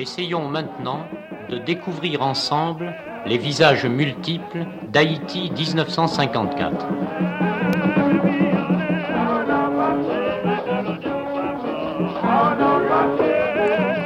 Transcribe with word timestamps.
Essayons 0.00 0.48
maintenant 0.48 1.04
de 1.50 1.58
découvrir 1.58 2.22
ensemble 2.22 2.94
les 3.26 3.36
visages 3.36 3.84
multiples 3.84 4.64
d'Haïti 4.90 5.52
1954. 5.54 6.86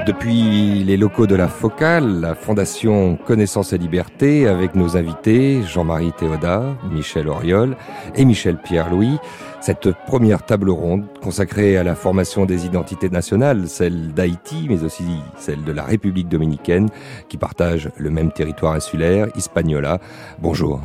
Depuis 0.04 0.82
les 0.82 0.96
locaux 0.96 1.28
de 1.28 1.36
la 1.36 1.46
Focale, 1.46 2.20
la 2.20 2.34
Fondation 2.34 3.16
Connaissance 3.16 3.72
et 3.72 3.78
Liberté, 3.78 4.48
avec 4.48 4.74
nos 4.74 4.96
invités 4.96 5.62
Jean-Marie 5.62 6.12
Théoda, 6.12 6.74
Michel 6.90 7.28
Auriol 7.28 7.76
et 8.16 8.24
Michel 8.24 8.56
Pierre-Louis, 8.56 9.18
cette 9.64 9.92
première 10.06 10.44
table 10.44 10.68
ronde 10.68 11.06
consacrée 11.22 11.78
à 11.78 11.84
la 11.84 11.94
formation 11.94 12.44
des 12.44 12.66
identités 12.66 13.08
nationales, 13.08 13.66
celle 13.66 14.12
d'Haïti, 14.12 14.66
mais 14.68 14.84
aussi 14.84 15.04
celle 15.38 15.64
de 15.64 15.72
la 15.72 15.84
République 15.84 16.28
dominicaine, 16.28 16.90
qui 17.30 17.38
partagent 17.38 17.88
le 17.96 18.10
même 18.10 18.30
territoire 18.30 18.74
insulaire, 18.74 19.28
Hispaniola. 19.36 20.00
Bonjour. 20.38 20.82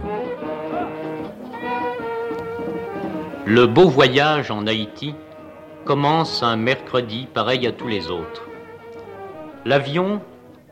Le 3.46 3.68
beau 3.68 3.90
voyage 3.90 4.50
en 4.50 4.66
Haïti 4.66 5.14
commence 5.84 6.42
un 6.42 6.56
mercredi 6.56 7.28
pareil 7.34 7.68
à 7.68 7.74
tous 7.74 7.90
les 7.90 8.10
autres. 8.10 8.48
L'avion 9.66 10.22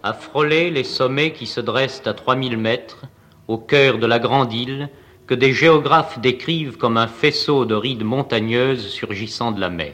a 0.01 0.13
frôlé 0.13 0.71
les 0.71 0.85
sommets 0.85 1.33
qui 1.33 1.45
se 1.45 1.59
dressent 1.59 2.03
à 2.05 2.13
3000 2.13 2.55
mètres 2.55 3.03
au 3.49 3.57
cœur 3.57 3.97
de 3.97 4.07
la 4.07 4.19
grande 4.19 4.53
île 4.53 4.87
que 5.27 5.35
des 5.35 5.53
géographes 5.53 6.19
décrivent 6.19 6.77
comme 6.77 6.97
un 6.97 7.07
faisceau 7.07 7.65
de 7.65 7.75
rides 7.75 8.03
montagneuses 8.03 8.87
surgissant 8.87 9.51
de 9.51 9.59
la 9.59 9.69
mer. 9.69 9.93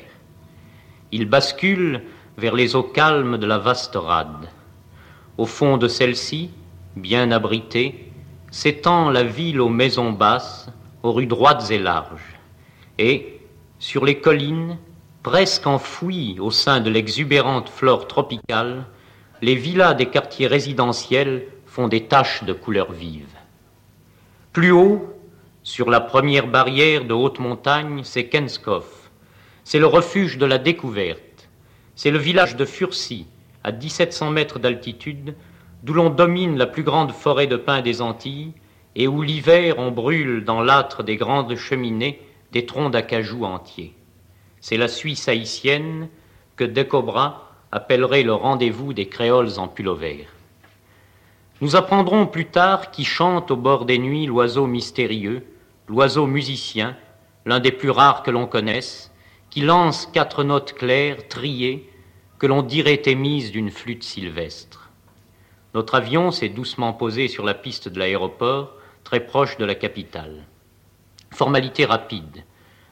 Il 1.12 1.26
bascule 1.28 2.04
vers 2.38 2.55
les 2.55 2.76
eaux 2.76 2.84
calmes 2.84 3.38
de 3.38 3.48
la 3.48 3.58
vaste 3.58 3.96
rade. 3.96 4.48
Au 5.38 5.48
fond 5.48 5.77
de 5.77 5.88
celle-ci, 5.88 6.52
bien 6.96 7.32
abritée, 7.32 8.12
s'étend 8.52 9.10
la 9.10 9.24
ville 9.24 9.60
aux 9.60 9.70
maisons 9.70 10.12
basses, 10.12 10.70
aux 11.02 11.12
rues 11.12 11.26
droites 11.26 11.72
et 11.72 11.79
larges. 11.79 12.40
Et, 13.00 13.40
sur 13.79 14.05
les 14.05 14.20
collines, 14.20 14.77
presque 15.24 15.66
enfouies 15.66 16.38
au 16.40 16.52
sein 16.52 16.79
de 16.79 16.91
l'exubérante 16.91 17.70
flore 17.70 18.07
tropicale, 18.07 18.85
les 19.41 19.55
villas 19.55 19.96
des 19.96 20.05
quartiers 20.05 20.48
résidentiels 20.48 21.48
font 21.66 21.88
des 21.88 22.05
taches 22.05 22.44
de 22.44 22.54
couleurs 22.54 22.91
vives. 22.91 23.26
Plus 24.52 24.72
haut, 24.72 25.13
sur 25.64 25.90
la 25.90 26.02
première 26.02 26.48
barrière 26.48 27.06
de 27.06 27.14
haute 27.14 27.40
montagne, 27.40 28.02
c'est 28.04 28.28
Kenskoff. 28.28 29.10
C'est 29.64 29.80
le 29.80 29.88
refuge 29.88 30.38
de 30.38 30.46
la 30.46 30.58
découverte. 30.58 31.48
C'est 31.96 32.12
le 32.12 32.18
village 32.18 32.58
de 32.58 32.66
Furcy, 32.66 33.28
à 33.64 33.72
1700 33.72 34.32
mètres 34.32 34.60
d'altitude, 34.60 35.36
d'où 35.82 35.94
l'on 35.94 36.10
domine 36.10 36.58
la 36.58 36.68
plus 36.68 36.84
grande 36.84 37.14
forêt 37.14 37.48
de 37.48 37.56
pins 37.56 37.82
des 37.82 38.02
Antilles 38.02 38.52
et 38.98 39.08
où 39.08 39.22
l'hiver 39.22 39.76
on 39.78 39.91
brûle 39.91 40.44
dans 40.44 40.62
l'âtre 40.62 41.02
des 41.02 41.16
grandes 41.16 41.56
cheminées 41.56 42.20
des 42.52 42.66
troncs 42.66 42.91
d'acajou 42.91 43.46
entiers. 43.46 43.94
C'est 44.60 44.78
la 44.78 44.90
Suisse 44.90 45.30
haïtienne 45.30 46.10
que 46.58 46.66
Decobra 46.66 47.52
appellerait 47.72 48.24
le 48.24 48.34
rendez-vous 48.34 48.91
des 48.91 49.08
créoles 49.08 49.58
en 49.58 49.74
vert. 49.94 50.28
Nous 51.62 51.78
apprendrons 51.78 52.28
plus 52.28 52.48
tard 52.48 52.91
qui 52.91 53.06
chante 53.06 53.50
au 53.50 53.56
bord 53.56 53.86
des 53.86 53.98
nuits 53.98 54.26
l'oiseau 54.26 54.68
mystérieux, 54.68 55.44
l'oiseau 55.94 56.26
musicien, 56.26 56.98
l'un 57.46 57.60
des 57.60 57.72
plus 57.72 57.91
rares 57.91 58.24
que 58.24 58.32
l'on 58.32 58.48
connaisse, 58.48 59.12
qui 59.52 59.62
lance 59.62 60.10
quatre 60.12 60.44
notes 60.44 60.74
claires, 60.74 61.27
triées, 61.27 61.88
que 62.40 62.48
l'on 62.48 62.63
dirait 62.63 63.04
émises 63.05 63.52
d'une 63.52 63.70
flûte 63.70 64.03
sylvestre. 64.03 64.90
Notre 65.75 65.94
avion 65.94 66.31
s'est 66.31 66.50
doucement 66.50 66.94
posé 66.94 67.28
sur 67.28 67.46
la 67.46 67.53
piste 67.53 67.90
de 67.90 68.00
l'aéroport, 68.00 68.74
très 69.03 69.19
proche 69.19 69.58
de 69.58 69.66
la 69.66 69.75
capitale. 69.75 70.47
Formalité 71.30 71.85
rapide. 71.85 72.44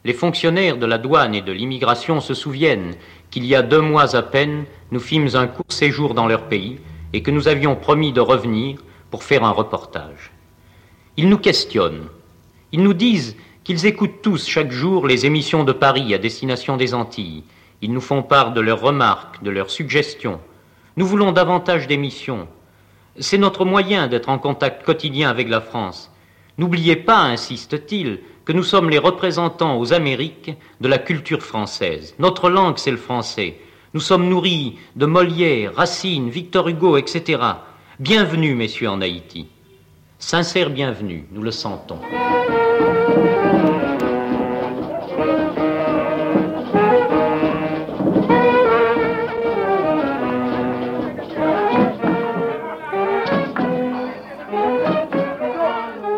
Les 0.04 0.14
fonctionnaires 0.14 0.78
de 0.78 0.86
la 0.86 1.00
douane 1.00 1.34
et 1.34 1.42
de 1.42 1.52
l'immigration 1.52 2.22
se 2.22 2.36
souviennent 2.36 2.94
qu'il 3.32 3.46
y 3.48 3.56
a 3.56 3.64
deux 3.64 3.82
mois 3.82 4.16
à 4.16 4.22
peine, 4.22 4.66
nous 4.92 5.00
fîmes 5.00 5.30
un 5.34 5.48
court 5.48 5.66
séjour 5.70 6.14
dans 6.14 6.28
leur 6.28 6.48
pays 6.50 6.80
et 7.14 7.24
que 7.24 7.32
nous 7.32 7.48
avions 7.48 7.76
promis 7.76 8.14
de 8.14 8.22
revenir 8.22 8.78
pour 9.10 9.24
faire 9.24 9.44
un 9.44 9.52
reportage. 9.52 10.32
Ils 11.18 11.30
nous 11.30 11.40
questionnent 11.40 12.08
ils 12.72 12.84
nous 12.84 12.94
disent 12.94 13.36
qu'ils 13.64 13.86
écoutent 13.86 14.22
tous 14.22 14.48
chaque 14.48 14.72
jour 14.72 15.06
les 15.06 15.26
émissions 15.26 15.64
de 15.64 15.72
Paris 15.72 16.14
à 16.14 16.18
destination 16.18 16.78
des 16.78 16.94
Antilles. 16.94 17.44
Ils 17.82 17.92
nous 17.92 18.02
font 18.02 18.24
part 18.24 18.54
de 18.54 18.62
leurs 18.62 18.82
remarques, 18.82 19.44
de 19.44 19.52
leurs 19.52 19.70
suggestions. 19.70 20.40
Nous 20.98 21.06
voulons 21.06 21.32
davantage 21.32 21.88
d'émissions. 21.88 22.48
C'est 23.20 23.38
notre 23.38 23.66
moyen 23.66 24.08
d'être 24.08 24.30
en 24.30 24.40
contact 24.40 24.86
quotidien 24.86 25.30
avec 25.30 25.50
la 25.50 25.62
France. 25.62 26.12
N'oubliez 26.58 26.96
pas, 26.96 27.20
insiste-t-il, 27.20 28.20
que 28.46 28.54
nous 28.54 28.64
sommes 28.64 28.90
les 28.90 28.98
représentants 28.98 29.78
aux 29.78 29.94
Amériques 29.94 30.54
de 30.80 30.88
la 30.88 30.98
culture 30.98 31.42
française. 31.42 32.16
Notre 32.20 32.50
langue, 32.50 32.78
c'est 32.78 32.92
le 32.92 32.98
français. 32.98 33.58
Nous 33.94 34.00
sommes 34.00 34.30
nourris 34.30 34.78
de 34.96 35.06
Molière, 35.06 35.76
Racine, 35.76 36.30
Victor 36.30 36.68
Hugo, 36.70 36.98
etc. 36.98 37.42
Bienvenue, 38.00 38.56
messieurs, 38.56 38.90
en 38.90 39.02
Haïti. 39.02 39.48
Sincère 40.22 40.70
bienvenue, 40.70 41.26
nous 41.32 41.42
le 41.42 41.52
sentons. 41.52 41.98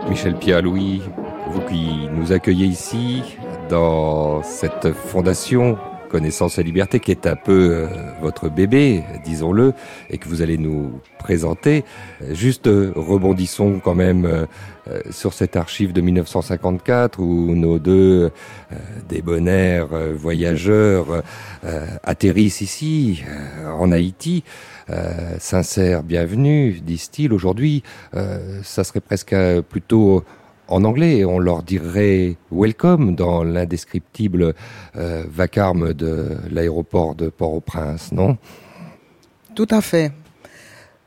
Michel 0.09 0.36
Pierre-Louis, 0.36 1.02
vous 1.47 1.62
qui 1.62 2.08
nous 2.12 2.34
accueillez 2.34 2.68
ici 2.68 3.24
dans 3.69 4.44
cette 4.44 4.92
fondation 4.92 5.80
Connaissance 6.13 6.59
et 6.59 6.63
Liberté, 6.63 7.00
qui 7.00 7.09
est 7.09 7.25
un 7.25 7.35
peu 7.35 7.72
euh, 7.72 7.88
votre 8.22 8.47
bébé, 8.47 9.03
disons-le, 9.25 9.74
et 10.12 10.19
que 10.19 10.29
vous 10.29 10.44
allez 10.44 10.59
nous 10.59 11.01
présenter. 11.18 11.84
Juste 12.34 12.68
euh, 12.68 12.94
rebondissons 12.96 13.81
quand 13.84 13.96
même 13.96 14.25
euh, 14.25 14.46
sur 15.09 15.34
cette 15.34 15.56
archive 15.56 15.91
de 15.91 16.01
1954 16.01 17.18
où 17.18 17.56
nos 17.56 17.79
deux 17.79 18.29
débonnaires 19.07 19.88
voyageurs 20.13 21.24
atterrissent 22.03 22.59
ici, 22.59 23.24
en 23.66 23.94
Haïti. 23.94 24.44
sincère 25.40 26.03
bienvenue, 26.03 26.81
disent-ils. 26.81 27.31
Aujourd'hui, 27.31 27.81
ça 28.12 28.84
serait 28.84 29.00
presque 29.00 29.34
plutôt 29.69 30.25
en 30.73 30.84
anglais, 30.85 31.23
on 31.23 31.38
leur 31.38 31.61
dirait 31.61 32.35
welcome 32.51 33.13
dans 33.16 33.44
l'indescriptible 33.44 34.56
euh, 34.95 35.23
vacarme 35.29 35.94
de 35.94 36.35
l'aéroport 36.50 37.13
de 37.13 37.29
Port-au-Prince, 37.29 38.11
non? 38.11 38.39
Tout 39.53 39.67
à 39.69 39.81
fait. 39.81 40.12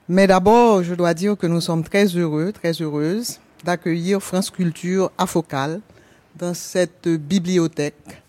Mais 0.08 0.28
d'abord, 0.28 0.84
je 0.84 0.94
dois 0.94 1.14
dire 1.14 1.36
que 1.36 1.48
nous 1.48 1.60
sommes 1.60 1.82
très 1.82 2.06
heureux, 2.06 2.52
très 2.52 2.80
heureuses 2.80 3.40
d'accueillir 3.64 4.22
France 4.22 4.50
Culture 4.50 5.10
à 5.18 5.26
Focal 5.26 5.80
dans 6.38 6.54
cette 6.54 7.08
bibliothèque, 7.08 8.22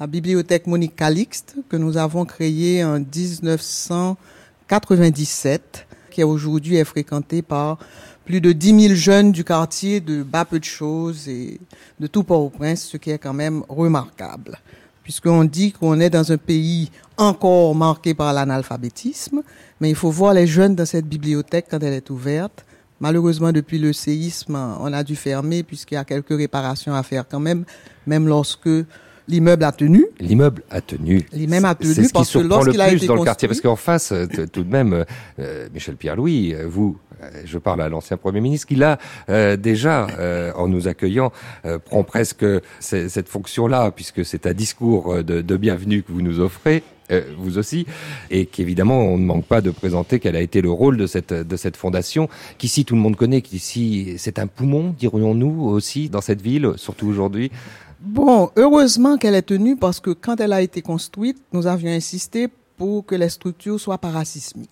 la 0.00 0.08
bibliothèque 0.08 0.66
Monique 0.66 0.96
Calixte 0.96 1.54
que 1.68 1.76
nous 1.76 1.96
avons 1.96 2.24
créée 2.24 2.82
en 2.82 2.98
1997, 2.98 5.86
qui 6.10 6.24
aujourd'hui 6.24 6.74
est 6.74 6.84
fréquentée 6.84 7.42
par 7.42 7.78
plus 8.24 8.40
de 8.40 8.52
10 8.52 8.80
000 8.88 8.94
jeunes 8.94 9.32
du 9.32 9.44
quartier 9.44 10.00
de 10.00 10.22
bas 10.22 10.44
peu 10.44 10.58
de 10.58 10.64
choses 10.64 11.28
et 11.28 11.60
de 11.98 12.06
tout 12.06 12.22
Port-au-Prince, 12.22 12.84
ce 12.84 12.96
qui 12.96 13.10
est 13.10 13.18
quand 13.18 13.32
même 13.32 13.62
remarquable. 13.68 14.58
Puisqu'on 15.02 15.44
dit 15.44 15.72
qu'on 15.72 15.98
est 15.98 16.10
dans 16.10 16.30
un 16.30 16.36
pays 16.36 16.90
encore 17.16 17.74
marqué 17.74 18.14
par 18.14 18.32
l'analphabétisme, 18.32 19.42
mais 19.80 19.90
il 19.90 19.96
faut 19.96 20.10
voir 20.10 20.34
les 20.34 20.46
jeunes 20.46 20.76
dans 20.76 20.86
cette 20.86 21.06
bibliothèque 21.06 21.66
quand 21.70 21.82
elle 21.82 21.94
est 21.94 22.10
ouverte. 22.10 22.64
Malheureusement, 23.00 23.50
depuis 23.50 23.78
le 23.78 23.92
séisme, 23.92 24.56
on 24.78 24.92
a 24.92 25.02
dû 25.02 25.16
fermer 25.16 25.64
puisqu'il 25.64 25.94
y 25.94 25.98
a 25.98 26.04
quelques 26.04 26.36
réparations 26.36 26.94
à 26.94 27.02
faire 27.02 27.24
quand 27.28 27.40
même, 27.40 27.64
même 28.06 28.28
lorsque 28.28 28.70
L'immeuble 29.28 29.64
a 29.64 29.72
tenu. 29.72 30.06
L'immeuble 30.20 30.62
a 30.70 30.80
tenu. 30.80 31.24
L'immeuble 31.32 31.66
a 31.66 31.74
tenu 31.74 31.94
C'est 31.94 32.04
ce 32.04 32.12
qui 32.12 32.24
surprend 32.24 32.62
le 32.62 32.72
plus 32.72 33.06
dans 33.06 33.14
le 33.16 33.24
quartier, 33.24 33.48
parce 33.48 33.60
qu'en 33.60 33.76
face, 33.76 34.12
euh, 34.12 34.26
tout 34.52 34.64
de 34.64 34.70
même, 34.70 35.04
euh, 35.38 35.68
Michel 35.72 35.96
Pierre-Louis, 35.96 36.54
euh, 36.54 36.66
vous, 36.68 36.98
je 37.44 37.58
parle 37.58 37.82
à 37.82 37.88
l'ancien 37.88 38.16
Premier 38.16 38.40
ministre, 38.40 38.66
qui 38.66 38.74
là, 38.74 38.98
déjà, 39.56 40.08
en 40.56 40.66
nous 40.66 40.88
accueillant, 40.88 41.30
prend 41.84 42.02
presque 42.02 42.44
cette 42.80 43.28
fonction-là, 43.28 43.92
puisque 43.92 44.24
c'est 44.24 44.46
un 44.46 44.52
discours 44.52 45.22
de, 45.22 45.40
de, 45.40 45.56
bienvenue 45.56 46.02
que 46.02 46.10
vous 46.10 46.22
nous 46.22 46.40
offrez. 46.40 46.82
vous 47.38 47.58
aussi, 47.58 47.86
et 48.30 48.46
qu'évidemment 48.46 48.98
on 49.00 49.18
ne 49.18 49.24
manque 49.24 49.44
pas 49.44 49.60
de 49.60 49.70
présenter 49.70 50.18
quel 50.18 50.34
a 50.34 50.40
été 50.40 50.62
le 50.62 50.70
rôle 50.70 50.96
de 50.96 51.06
cette 51.06 51.32
de 51.32 51.56
cette 51.56 51.76
fondation, 51.76 52.28
qu'ici 52.58 52.84
tout 52.84 52.94
le 52.94 53.00
monde 53.00 53.16
connaît, 53.16 53.42
qu'ici 53.42 54.14
c'est 54.16 54.38
un 54.38 54.46
poumon, 54.46 54.94
dirions-nous 54.98 55.62
aussi 55.68 56.08
dans 56.08 56.22
cette 56.22 56.40
ville, 56.40 56.72
surtout 56.76 57.06
aujourd'hui. 57.06 57.52
Bon, 58.04 58.50
heureusement 58.56 59.16
qu'elle 59.16 59.34
est 59.34 59.42
tenue 59.42 59.76
parce 59.76 60.00
que 60.00 60.10
quand 60.10 60.40
elle 60.40 60.52
a 60.52 60.60
été 60.60 60.82
construite, 60.82 61.38
nous 61.52 61.66
avions 61.66 61.90
insisté 61.92 62.48
pour 62.76 63.06
que 63.06 63.14
les 63.14 63.28
structures 63.28 63.78
soient 63.78 63.98
parasismiques. 63.98 64.68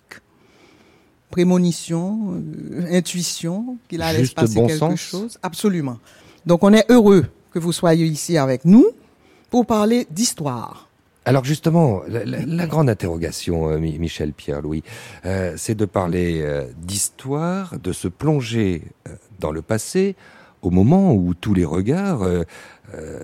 prémonition, 1.30 2.34
euh, 2.72 2.86
intuition 2.98 3.76
qu'il 3.88 4.02
allait 4.02 4.24
se 4.24 4.34
passer 4.34 4.56
bon 4.56 4.66
quelque 4.66 4.78
sens. 4.80 4.98
chose. 5.00 5.38
Absolument. 5.44 5.98
Donc 6.44 6.64
on 6.64 6.72
est 6.72 6.84
heureux 6.90 7.24
que 7.52 7.60
vous 7.60 7.70
soyez 7.72 8.04
ici 8.04 8.36
avec 8.36 8.64
nous 8.64 8.86
pour 9.48 9.64
parler 9.64 10.08
d'histoire. 10.10 10.88
Alors 11.24 11.44
justement, 11.44 12.00
la, 12.08 12.24
la- 12.24 12.44
la 12.44 12.66
grande 12.66 12.90
interrogation, 12.90 13.70
euh, 13.70 13.78
Mi- 13.78 13.96
Michel 14.00 14.32
Pierre-Louis, 14.32 14.82
euh, 15.24 15.54
c'est 15.56 15.76
de 15.76 15.84
parler 15.84 16.40
euh, 16.42 16.64
d'histoire, 16.82 17.78
de 17.78 17.92
se 17.92 18.08
plonger 18.08 18.82
dans 19.38 19.52
le 19.52 19.62
passé, 19.62 20.16
au 20.62 20.70
moment 20.70 21.12
où 21.14 21.32
tous 21.34 21.54
les 21.54 21.64
regards 21.64 22.22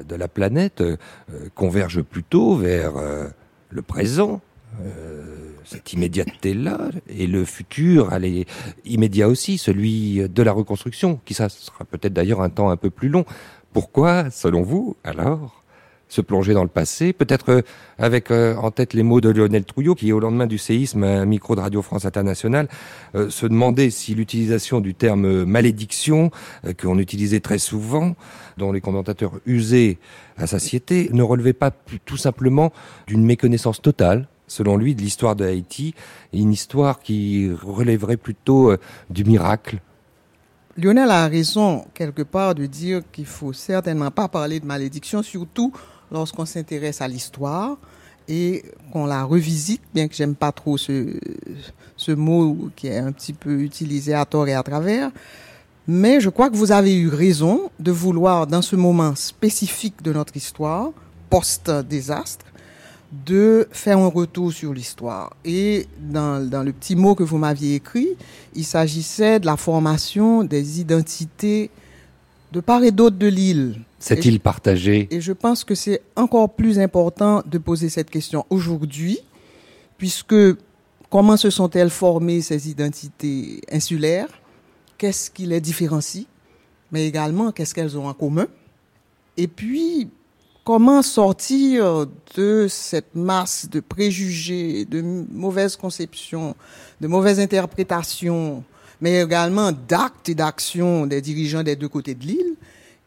de 0.07 0.15
la 0.15 0.29
planète 0.29 0.81
euh, 0.81 0.97
euh, 1.33 1.49
convergent 1.55 2.03
plutôt 2.03 2.57
vers 2.57 2.97
euh, 2.97 3.29
le 3.71 3.83
présent, 3.83 4.41
euh, 4.83 5.25
cette 5.65 5.93
immédiateté-là, 5.93 6.79
et 7.09 7.27
le 7.27 7.45
futur, 7.45 8.13
allez, 8.13 8.47
immédiat 8.85 9.29
aussi, 9.29 9.59
celui 9.59 10.29
de 10.29 10.43
la 10.43 10.53
reconstruction, 10.53 11.21
qui 11.25 11.35
ça 11.35 11.49
sera 11.49 11.85
peut-être 11.85 12.13
d'ailleurs 12.13 12.41
un 12.41 12.51
temps 12.51 12.71
un 12.71 12.77
peu 12.77 12.91
plus 12.91 13.09
long. 13.09 13.25
Pourquoi, 13.73 14.31
selon 14.31 14.63
vous, 14.63 14.97
alors 15.05 15.65
se 16.09 16.21
plonger 16.21 16.55
dans 16.55 16.63
le 16.63 16.69
passé, 16.69 17.13
peut-être 17.13 17.51
euh, 17.51 17.63
avec 17.99 18.31
euh, 18.31 18.55
en 18.57 18.71
tête 18.71 18.95
les 18.95 19.03
mots 19.03 19.21
de 19.21 19.29
Lionel 19.29 19.65
Trouillot, 19.65 19.95
qui 19.95 20.13
au 20.13 20.21
lendemain 20.21 20.47
du 20.47 20.59
séisme, 20.59 21.03
un 21.05 21.25
micro 21.25 21.57
de 21.57 21.61
Radio 21.61 21.83
France 21.83 22.05
Internationale, 22.05 22.69
euh, 23.15 23.29
se 23.29 23.47
demandait 23.47 23.91
si 23.91 24.15
l'utilisation 24.15 24.81
du 24.81 24.95
terme 24.95 25.45
malédiction, 25.45 26.31
qu'on 26.81 26.99
utilisait 26.99 27.41
très 27.41 27.59
souvent, 27.59 28.15
dont 28.57 28.73
les 28.73 28.81
commentateurs 28.81 29.33
usaient 29.47 29.99
à 30.37 30.47
satiété, 30.47 31.11
ne 31.13 31.23
relevait 31.23 31.53
pas 31.53 31.73
tout 32.05 32.17
simplement 32.17 32.73
d'une 33.07 33.25
méconnaissance 33.25 33.83
totale, 33.83 34.29
selon 34.47 34.77
lui, 34.77 34.95
de 34.95 35.03
l'histoire 35.03 35.35
de 35.35 35.45
Haïti, 35.45 35.95
une 36.33 36.53
histoire 36.53 37.01
qui 37.01 37.51
relèverait 37.51 38.17
plutôt 38.17 38.73
du 39.11 39.25
miracle. 39.25 39.81
Lionel 40.77 41.11
a 41.11 41.27
raison 41.27 41.87
quelque 41.95 42.23
part 42.23 42.55
de 42.55 42.67
dire 42.67 43.01
qu'il 43.11 43.27
faut 43.27 43.53
certainement 43.53 44.11
pas 44.11 44.29
parler 44.29 44.61
de 44.61 44.67
malédiction, 44.67 45.23
surtout 45.23 45.73
lorsqu'on 46.11 46.47
s'intéresse 46.47 47.01
à 47.01 47.09
l'histoire 47.09 47.77
et 48.29 48.65
qu'on 48.93 49.07
la 49.07 49.25
revisite, 49.25 49.83
bien 49.95 50.09
que 50.09 50.15
j'aime 50.15 50.35
pas 50.35 50.53
trop 50.53 50.77
ce, 50.77 51.19
ce 51.97 52.13
mot 52.13 52.71
qui 52.75 52.89
est 52.89 52.99
un 52.99 53.13
petit 53.13 53.33
peu 53.33 53.61
utilisé 53.61 54.15
à 54.15 54.25
tort 54.25 54.49
et 54.49 54.55
à 54.55 54.63
travers. 54.63 55.11
Mais 55.87 56.21
je 56.21 56.31
crois 56.31 56.51
que 56.51 56.57
vous 56.57 56.73
avez 56.73 56.97
eu 56.97 57.09
raison 57.09 57.71
de 57.79 57.93
vouloir, 57.93 58.47
dans 58.47 58.63
ce 58.63 58.75
moment 58.75 59.15
spécifique 59.15 60.03
de 60.03 60.13
notre 60.13 60.37
histoire, 60.37 60.91
post-désastre, 61.31 62.45
de 63.25 63.69
faire 63.71 63.99
un 63.99 64.09
retour 64.09 64.53
sur 64.53 64.75
l'histoire. 64.75 65.37
Et 65.45 65.87
dans, 66.01 66.45
dans 66.45 66.65
le 66.65 66.73
petit 66.73 66.97
mot 66.97 67.15
que 67.15 67.23
vous 67.23 67.39
m'aviez 67.39 67.77
écrit, 67.77 68.09
il 68.55 68.65
s'agissait 68.65 69.39
de 69.39 69.47
la 69.47 69.57
formation 69.57 70.43
des 70.43 70.81
identités 70.81 71.71
de 72.53 72.61
part 72.61 72.83
et 72.85 72.91
d'autre 72.93 73.17
de 73.17 73.27
l'île. 73.27 73.81
Cette 73.99 74.25
Et- 74.25 74.29
île 74.29 74.41
partagée, 74.41 75.09
Et 75.11 75.21
je 75.21 75.33
pense 75.33 75.65
que 75.65 75.75
c'est 75.75 76.03
encore 76.17 76.51
plus 76.55 76.79
important 76.79 77.43
de 77.47 77.59
poser 77.59 77.89
cette 77.89 78.11
question 78.11 78.45
aujourd'hui, 78.51 79.19
puisque 79.99 80.35
comment 81.11 81.37
se 81.37 81.51
sont-elles 81.51 81.91
formées 81.91 82.41
ces 82.43 82.69
identités 82.71 83.61
insulaires? 83.73 84.29
Qu'est-ce 84.99 85.31
qui 85.31 85.47
les 85.47 85.61
différencie? 85.61 86.27
Mais 86.93 87.07
également, 87.07 87.53
qu'est-ce 87.53 87.75
qu'elles 87.75 87.99
ont 87.99 88.07
en 88.09 88.15
commun? 88.15 88.47
Et 89.37 89.49
puis, 89.49 90.09
comment 90.65 91.03
sortir 91.03 92.07
de 92.37 92.67
cette 92.69 93.15
masse 93.15 93.69
de 93.71 93.81
préjugés, 93.81 94.85
de 94.85 95.01
mauvaises 95.03 95.77
conceptions, 95.77 96.55
de 97.01 97.07
mauvaises 97.09 97.41
interprétations, 97.41 98.63
mais 99.01 99.23
également 99.23 99.73
d'actes 99.73 100.29
et 100.29 100.35
d'actions 100.35 101.07
des 101.07 101.21
dirigeants 101.21 101.63
des 101.63 101.77
deux 101.77 101.89
côtés 101.89 102.15
de 102.15 102.25
l'île 102.25 102.55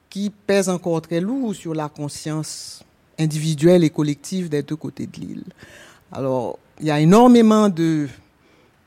qui 0.09 0.29
pèsent 0.29 0.69
encore 0.69 1.01
très 1.01 1.19
lourd 1.21 1.53
sur 1.55 1.73
la 1.73 1.89
conscience 1.89 2.83
individuelle 3.19 3.83
et 3.83 3.89
collective 3.89 4.49
des 4.49 4.63
deux 4.63 4.75
côtés 4.75 5.07
de 5.07 5.19
l'île. 5.19 5.43
Alors, 6.11 6.57
il 6.79 6.87
y 6.87 6.91
a 6.91 6.99
énormément 6.99 7.69
de 7.69 8.07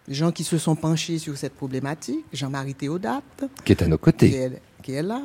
gens 0.08 0.32
qui 0.32 0.43
se 0.43 0.58
sont 0.58 0.75
penchés 0.75 1.19
sur 1.19 1.37
cette 1.37 1.54
problématique. 1.54 2.25
Jean-Marie 2.32 2.75
Théodate, 2.75 3.44
qui 3.64 3.72
est 3.72 3.82
à 3.82 3.87
nos 3.87 3.98
qui 3.98 4.02
côtés. 4.02 4.32
est, 4.34 4.60
qui 4.82 4.93
est 4.93 5.02
là. 5.02 5.22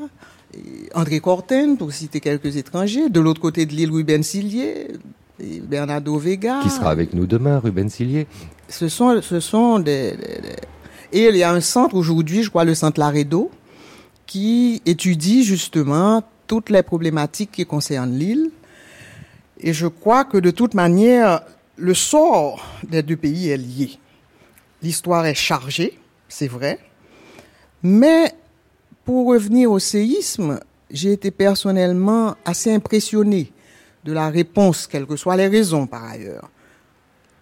Et 0.53 0.89
André 0.93 1.19
Corten, 1.19 1.77
pour 1.77 1.91
citer 1.91 2.19
quelques 2.19 2.55
étrangers. 2.57 3.09
De 3.09 3.19
l'autre 3.19 3.41
côté 3.41 3.65
de 3.65 3.73
l'île, 3.73 3.91
Ruben 3.91 4.21
Sillier, 4.23 4.87
et 5.39 5.59
Bernardo 5.61 6.17
Vega. 6.17 6.59
Qui 6.63 6.69
sera 6.69 6.91
avec 6.91 7.13
nous 7.13 7.25
demain, 7.25 7.59
Ruben 7.59 7.89
Sillier 7.89 8.27
Ce 8.69 8.87
sont, 8.87 9.21
ce 9.21 9.39
sont 9.39 9.79
des- 9.79 10.15
Et 11.11 11.27
il 11.27 11.37
y 11.37 11.43
a 11.43 11.51
un 11.51 11.61
centre 11.61 11.95
aujourd'hui, 11.95 12.43
je 12.43 12.49
crois 12.49 12.65
le 12.65 12.75
centre 12.75 12.99
Laredo, 12.99 13.49
qui 14.25 14.81
étudie 14.85 15.43
justement 15.43 16.23
toutes 16.47 16.69
les 16.69 16.83
problématiques 16.83 17.51
qui 17.51 17.65
concernent 17.65 18.17
l'île. 18.17 18.51
Et 19.59 19.73
je 19.73 19.87
crois 19.87 20.25
que 20.25 20.37
de 20.37 20.51
toute 20.51 20.73
manière, 20.73 21.41
le 21.77 21.93
sort 21.93 22.65
des 22.83 23.03
deux 23.03 23.15
pays 23.15 23.49
est 23.49 23.57
lié. 23.57 23.91
L'histoire 24.83 25.25
est 25.25 25.33
chargée, 25.33 25.97
c'est 26.27 26.47
vrai. 26.47 26.79
Mais 27.81 28.31
pour 29.05 29.27
revenir 29.27 29.71
au 29.71 29.79
séisme, 29.79 30.59
j'ai 30.91 31.13
été 31.13 31.31
personnellement 31.31 32.35
assez 32.45 32.73
impressionné 32.73 33.51
de 34.03 34.13
la 34.13 34.29
réponse, 34.29 34.87
quelles 34.87 35.05
que 35.05 35.15
soient 35.15 35.35
les 35.35 35.47
raisons 35.47 35.87
par 35.87 36.03
ailleurs, 36.03 36.49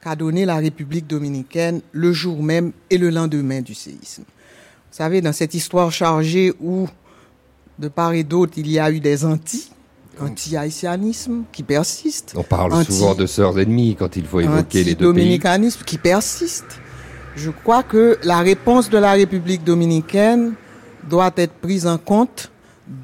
qu'a 0.05 0.15
donné 0.15 0.45
la 0.45 0.57
République 0.57 1.07
dominicaine 1.07 1.81
le 1.91 2.13
jour 2.13 2.43
même 2.43 2.73
et 2.91 2.99
le 2.99 3.09
lendemain 3.09 3.61
du 3.61 3.73
séisme. 3.73 4.21
Vous 4.21 4.97
savez, 4.97 5.19
dans 5.19 5.33
cette 5.33 5.55
histoire 5.55 5.91
chargée 5.91 6.53
où, 6.61 6.87
de 7.79 7.87
part 7.87 8.13
et 8.13 8.23
d'autre, 8.23 8.53
il 8.57 8.69
y 8.69 8.77
a 8.77 8.91
eu 8.91 8.99
des 8.99 9.25
anti, 9.25 9.71
anti-haïtianisme 10.21 11.45
qui 11.51 11.63
persistent, 11.63 12.33
On 12.37 12.43
parle 12.43 12.73
Anti- 12.73 12.93
souvent 12.93 13.15
de 13.15 13.25
sœurs 13.25 13.57
ennemies 13.59 13.95
quand 13.97 14.15
il 14.15 14.25
faut 14.27 14.41
évoquer 14.41 14.83
les 14.83 14.93
deux 14.93 15.11
pays. 15.11 15.23
dominicanisme 15.23 15.83
qui 15.83 15.97
persiste. 15.97 16.79
Je 17.35 17.49
crois 17.49 17.81
que 17.81 18.19
la 18.23 18.41
réponse 18.41 18.91
de 18.91 18.99
la 18.99 19.13
République 19.13 19.63
dominicaine 19.63 20.53
doit 21.09 21.31
être 21.35 21.53
prise 21.53 21.87
en 21.87 21.97
compte 21.97 22.51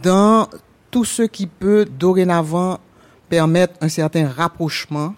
dans 0.04 0.48
tout 0.92 1.04
ce 1.04 1.24
qui 1.24 1.48
peut 1.48 1.86
dorénavant 2.00 2.78
permettre 3.28 3.74
un 3.82 3.90
certain 3.90 4.28
rapprochement 4.28 5.16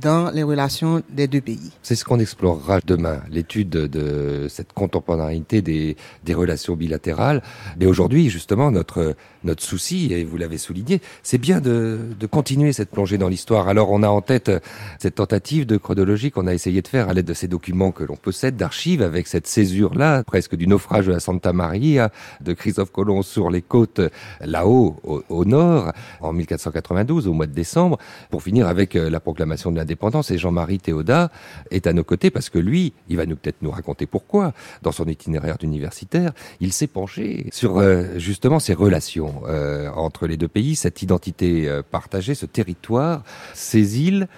dans 0.00 0.30
les 0.30 0.42
relations 0.42 1.02
des 1.10 1.28
deux 1.28 1.40
pays. 1.40 1.72
C'est 1.82 1.94
ce 1.94 2.04
qu'on 2.04 2.18
explorera 2.18 2.80
demain, 2.86 3.20
l'étude 3.30 3.70
de 3.70 4.46
cette 4.48 4.72
contemporanéité 4.72 5.62
des, 5.62 5.96
des 6.24 6.34
relations 6.34 6.76
bilatérales. 6.76 7.42
Mais 7.78 7.86
aujourd'hui, 7.86 8.30
justement, 8.30 8.70
notre, 8.70 9.14
notre 9.44 9.62
souci, 9.62 10.12
et 10.12 10.24
vous 10.24 10.36
l'avez 10.36 10.58
souligné, 10.58 11.00
c'est 11.22 11.38
bien 11.38 11.60
de, 11.60 11.98
de 12.18 12.26
continuer 12.26 12.72
cette 12.72 12.90
plongée 12.90 13.18
dans 13.18 13.28
l'histoire. 13.28 13.68
Alors, 13.68 13.90
on 13.90 14.02
a 14.02 14.08
en 14.08 14.20
tête 14.20 14.50
cette 14.98 15.16
tentative 15.16 15.66
de 15.66 15.76
chronologie 15.76 16.30
qu'on 16.30 16.46
a 16.46 16.54
essayé 16.54 16.82
de 16.82 16.88
faire 16.88 17.08
à 17.08 17.14
l'aide 17.14 17.26
de 17.26 17.34
ces 17.34 17.48
documents 17.48 17.92
que 17.92 18.04
l'on 18.04 18.16
possède, 18.16 18.56
d'archives, 18.56 19.02
avec 19.02 19.26
cette 19.26 19.46
césure-là, 19.46 20.24
presque 20.24 20.56
du 20.56 20.66
naufrage 20.66 21.06
de 21.06 21.12
la 21.12 21.20
Santa 21.20 21.52
Maria, 21.52 22.10
de 22.40 22.52
Christophe 22.52 22.92
Colomb 22.92 23.22
sur 23.22 23.50
les 23.50 23.62
côtes, 23.62 24.00
là-haut, 24.40 24.96
au, 25.04 25.22
au 25.28 25.44
nord, 25.44 25.92
en 26.20 26.32
1492, 26.32 27.26
au 27.28 27.32
mois 27.32 27.46
de 27.46 27.52
décembre, 27.52 27.98
pour 28.30 28.42
finir 28.42 28.66
avec 28.66 28.96
euh, 28.96 29.10
la 29.10 29.20
proclamation 29.20 29.70
de 29.70 29.76
l'indépendance. 29.76 30.30
Et 30.30 30.38
Jean-Marie 30.38 30.78
Théodat 30.78 31.30
est 31.70 31.86
à 31.86 31.92
nos 31.92 32.04
côtés 32.04 32.30
parce 32.30 32.48
que 32.48 32.58
lui, 32.58 32.92
il 33.08 33.16
va 33.16 33.26
nous 33.26 33.36
peut-être 33.36 33.62
nous 33.62 33.70
raconter 33.70 34.06
pourquoi, 34.06 34.52
dans 34.82 34.92
son 34.92 35.06
itinéraire 35.06 35.58
d'universitaire, 35.58 36.32
il 36.60 36.72
s'est 36.72 36.86
penché 36.86 37.46
sur 37.52 37.78
euh, 37.78 38.18
justement 38.18 38.58
ces 38.58 38.74
relations 38.74 39.29
euh, 39.46 39.88
entre 39.90 40.26
les 40.26 40.36
deux 40.36 40.48
pays, 40.48 40.76
cette 40.76 41.02
identité 41.02 41.68
euh, 41.68 41.82
partagée, 41.82 42.34
ce 42.34 42.46
territoire, 42.46 43.22
ces 43.54 44.00
îles, 44.00 44.28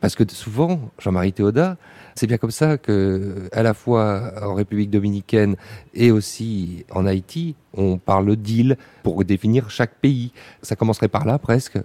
parce 0.00 0.14
que 0.14 0.24
souvent, 0.28 0.90
Jean-Marie 0.98 1.32
Théodat, 1.32 1.76
c'est 2.14 2.26
bien 2.26 2.36
comme 2.36 2.50
ça 2.50 2.76
que, 2.76 3.48
à 3.52 3.62
la 3.62 3.72
fois 3.72 4.32
en 4.42 4.54
République 4.54 4.90
dominicaine 4.90 5.56
et 5.94 6.10
aussi 6.10 6.84
en 6.90 7.06
Haïti, 7.06 7.54
on 7.72 7.98
parle 7.98 8.36
d'îles 8.36 8.76
pour 9.02 9.24
définir 9.24 9.70
chaque 9.70 9.94
pays. 9.94 10.32
Ça 10.60 10.76
commencerait 10.76 11.08
par 11.08 11.24
là, 11.24 11.38
presque. 11.38 11.78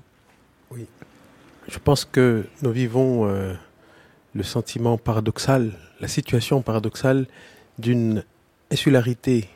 Je 0.71 1.79
pense 1.79 2.05
que 2.05 2.45
nous 2.61 2.71
vivons 2.71 3.27
euh, 3.27 3.53
le 4.33 4.43
sentiment 4.43 4.97
paradoxal, 4.97 5.73
la 5.99 6.07
situation 6.07 6.61
paradoxale 6.61 7.27
d'une 7.77 8.23
insularité 8.71 9.49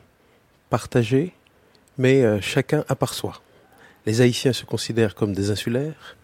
partagée, 0.70 1.32
mais 1.98 2.22
euh, 2.22 2.40
chacun 2.40 2.84
à 2.88 2.94
part 2.94 3.14
soi. 3.14 3.40
Les 4.06 4.20
Haïtiens 4.20 4.52
se 4.52 4.64
considèrent 4.64 5.14
comme 5.14 5.32
des 5.32 5.50
insulaires, 5.50 6.16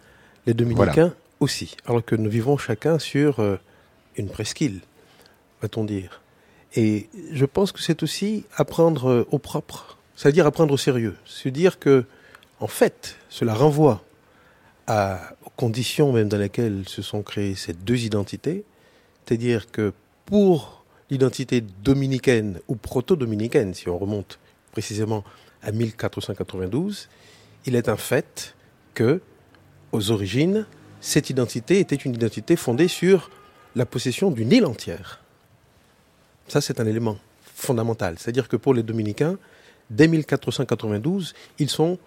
les 0.47 0.55
Dominicains 0.55 1.15
aussi, 1.41 1.77
alors 1.87 2.05
que 2.05 2.17
nous 2.17 2.31
vivons 2.31 2.57
chacun 2.57 2.99
sur 2.99 3.41
euh, 3.41 3.57
une 4.17 4.29
presqu'île, 4.29 4.81
va-t-on 5.63 5.85
dire. 5.85 6.21
Et 6.75 7.09
je 7.33 7.45
pense 7.45 7.73
que 7.73 7.81
c'est 7.81 8.03
aussi 8.03 8.45
apprendre 8.57 9.09
euh, 9.09 9.29
au 9.31 9.39
propre, 9.39 9.99
c'est-à-dire 10.17 10.47
apprendre 10.47 10.75
au 10.75 10.79
sérieux, 10.79 11.17
se 11.25 11.49
dire 11.49 11.79
que, 11.79 12.05
en 12.61 12.67
fait, 12.67 13.17
cela 13.29 13.55
renvoie 13.55 14.03
à, 14.87 15.35
aux 15.45 15.51
conditions 15.51 16.13
même 16.13 16.29
dans 16.29 16.39
lesquelles 16.39 16.89
se 16.89 17.03
sont 17.03 17.23
créées 17.23 17.55
ces 17.55 17.73
deux 17.73 18.05
identités, 18.05 18.65
c'est-à-dire 19.25 19.71
que 19.71 19.93
pour 20.27 20.85
l'identité 21.11 21.61
dominicaine 21.61 22.61
ou 22.69 22.75
proto-dominicaine, 22.75 23.75
si 23.75 23.89
on 23.89 23.99
remonte 23.99 24.39
précisément 24.73 25.25
à 25.63 25.73
1492, 25.73 27.09
il 27.67 27.75
est 27.75 27.89
un 27.89 27.97
fait 27.97 28.55
que, 28.95 29.21
aux 29.93 30.11
origines, 30.11 30.67
cette 31.01 31.31
identité 31.31 31.79
était 31.81 31.97
une 31.97 32.15
identité 32.15 32.57
fondée 32.57 32.89
sur 32.89 33.31
la 33.75 33.87
possession 33.87 34.31
d'une 34.31 34.53
île 34.53 34.67
entière. 34.67 35.23
Ça, 36.49 36.61
c'est 36.61 36.81
un 36.81 36.87
élément 36.87 37.19
fondamental. 37.55 38.17
C'est-à-dire 38.19 38.49
que 38.49 38.57
pour 38.57 38.75
les 38.75 38.83
dominicains, 38.83 39.39
dès 39.91 40.09
1492, 40.09 41.35
ils 41.59 41.71
sont 41.71 41.99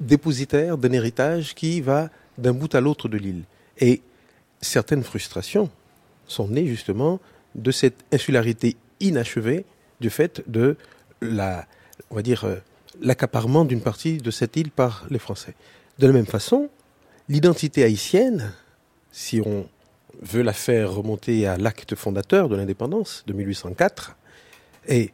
dépositaires 0.00 0.78
d'un 0.78 0.92
héritage 0.92 1.54
qui 1.54 1.80
va 1.80 2.10
d'un 2.38 2.52
bout 2.52 2.74
à 2.74 2.80
l'autre 2.80 3.08
de 3.08 3.16
l'île. 3.16 3.44
Et 3.78 4.02
certaines 4.60 5.04
frustrations 5.04 5.70
sont 6.26 6.48
nées 6.48 6.66
justement 6.66 7.20
de 7.54 7.70
cette 7.70 8.04
insularité 8.12 8.76
inachevée 9.00 9.64
du 10.00 10.10
fait 10.10 10.42
de 10.48 10.76
la, 11.20 11.66
on 12.10 12.16
va 12.16 12.22
dire, 12.22 12.44
euh, 12.44 12.56
l'accaparement 13.00 13.64
d'une 13.64 13.80
partie 13.80 14.18
de 14.18 14.30
cette 14.30 14.56
île 14.56 14.70
par 14.70 15.06
les 15.10 15.18
Français. 15.18 15.54
De 15.98 16.06
la 16.06 16.12
même 16.12 16.26
façon, 16.26 16.68
l'identité 17.28 17.82
haïtienne, 17.84 18.52
si 19.12 19.40
on 19.40 19.66
veut 20.22 20.42
la 20.42 20.52
faire 20.52 20.92
remonter 20.92 21.46
à 21.46 21.56
l'acte 21.56 21.94
fondateur 21.94 22.48
de 22.48 22.56
l'indépendance 22.56 23.24
de 23.26 23.32
1804, 23.32 24.16
est 24.86 25.12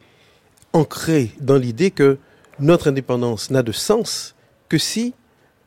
ancrée 0.73 1.31
dans 1.39 1.57
l'idée 1.57 1.91
que 1.91 2.17
notre 2.59 2.89
indépendance 2.89 3.49
n'a 3.49 3.63
de 3.63 3.71
sens 3.71 4.35
que 4.69 4.77
si 4.77 5.13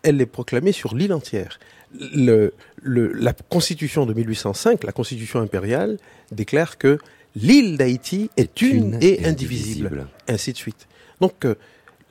elle 0.03 0.21
est 0.21 0.27
proclamée 0.27 0.73
sur 0.73 0.95
l'île 0.95 1.13
entière. 1.13 1.59
la 2.03 3.33
constitution 3.49 4.07
de 4.07 4.15
1805, 4.15 4.85
la 4.85 4.93
constitution 4.93 5.41
impériale, 5.41 5.99
déclare 6.31 6.79
que 6.79 6.99
l'île 7.35 7.77
d'Haïti 7.77 8.31
est 8.37 8.63
une, 8.63 8.99
et 9.01 9.25
indivisible, 9.27 10.07
ainsi 10.29 10.53
de 10.53 10.59
suite. 10.59 10.87
Donc, 11.25 11.47
euh, 11.47 11.55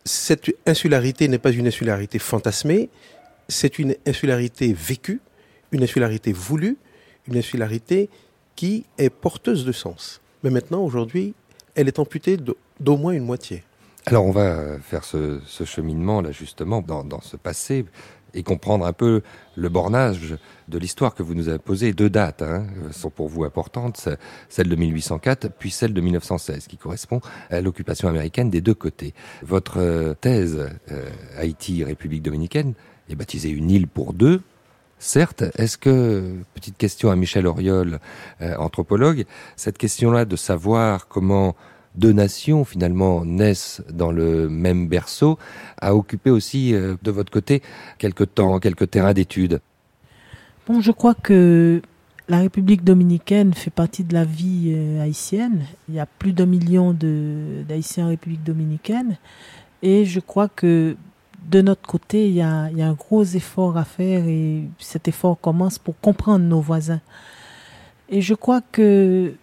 cette 0.06 0.50
insularité 0.66 1.28
n'est 1.28 1.38
pas 1.38 1.52
une 1.52 1.68
insularité 1.68 2.18
fantasmée, 2.18 2.90
c'est 3.48 3.78
une 3.78 3.96
insularité 4.08 4.74
vécue, 4.74 5.22
une 5.72 5.84
insularité 5.84 6.34
voulue, 6.34 6.78
une 7.28 7.38
insularité 7.38 8.10
qui 8.56 8.86
est 8.98 9.12
porteuse 9.12 9.66
de 9.66 9.72
sens. 9.72 10.20
Mais 10.42 10.50
maintenant, 10.50 10.82
aujourd'hui, 10.82 11.36
elle 11.76 11.88
est 11.88 12.00
amputée 12.00 12.38
d'au 12.38 12.98
moins 12.98 13.14
une 13.14 13.24
moitié. 13.24 13.64
Alors 14.08 14.26
on 14.26 14.32
va 14.32 14.80
faire 14.80 15.04
ce, 15.04 15.40
cheminement 15.64 16.20
là 16.22 16.32
justement 16.32 16.82
dans, 16.82 17.22
ce 17.22 17.38
passé 17.38 17.86
et 18.34 18.44
comprendre 18.44 18.86
un 18.86 18.94
peu 18.94 19.22
le 19.56 19.70
bornage 19.70 20.36
de 20.68 20.78
l'histoire 20.78 21.14
que 21.14 21.24
vous 21.24 21.36
nous 21.36 21.50
avez 21.50 21.60
posé. 21.60 21.94
Deux 21.94 22.10
dates 22.10 22.42
hein, 22.42 22.66
sont 22.92 23.10
pour 23.10 23.28
vous 23.28 23.44
importantes, 23.44 24.10
celle 24.50 24.70
de 24.70 24.76
1804 24.76 25.50
puis 25.58 25.72
celle 25.72 25.94
de 25.94 26.02
1916 26.02 26.68
qui 26.68 26.78
correspond 26.78 27.22
à 27.50 27.62
l'occupation 27.62 28.08
américaine 28.08 28.50
des 28.50 28.62
deux 28.62 28.74
côtés. 28.74 29.14
Votre 29.42 29.80
euh, 29.80 30.14
thèse 30.14 30.70
euh, 30.92 31.10
Haïti, 31.38 31.84
République 31.84 32.24
dominicaine 32.24 32.74
est 33.10 33.16
baptisée 33.16 33.50
une 33.50 33.70
île 33.70 33.88
pour 33.88 34.14
deux. 34.14 34.42
Certes, 35.00 35.44
est-ce 35.58 35.78
que, 35.78 36.34
petite 36.54 36.78
question 36.78 37.12
à 37.12 37.16
Michel 37.16 37.46
Auriol, 37.46 38.00
euh, 38.42 38.56
anthropologue, 38.58 39.26
cette 39.58 39.78
question-là 39.78 40.24
de 40.24 40.36
savoir 40.38 41.08
comment 41.08 41.56
deux 41.96 42.14
nations 42.14 42.66
finalement 42.66 43.26
naissent 43.26 43.82
dans 43.92 44.12
le 44.12 44.50
même 44.50 44.88
berceau, 44.88 45.38
a 45.80 45.96
occupé 45.96 46.30
aussi 46.30 46.74
euh, 46.74 46.96
de 47.04 47.12
votre 47.12 47.32
côté 47.32 47.62
quelques 47.98 48.34
temps, 48.34 48.60
quelques 48.60 48.90
terrains 48.90 49.14
d'études 49.14 49.62
Bon, 50.66 50.80
je 50.80 50.92
crois 50.92 51.14
que 51.14 51.82
la 52.30 52.40
République 52.40 52.86
dominicaine 52.86 53.54
fait 53.54 53.70
partie 53.70 54.06
de 54.06 54.14
la 54.14 54.24
vie 54.24 54.72
euh, 54.74 55.02
haïtienne. 55.02 55.66
Il 55.90 55.96
y 55.96 56.00
a 56.00 56.06
plus 56.06 56.32
d'un 56.32 56.46
million 56.46 56.94
d'Haïtiens 56.94 58.06
en 58.06 58.10
République 58.10 58.44
dominicaine. 58.44 59.18
Et 59.82 60.06
je 60.06 60.22
crois 60.22 60.48
que 60.48 60.96
de 61.50 61.62
notre 61.62 61.82
côté, 61.82 62.30
il 62.30 62.36
y, 62.36 62.42
a, 62.42 62.70
il 62.72 62.78
y 62.78 62.82
a 62.82 62.88
un 62.88 62.94
gros 62.94 63.24
effort 63.24 63.76
à 63.76 63.84
faire 63.84 64.26
et 64.26 64.64
cet 64.80 65.10
effort 65.10 65.38
commence 65.40 65.78
pour 65.78 66.00
comprendre 66.00 66.46
nos 66.46 66.62
voisins. 66.62 67.02
Et 68.08 68.22
je 68.22 68.34
crois 68.34 68.62
que 68.72 69.34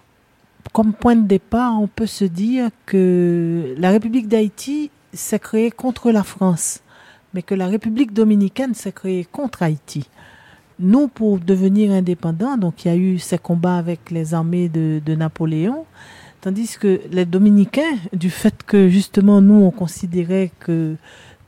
comme 0.73 0.93
point 0.93 1.17
de 1.17 1.27
départ, 1.27 1.81
on 1.81 1.89
peut 1.89 2.07
se 2.07 2.25
dire 2.25 2.71
que 2.87 3.75
la 3.79 3.91
République 3.91 4.29
d'Haïti 4.29 4.91
s'est 5.13 5.39
créée 5.39 5.71
contre 5.71 6.13
la 6.13 6.23
France, 6.23 6.81
mais 7.35 7.43
que 7.43 7.55
la 7.55 7.67
République 7.67 8.13
dominicaine 8.13 8.75
s'est 8.75 8.93
créée 8.93 9.25
contre 9.25 9.63
Haïti. 9.63 10.09
Nous, 10.79 11.09
pour 11.09 11.39
devenir 11.39 11.93
indépendants, 11.93 12.57
donc 12.57 12.85
il 12.85 12.89
y 12.89 12.91
a 12.91 12.97
eu 12.97 13.19
ces 13.19 13.39
combats 13.39 13.77
avec 13.77 14.11
les 14.11 14.33
armées 14.33 14.69
de, 14.69 15.15
Napoléon, 15.15 15.85
tandis 16.41 16.77
que 16.79 17.01
les 17.11 17.27
Dominicains, 17.27 17.97
du 18.13 18.31
fait 18.31 18.63
que 18.63 18.89
justement 18.89 19.41
nous, 19.41 19.63
on 19.63 19.71
considérait 19.71 20.51
que 20.61 20.97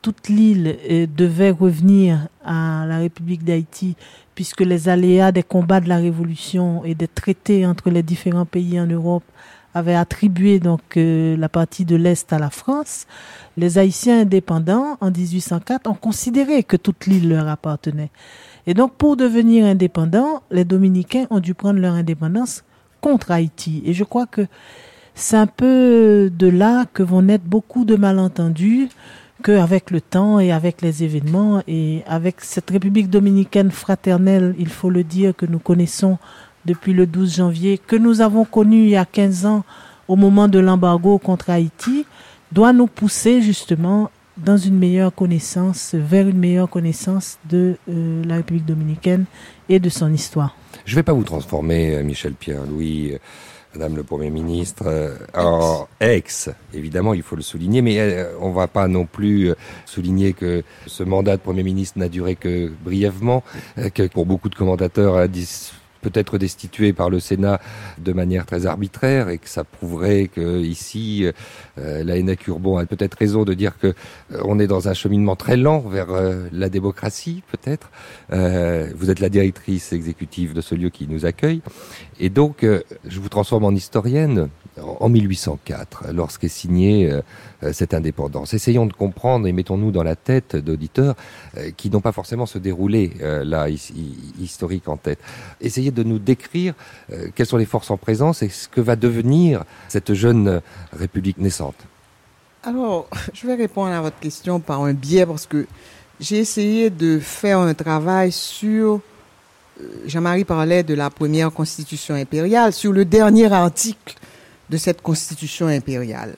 toute 0.03 0.29
l'île 0.29 0.77
euh, 0.91 1.07
devait 1.17 1.53
revenir 1.53 2.27
à 2.45 2.85
la 2.87 2.99
République 2.99 3.45
d'Haïti 3.45 3.97
puisque 4.35 4.61
les 4.61 4.89
aléas 4.89 5.33
des 5.33 5.43
combats 5.43 5.81
de 5.81 5.89
la 5.89 5.99
Révolution 5.99 6.85
et 6.85 6.95
des 6.95 7.09
traités 7.09 7.67
entre 7.67 7.91
les 7.91 8.03
différents 8.03 8.47
pays 8.47 8.81
en 8.81 8.87
Europe 8.87 9.25
avaient 9.75 9.95
attribué 9.95 10.61
donc 10.61 10.97
euh, 10.97 11.37
la 11.37 11.49
partie 11.49 11.85
de 11.85 11.97
l'Est 11.97 12.33
à 12.33 12.39
la 12.39 12.51
France, 12.51 13.07
les 13.57 13.79
Haïtiens 13.79 14.21
indépendants 14.21 14.99
en 15.01 15.11
1804 15.11 15.89
ont 15.89 15.95
considéré 15.95 16.63
que 16.63 16.77
toute 16.77 17.07
l'île 17.07 17.31
leur 17.31 17.49
appartenait. 17.49 18.11
Et 18.67 18.75
donc 18.75 18.95
pour 18.95 19.17
devenir 19.17 19.65
indépendants, 19.65 20.43
les 20.51 20.65
Dominicains 20.65 21.27
ont 21.31 21.41
dû 21.41 21.55
prendre 21.55 21.81
leur 21.81 21.95
indépendance 21.95 22.65
contre 23.01 23.31
Haïti. 23.31 23.83
Et 23.87 23.95
je 23.95 24.05
crois 24.05 24.27
que 24.27 24.47
c'est 25.15 25.37
un 25.37 25.47
peu 25.47 26.31
de 26.33 26.47
là 26.49 26.87
que 26.93 27.03
vont 27.03 27.23
naître 27.23 27.45
beaucoup 27.45 27.85
de 27.85 27.97
malentendus 27.97 28.89
qu'avec 29.43 29.91
le 29.91 30.01
temps 30.01 30.41
et 30.41 30.53
avec 30.53 30.83
les 30.83 31.05
événements 31.05 31.63
et 31.67 32.03
avec 32.07 32.41
cette 32.41 32.71
République 32.71 33.11
dominicaine 33.11 33.71
fraternelle, 33.71 34.55
il 34.59 34.69
faut 34.69 34.91
le 34.91 35.05
dire, 35.05 35.35
que 35.37 35.47
nous 35.47 35.59
connaissons 35.59 36.19
depuis 36.65 36.93
le 36.93 37.07
12 37.07 37.37
janvier, 37.37 37.79
que 37.79 37.97
nous 37.97 38.21
avons 38.21 38.45
connue 38.45 38.85
il 38.85 38.91
y 38.91 38.97
a 38.97 39.05
15 39.05 39.47
ans 39.47 39.65
au 40.09 40.17
moment 40.17 40.49
de 40.49 40.59
l'embargo 40.59 41.19
contre 41.19 41.51
Haïti, 41.51 42.07
doit 42.53 42.73
nous 42.73 42.87
pousser 42.87 43.43
justement 43.43 44.11
dans 44.37 44.57
une 44.57 44.79
meilleure 44.79 45.15
connaissance, 45.15 45.95
vers 45.95 46.27
une 46.29 46.39
meilleure 46.39 46.69
connaissance 46.69 47.39
de 47.49 47.77
euh, 47.89 48.25
la 48.25 48.37
République 48.37 48.65
dominicaine 48.65 49.25
et 49.69 49.79
de 49.79 49.89
son 49.89 50.13
histoire. 50.13 50.57
Je 50.85 50.93
ne 50.93 50.97
vais 50.97 51.03
pas 51.03 51.13
vous 51.13 51.25
transformer, 51.25 51.97
euh, 51.97 52.03
Michel 52.03 52.33
Pierre-Louis. 52.33 53.15
Madame 53.75 53.97
le 53.97 54.03
Premier 54.03 54.29
ministre, 54.29 54.85
euh, 54.87 55.17
en 55.35 55.89
ex, 55.99 56.51
évidemment, 56.75 57.15
il 57.15 57.23
faut 57.23 57.37
le 57.37 57.43
souligner, 57.43 57.81
mais 57.81 57.99
euh, 57.99 58.35
on 58.39 58.51
ne 58.51 58.55
va 58.55 58.69
pas 58.69 58.87
non 58.87 59.07
plus 59.07 59.51
euh, 59.51 59.55
souligner 59.87 60.35
que 60.35 60.63
ce 60.87 61.03
mandat 61.03 61.39
de 61.39 61.43
Premier 61.43 61.63
ministre 61.63 61.99
n'a 61.99 62.11
duré 62.11 62.35
que 62.37 62.71
brièvement, 62.85 63.43
que 63.95 64.07
pour 64.09 64.27
beaucoup 64.27 64.51
de 64.51 64.55
commentateurs 64.55 65.27
peut-être 66.03 66.37
destitué 66.37 66.93
par 66.93 67.09
le 67.09 67.21
Sénat 67.21 67.61
de 67.99 68.13
manière 68.13 68.45
très 68.45 68.67
arbitraire 68.67 69.31
et 69.31 69.39
que 69.39 69.49
ça 69.49 69.65
prouverait 69.65 70.29
que 70.29 70.61
ici 70.61 71.25
euh, 71.79 72.05
la 72.05 72.17
Urbon 72.47 72.77
a 72.77 72.87
peut-être 72.87 73.15
raison 73.15 73.45
de 73.45 73.55
dire 73.55 73.79
que 73.79 73.87
euh, 73.87 74.43
on 74.45 74.59
est 74.59 74.67
dans 74.67 74.89
un 74.89 74.95
cheminement 74.95 75.37
très 75.37 75.57
lent 75.57 75.81
vers 75.81 76.11
euh, 76.11 76.49
la 76.53 76.69
démocratie 76.69 77.43
peut-être. 77.51 77.91
vous 78.95 79.11
êtes 79.11 79.21
la 79.21 79.29
directrice 79.29 79.93
exécutive 79.93 80.53
de 80.53 80.61
ce 80.61 80.75
lieu 80.75 80.91
qui 80.91 81.07
nous 81.07 81.25
accueille 81.25 81.63
et 82.19 82.29
donc 82.29 82.67
je 83.05 83.21
vous 83.21 83.29
transforme 83.29 83.65
en 83.65 83.71
historienne 83.71 84.49
en 84.81 85.09
1804, 85.09 86.13
lorsqu'est 86.13 86.49
signée 86.49 87.11
euh, 87.11 87.21
euh, 87.63 87.73
cette 87.73 87.95
indépendance. 87.95 88.55
Essayons 88.55 88.87
de 88.87 88.93
comprendre 88.93 89.47
et 89.47 89.53
mettons-nous 89.53 89.91
dans 89.91 90.03
la 90.03 90.17
tête 90.17 90.57
d'auditeurs 90.57 91.15
euh, 91.57 91.71
qui 91.77 91.91
n'ont 91.91 92.01
pas 92.01 92.13
forcément 92.13 92.47
se 92.47 92.59
dérouler 92.59 93.13
là 93.21 93.69
historique 93.69 94.89
en 94.89 94.97
tête. 94.97 95.19
Essayez 95.61 95.91
de 95.91 96.03
nous 96.03 96.19
décrire 96.19 96.75
quelles 97.35 97.47
sont 97.47 97.57
les 97.57 97.67
forces 97.67 97.91
en 97.91 97.97
présence 97.97 98.43
et 98.43 98.49
ce 98.49 98.69
que 98.69 98.81
va 98.81 98.97
devenir 98.97 99.65
cette 99.89 100.15
jeune 100.15 100.61
République 100.93 101.39
naissante. 101.39 101.77
Alors, 102.63 103.09
je 103.35 103.47
vais 103.47 103.55
répondre 103.55 103.93
à 103.93 104.01
votre 104.01 104.19
question 104.19 104.61
par 104.61 104.83
un 104.83 104.93
biais 104.93 105.27
parce 105.27 105.47
que 105.47 105.67
j'ai 106.21 106.39
essayé 106.39 106.91
de 106.91 107.19
faire 107.19 107.59
un 107.59 107.75
travail 107.75 108.33
sur 108.33 109.01
Jean-Marie 110.07 110.45
parlait 110.45 110.83
de 110.83 110.95
la 110.95 111.11
première 111.11 111.51
constitution 111.51 112.15
impériale, 112.15 112.73
sur 112.73 112.93
le 112.93 113.05
dernier 113.05 113.53
article 113.53 114.17
de 114.71 114.77
cette 114.77 115.03
constitution 115.03 115.67
impériale. 115.67 116.37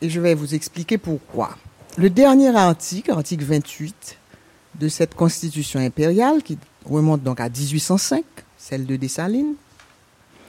Et 0.00 0.08
je 0.08 0.20
vais 0.20 0.34
vous 0.34 0.54
expliquer 0.54 0.98
pourquoi. 0.98 1.56
Le 1.96 2.08
dernier 2.08 2.54
article, 2.54 3.10
article 3.10 3.44
28 3.44 4.16
de 4.76 4.88
cette 4.88 5.14
constitution 5.14 5.80
impériale, 5.80 6.42
qui 6.42 6.58
remonte 6.84 7.22
donc 7.22 7.40
à 7.40 7.48
1805, 7.48 8.24
celle 8.56 8.86
de 8.86 8.96
Dessalines, 8.96 9.54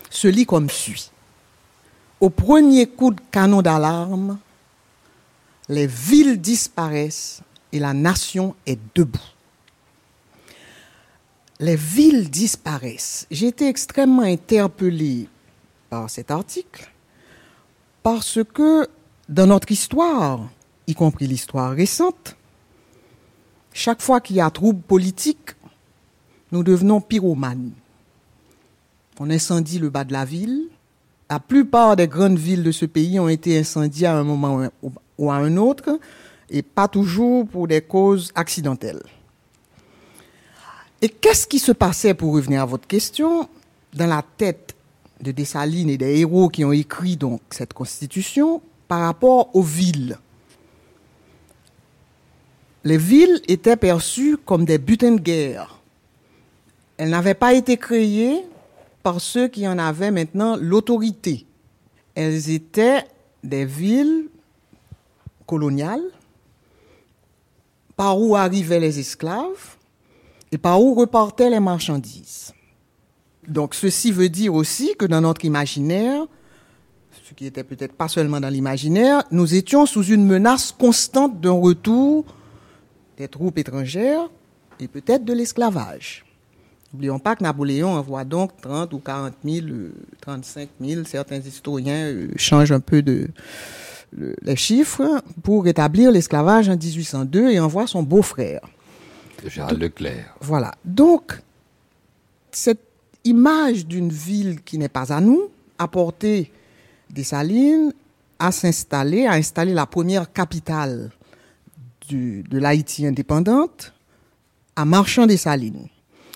se 0.09 0.27
lit 0.27 0.45
comme 0.45 0.69
suit. 0.69 1.11
Au 2.19 2.29
premier 2.29 2.87
coup 2.87 3.11
de 3.11 3.21
canon 3.31 3.61
d'alarme, 3.61 4.37
les 5.67 5.87
villes 5.87 6.39
disparaissent 6.39 7.41
et 7.71 7.79
la 7.79 7.93
nation 7.93 8.55
est 8.65 8.79
debout. 8.93 9.19
Les 11.59 11.75
villes 11.75 12.29
disparaissent. 12.29 13.25
J'ai 13.31 13.47
été 13.47 13.67
extrêmement 13.67 14.23
interpellé 14.23 15.27
par 15.91 16.09
cet 16.09 16.31
article 16.31 16.89
parce 18.01 18.39
que 18.53 18.87
dans 19.29 19.45
notre 19.45 19.71
histoire, 19.71 20.39
y 20.87 20.95
compris 20.95 21.27
l'histoire 21.27 21.71
récente, 21.71 22.35
chaque 23.73 24.01
fois 24.01 24.21
qu'il 24.21 24.37
y 24.37 24.41
a 24.41 24.49
trouble 24.49 24.81
politique, 24.81 25.51
nous 26.51 26.63
devenons 26.63 27.01
pyromanes. 27.01 27.71
On 29.19 29.29
incendie 29.29 29.79
le 29.79 29.89
bas 29.89 30.03
de 30.03 30.13
la 30.13 30.25
ville. 30.25 30.63
La 31.29 31.39
plupart 31.39 31.95
des 31.95 32.07
grandes 32.07 32.39
villes 32.39 32.63
de 32.63 32.71
ce 32.71 32.85
pays 32.85 33.19
ont 33.19 33.29
été 33.29 33.59
incendiées 33.59 34.07
à 34.07 34.17
un 34.17 34.23
moment 34.23 34.69
ou 35.17 35.31
à 35.31 35.35
un 35.35 35.55
autre, 35.57 35.99
et 36.49 36.61
pas 36.61 36.87
toujours 36.87 37.47
pour 37.47 37.67
des 37.67 37.81
causes 37.81 38.31
accidentelles. 38.33 39.03
Et 41.01 41.09
qu'est-ce 41.09 41.47
qui 41.47 41.59
se 41.59 41.71
passait, 41.71 42.13
pour 42.13 42.33
revenir 42.33 42.61
à 42.61 42.65
votre 42.65 42.87
question, 42.87 43.47
dans 43.93 44.07
la 44.07 44.23
tête 44.37 44.75
de 45.21 45.31
Dessalines 45.31 45.89
et 45.89 45.97
des 45.97 46.19
héros 46.19 46.49
qui 46.49 46.65
ont 46.65 46.71
écrit 46.71 47.17
donc 47.17 47.41
cette 47.51 47.73
constitution 47.73 48.61
par 48.87 49.01
rapport 49.01 49.55
aux 49.55 49.61
villes 49.61 50.17
Les 52.83 52.97
villes 52.97 53.41
étaient 53.47 53.77
perçues 53.77 54.37
comme 54.37 54.65
des 54.65 54.77
butins 54.77 55.13
de 55.13 55.21
guerre. 55.21 55.79
Elles 56.97 57.09
n'avaient 57.09 57.33
pas 57.33 57.53
été 57.53 57.77
créées 57.77 58.41
par 59.03 59.21
ceux 59.21 59.47
qui 59.47 59.67
en 59.67 59.77
avaient 59.77 60.11
maintenant 60.11 60.55
l'autorité. 60.55 61.45
Elles 62.15 62.49
étaient 62.49 63.03
des 63.43 63.65
villes 63.65 64.27
coloniales 65.45 66.03
par 67.95 68.19
où 68.19 68.35
arrivaient 68.35 68.79
les 68.79 68.99
esclaves 68.99 69.77
et 70.51 70.57
par 70.57 70.81
où 70.81 70.93
repartaient 70.93 71.49
les 71.49 71.59
marchandises. 71.59 72.53
Donc 73.51 73.75
ceci 73.75 74.11
veut 74.13 74.29
dire 74.29 74.53
aussi 74.53 74.95
que 74.97 75.05
dans 75.05 75.19
notre 75.21 75.43
imaginaire, 75.43 76.25
ce 77.27 77.33
qui 77.33 77.45
était 77.45 77.65
peut-être 77.65 77.93
pas 77.93 78.07
seulement 78.07 78.39
dans 78.39 78.47
l'imaginaire, 78.47 79.23
nous 79.29 79.55
étions 79.55 79.85
sous 79.85 80.05
une 80.05 80.25
menace 80.25 80.71
constante 80.71 81.41
d'un 81.41 81.51
retour 81.51 82.25
des 83.17 83.27
troupes 83.27 83.57
étrangères 83.57 84.29
et 84.79 84.87
peut-être 84.87 85.25
de 85.25 85.33
l'esclavage. 85.33 86.25
N'oublions 86.93 87.19
pas 87.19 87.35
que 87.35 87.43
Napoléon 87.43 87.89
envoie 87.89 88.23
donc 88.23 88.51
30 88.61 88.93
ou 88.93 88.99
40 88.99 89.33
000, 89.43 89.67
35 90.21 90.69
000, 90.79 91.03
certains 91.05 91.39
historiens 91.39 92.05
euh, 92.05 92.27
changent 92.37 92.71
un 92.71 92.79
peu 92.79 93.01
de, 93.01 93.27
les 94.41 94.55
chiffres, 94.55 95.21
pour 95.43 95.65
rétablir 95.65 96.11
l'esclavage 96.11 96.69
en 96.69 96.77
1802 96.77 97.51
et 97.51 97.59
envoie 97.59 97.87
son 97.87 98.03
beau-frère. 98.03 98.61
Gérald 99.45 99.81
Leclerc. 99.81 100.35
Voilà. 100.39 100.73
Donc, 100.85 101.41
cette 102.51 102.90
image 103.23 103.85
d'une 103.85 104.09
ville 104.09 104.61
qui 104.61 104.77
n'est 104.77 104.89
pas 104.89 105.13
à 105.13 105.21
nous 105.21 105.49
a 105.77 105.87
porté 105.87 106.51
Dessalines 107.09 107.93
à 108.39 108.51
s'installer, 108.51 109.25
à 109.27 109.33
installer 109.33 109.73
la 109.73 109.85
première 109.85 110.31
capitale 110.31 111.11
du, 112.07 112.43
de 112.43 112.57
l'Haïti 112.57 113.05
indépendante 113.05 113.93
à 114.75 114.85
Marchand 114.85 115.27
des 115.27 115.37
Salines. 115.37 115.87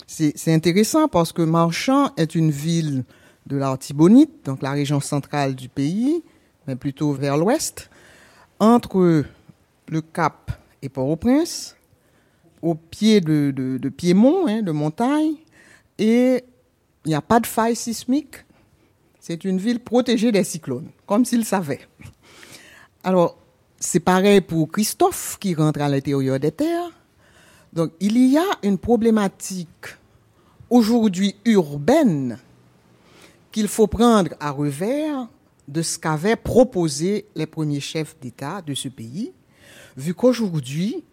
C'est 0.06 0.54
intéressant 0.54 1.08
parce 1.08 1.32
que 1.32 1.42
Marchand 1.42 2.12
est 2.16 2.36
une 2.36 2.50
ville 2.50 3.04
de 3.46 3.56
l'Artibonite, 3.56 4.44
donc 4.44 4.62
la 4.62 4.70
région 4.70 5.00
centrale 5.00 5.56
du 5.56 5.68
pays, 5.68 6.22
mais 6.66 6.76
plutôt 6.76 7.12
vers 7.12 7.36
l'ouest, 7.36 7.90
entre 8.60 9.24
le 9.88 10.00
Cap 10.00 10.52
et 10.82 10.88
Port-au-Prince, 10.88 11.76
au 12.62 12.74
pied 12.74 13.20
de, 13.20 13.52
de, 13.56 13.88
Piémont, 13.88 14.46
hein, 14.46 14.62
de 14.62 14.72
montagne, 14.72 15.34
et 15.98 16.44
il 17.06 17.10
n'y 17.10 17.14
a 17.14 17.22
pas 17.22 17.38
de 17.38 17.46
faille 17.46 17.76
sismique. 17.76 18.44
C'est 19.20 19.44
une 19.44 19.58
ville 19.58 19.78
protégée 19.78 20.32
des 20.32 20.42
cyclones, 20.42 20.88
comme 21.06 21.24
s'il 21.24 21.44
savait. 21.44 21.80
Alors, 23.04 23.38
c'est 23.78 24.00
pareil 24.00 24.40
pour 24.40 24.70
Christophe 24.70 25.38
qui 25.38 25.54
rentre 25.54 25.80
à 25.80 25.88
l'intérieur 25.88 26.40
des 26.40 26.50
terres. 26.50 26.90
Donc, 27.72 27.92
il 28.00 28.18
y 28.18 28.36
a 28.36 28.44
une 28.64 28.76
problématique 28.76 29.86
aujourd'hui 30.68 31.36
urbaine 31.44 32.40
qu'il 33.52 33.68
faut 33.68 33.86
prendre 33.86 34.32
à 34.40 34.50
revers 34.50 35.28
de 35.68 35.82
ce 35.82 35.98
qu'avaient 36.00 36.36
proposé 36.36 37.26
les 37.36 37.46
premiers 37.46 37.80
chefs 37.80 38.18
d'État 38.20 38.62
de 38.62 38.74
ce 38.74 38.88
pays, 38.88 39.32
vu 39.96 40.12
qu'aujourd'hui, 40.12 41.04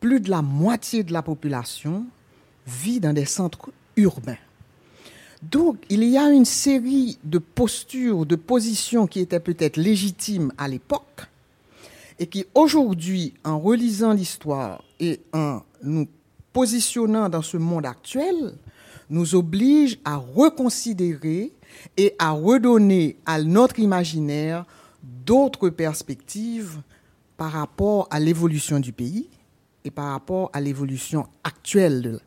plus 0.00 0.20
de 0.20 0.30
la 0.30 0.40
moitié 0.40 1.02
de 1.02 1.12
la 1.12 1.22
population 1.22 2.06
vit 2.66 3.00
dans 3.00 3.12
des 3.12 3.26
centres 3.26 3.70
urbains. 3.96 4.36
Donc, 5.42 5.76
il 5.88 6.02
y 6.04 6.18
a 6.18 6.30
une 6.30 6.44
série 6.44 7.18
de 7.24 7.38
postures, 7.38 8.26
de 8.26 8.36
positions 8.36 9.06
qui 9.06 9.20
étaient 9.20 9.40
peut-être 9.40 9.76
légitimes 9.76 10.52
à 10.58 10.66
l'époque 10.66 11.28
et 12.18 12.26
qui 12.26 12.44
aujourd'hui, 12.54 13.34
en 13.44 13.58
relisant 13.58 14.12
l'histoire 14.12 14.82
et 14.98 15.20
en 15.32 15.60
nous 15.82 16.08
positionnant 16.52 17.28
dans 17.28 17.42
ce 17.42 17.56
monde 17.56 17.86
actuel, 17.86 18.54
nous 19.10 19.34
obligent 19.34 19.98
à 20.04 20.16
reconsidérer 20.16 21.52
et 21.96 22.14
à 22.18 22.32
redonner 22.32 23.16
à 23.26 23.40
notre 23.42 23.78
imaginaire 23.78 24.64
d'autres 25.02 25.70
perspectives 25.70 26.80
par 27.36 27.52
rapport 27.52 28.08
à 28.10 28.18
l'évolution 28.18 28.80
du 28.80 28.92
pays 28.92 29.28
et 29.84 29.90
par 29.90 30.12
rapport 30.12 30.50
à 30.52 30.60
l'évolution 30.60 31.26
actuelle 31.44 32.02
de, 32.02 32.20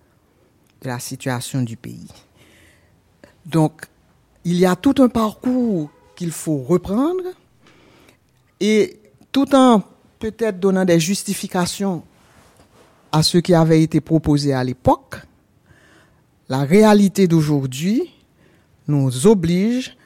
la 0.84 1.00
situation 1.00 1.62
du 1.62 1.78
pays. 1.78 2.08
Donc, 3.46 3.84
il 4.44 4.58
y 4.58 4.66
a 4.66 4.76
tout 4.76 4.96
un 5.00 5.10
parcours 5.10 5.90
qu'il 6.16 6.32
faut 6.32 6.58
reprendre 6.58 7.24
et 8.60 9.00
tout 9.32 9.54
en 9.56 9.82
peut-être 10.20 10.60
donnant 10.60 10.86
des 10.86 11.00
justifications 11.00 12.04
à 13.12 13.24
ce 13.24 13.38
qui 13.40 13.54
avait 13.54 13.82
été 13.82 14.00
proposé 14.00 14.54
à 14.54 14.64
l'époque, 14.64 15.18
la 16.48 16.60
réalité 16.60 17.28
d'aujourd'hui 17.28 18.14
nous 18.88 19.28
oblige 19.28 19.98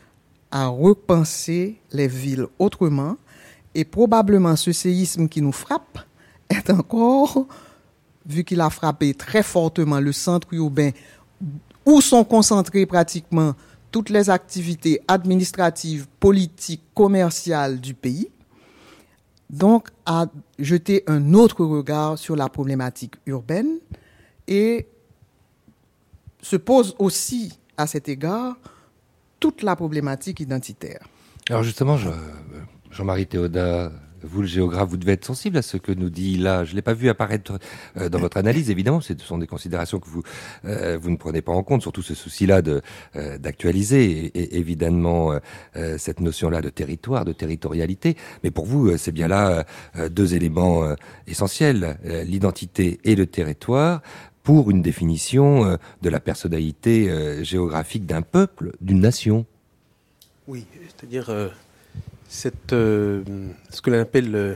à 0.52 0.68
repenser 0.68 1.76
les 1.92 2.08
villes 2.08 2.48
autrement 2.60 3.18
et 3.74 3.84
probablement 3.84 4.56
ce 4.56 4.72
séisme 4.72 5.28
qui 5.28 5.42
nous 5.42 5.52
frappe 5.52 6.00
est 6.50 6.70
encore, 6.70 7.46
vu 8.26 8.44
qu'il 8.44 8.62
a 8.62 8.70
frappé 8.70 9.14
très 9.14 9.44
fortement 9.44 10.00
le 10.00 10.12
centre 10.12 10.48
urbain 10.54 10.92
où 11.86 12.02
sont 12.02 12.24
concentrées 12.24 12.86
pratiquement 12.86 13.54
toutes 13.92 14.10
les 14.10 14.30
activités 14.30 15.00
administratives, 15.08 16.08
politiques, 16.20 16.84
commerciales 16.94 17.80
du 17.80 17.94
pays, 17.94 18.30
donc 19.50 19.90
à 20.06 20.26
jeter 20.60 21.04
un 21.08 21.34
autre 21.34 21.64
regard 21.64 22.18
sur 22.18 22.36
la 22.36 22.50
problématique 22.50 23.16
urbaine 23.26 23.78
et 24.48 24.88
se 26.42 26.56
pose 26.56 26.96
aussi 27.00 27.58
à 27.78 27.88
cet 27.88 28.10
égard 28.10 28.58
toute 29.40 29.64
la 29.64 29.76
problématique 29.76 30.40
identitaire. 30.40 31.08
Alors 31.50 31.64
justement, 31.64 31.98
Jean-Marie 32.92 33.28
Théoda, 33.28 33.92
vous 34.26 34.42
le 34.42 34.48
géographe, 34.48 34.90
vous 34.90 34.98
devez 34.98 35.14
être 35.14 35.26
sensible 35.26 35.58
à 35.58 35.62
ce 35.62 35.78
que 35.78 35.92
nous 35.92 36.10
dit 36.10 36.38
là. 36.38 36.64
Je 36.64 36.72
ne 36.72 36.76
l'ai 36.76 36.82
pas 36.82 36.94
vu 36.94 37.10
apparaître 37.10 37.58
euh, 37.98 38.10
dans 38.10 38.20
votre 38.20 38.38
analyse, 38.38 38.70
évidemment. 38.70 39.02
Ce 39.02 39.14
sont 39.18 39.38
des 39.38 39.48
considérations 39.48 40.00
que 40.00 40.10
vous 40.10 40.24
euh, 40.66 40.98
vous 41.02 41.10
ne 41.10 41.18
prenez 41.18 41.42
pas 41.42 41.52
en 41.52 41.64
compte, 41.64 41.82
surtout 41.82 42.02
ce 42.02 42.16
souci-là 42.16 42.62
euh, 43.16 43.38
d'actualiser 43.38 44.32
et, 44.34 44.58
évidemment 44.58 45.34
cette 45.98 46.20
notion-là 46.20 46.62
de 46.62 46.70
territoire, 46.70 47.26
de 47.26 47.34
territorialité. 47.34 48.16
Mais 48.44 48.52
pour 48.52 48.66
vous, 48.66 48.98
c'est 48.98 49.12
bien 49.12 49.28
là 49.28 49.66
deux 50.10 50.36
éléments 50.36 50.96
essentiels 51.28 51.98
l'identité 52.26 53.00
et 53.04 53.16
le 53.16 53.26
territoire 53.26 54.02
pour 54.44 54.72
une 54.72 54.82
définition 54.82 55.78
de 56.02 56.10
la 56.10 56.20
personnalité 56.20 57.44
géographique 57.44 58.06
d'un 58.06 58.22
peuple, 58.22 58.72
d'une 58.82 59.00
nation. 59.00 59.46
Oui, 60.48 60.66
c'est-à-dire 60.88 61.30
euh, 62.74 63.24
ce 63.70 63.82
que 63.82 63.90
l'on 63.90 64.00
appelle 64.00 64.36
euh, 64.36 64.56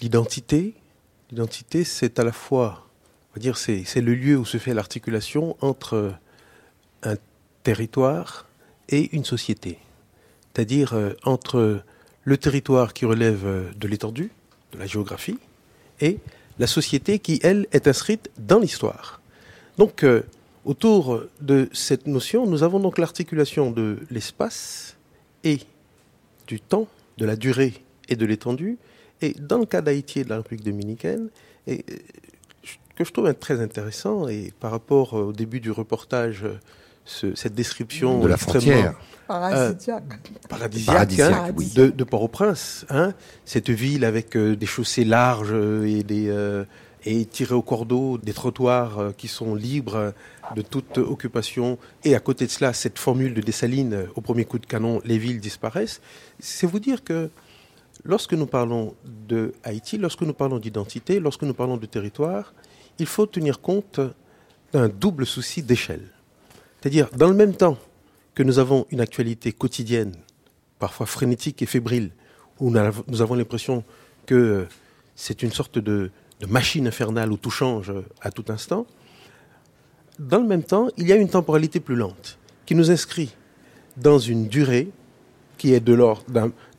l'identité. 0.00 0.74
L'identité, 1.30 1.84
c'est 1.84 2.18
à 2.18 2.24
la 2.24 2.32
fois, 2.32 2.86
on 3.30 3.34
va 3.36 3.40
dire, 3.40 3.56
c'est, 3.56 3.84
le 4.00 4.14
lieu 4.14 4.36
où 4.36 4.44
se 4.44 4.58
fait 4.58 4.74
l'articulation 4.74 5.56
entre 5.60 6.14
un 7.02 7.16
territoire 7.62 8.46
et 8.88 9.14
une 9.14 9.24
société. 9.24 9.78
C'est-à-dire 10.52 10.94
euh, 10.94 11.10
entre 11.24 11.82
le 12.24 12.36
territoire 12.38 12.92
qui 12.94 13.04
relève 13.04 13.44
de 13.76 13.88
l'étendue, 13.88 14.30
de 14.72 14.78
la 14.78 14.86
géographie, 14.86 15.38
et 16.00 16.18
la 16.58 16.66
société 16.66 17.18
qui, 17.18 17.40
elle, 17.42 17.66
est 17.72 17.88
inscrite 17.88 18.30
dans 18.38 18.58
l'histoire. 18.58 19.20
Donc, 19.76 20.06
autour 20.64 21.22
de 21.40 21.68
cette 21.72 22.06
notion, 22.06 22.46
nous 22.46 22.62
avons 22.62 22.80
donc 22.80 22.96
l'articulation 22.96 23.70
de 23.70 23.98
l'espace 24.10 24.96
et 25.42 25.58
du 26.46 26.60
temps, 26.60 26.88
de 27.18 27.24
la 27.24 27.36
durée 27.36 27.74
et 28.08 28.16
de 28.16 28.26
l'étendue. 28.26 28.78
Et 29.22 29.34
dans 29.38 29.58
le 29.58 29.66
cas 29.66 29.80
d'Haïti 29.80 30.20
et 30.20 30.24
de 30.24 30.30
la 30.30 30.36
République 30.38 30.64
dominicaine, 30.64 31.28
et, 31.66 31.84
euh, 31.90 31.94
que 32.96 33.04
je 33.04 33.12
trouve 33.12 33.32
très 33.34 33.60
intéressant, 33.60 34.28
et 34.28 34.52
par 34.60 34.70
rapport 34.70 35.14
au 35.14 35.32
début 35.32 35.60
du 35.60 35.70
reportage 35.70 36.44
cette 37.04 37.54
description 37.54 38.20
de 38.20 38.28
la 38.28 38.36
frontière. 38.36 38.94
Paradisiaque. 39.26 40.04
paradisiaque, 40.48 41.18
hein, 41.18 41.52
de, 41.74 42.04
Port-au-Prince. 42.04 42.86
Hein, 42.88 43.14
cette 43.44 43.70
ville 43.70 44.04
avec 44.04 44.36
des 44.36 44.66
chaussées 44.66 45.04
larges 45.04 45.54
et 45.84 46.02
des, 46.02 46.30
et 47.04 47.24
tirer 47.26 47.54
au 47.54 47.62
cordeau 47.62 48.18
des 48.18 48.32
trottoirs 48.32 48.98
euh, 48.98 49.12
qui 49.12 49.28
sont 49.28 49.54
libres 49.54 50.14
de 50.56 50.62
toute 50.62 50.98
occupation. 50.98 51.78
Et 52.02 52.14
à 52.14 52.20
côté 52.20 52.46
de 52.46 52.50
cela, 52.50 52.72
cette 52.72 52.98
formule 52.98 53.34
de 53.34 53.40
Dessalines, 53.40 53.94
euh, 53.94 54.06
au 54.14 54.20
premier 54.20 54.44
coup 54.44 54.58
de 54.58 54.66
canon, 54.66 55.00
les 55.04 55.18
villes 55.18 55.40
disparaissent. 55.40 56.00
C'est 56.38 56.66
vous 56.66 56.78
dire 56.78 57.04
que 57.04 57.30
lorsque 58.04 58.32
nous 58.32 58.46
parlons 58.46 58.94
de 59.04 59.52
Haïti, 59.64 59.98
lorsque 59.98 60.22
nous 60.22 60.32
parlons 60.32 60.58
d'identité, 60.58 61.20
lorsque 61.20 61.42
nous 61.42 61.54
parlons 61.54 61.76
de 61.76 61.86
territoire, 61.86 62.54
il 62.98 63.06
faut 63.06 63.26
tenir 63.26 63.60
compte 63.60 64.00
d'un 64.72 64.88
double 64.88 65.26
souci 65.26 65.62
d'échelle. 65.62 66.08
C'est-à-dire, 66.80 67.08
dans 67.16 67.28
le 67.28 67.34
même 67.34 67.54
temps 67.54 67.78
que 68.34 68.42
nous 68.42 68.58
avons 68.58 68.86
une 68.90 69.00
actualité 69.00 69.52
quotidienne, 69.52 70.14
parfois 70.78 71.06
frénétique 71.06 71.62
et 71.62 71.66
fébrile, 71.66 72.10
où 72.60 72.70
nous 72.70 73.22
avons 73.22 73.34
l'impression 73.34 73.84
que 74.26 74.66
c'est 75.14 75.42
une 75.42 75.52
sorte 75.52 75.78
de, 75.78 76.10
de 76.40 76.46
machine 76.46 76.86
infernale 76.86 77.32
où 77.32 77.36
tout 77.36 77.50
change 77.50 77.92
à 78.20 78.30
tout 78.30 78.44
instant. 78.48 78.86
Dans 80.18 80.38
le 80.38 80.46
même 80.46 80.62
temps, 80.62 80.88
il 80.96 81.06
y 81.06 81.12
a 81.12 81.16
une 81.16 81.28
temporalité 81.28 81.80
plus 81.80 81.96
lente 81.96 82.38
qui 82.66 82.74
nous 82.74 82.90
inscrit 82.90 83.34
dans 83.96 84.18
une 84.18 84.48
durée 84.48 84.90
qui 85.58 85.72
est 85.72 85.80
de 85.80 85.92
l'ordre 85.92 86.24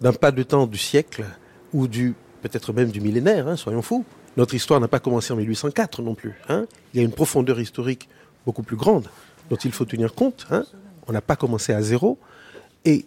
d'un 0.01 0.13
pas 0.13 0.31
de 0.31 0.43
temps 0.43 0.67
du 0.67 0.77
siècle 0.77 1.25
ou 1.73 1.87
du 1.87 2.13
peut-être 2.41 2.73
même 2.73 2.91
du 2.91 3.01
millénaire, 3.01 3.47
hein, 3.47 3.55
soyons 3.55 3.81
fous. 3.81 4.05
Notre 4.37 4.53
histoire 4.53 4.79
n'a 4.79 4.87
pas 4.87 4.99
commencé 4.99 5.33
en 5.33 5.37
1804 5.37 6.01
non 6.01 6.13
plus. 6.13 6.35
Hein. 6.49 6.65
Il 6.93 6.97
y 6.97 6.99
a 6.99 7.03
une 7.03 7.11
profondeur 7.11 7.59
historique 7.59 8.09
beaucoup 8.45 8.63
plus 8.63 8.75
grande 8.75 9.07
dont 9.49 9.55
il 9.55 9.71
faut 9.71 9.85
tenir 9.85 10.13
compte. 10.13 10.45
Hein. 10.51 10.65
On 11.07 11.13
n'a 11.13 11.21
pas 11.21 11.35
commencé 11.35 11.73
à 11.73 11.81
zéro. 11.81 12.19
Et, 12.83 13.05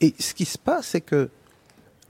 et 0.00 0.14
ce 0.18 0.34
qui 0.34 0.44
se 0.44 0.58
passe, 0.58 0.88
c'est 0.88 1.00
que, 1.00 1.30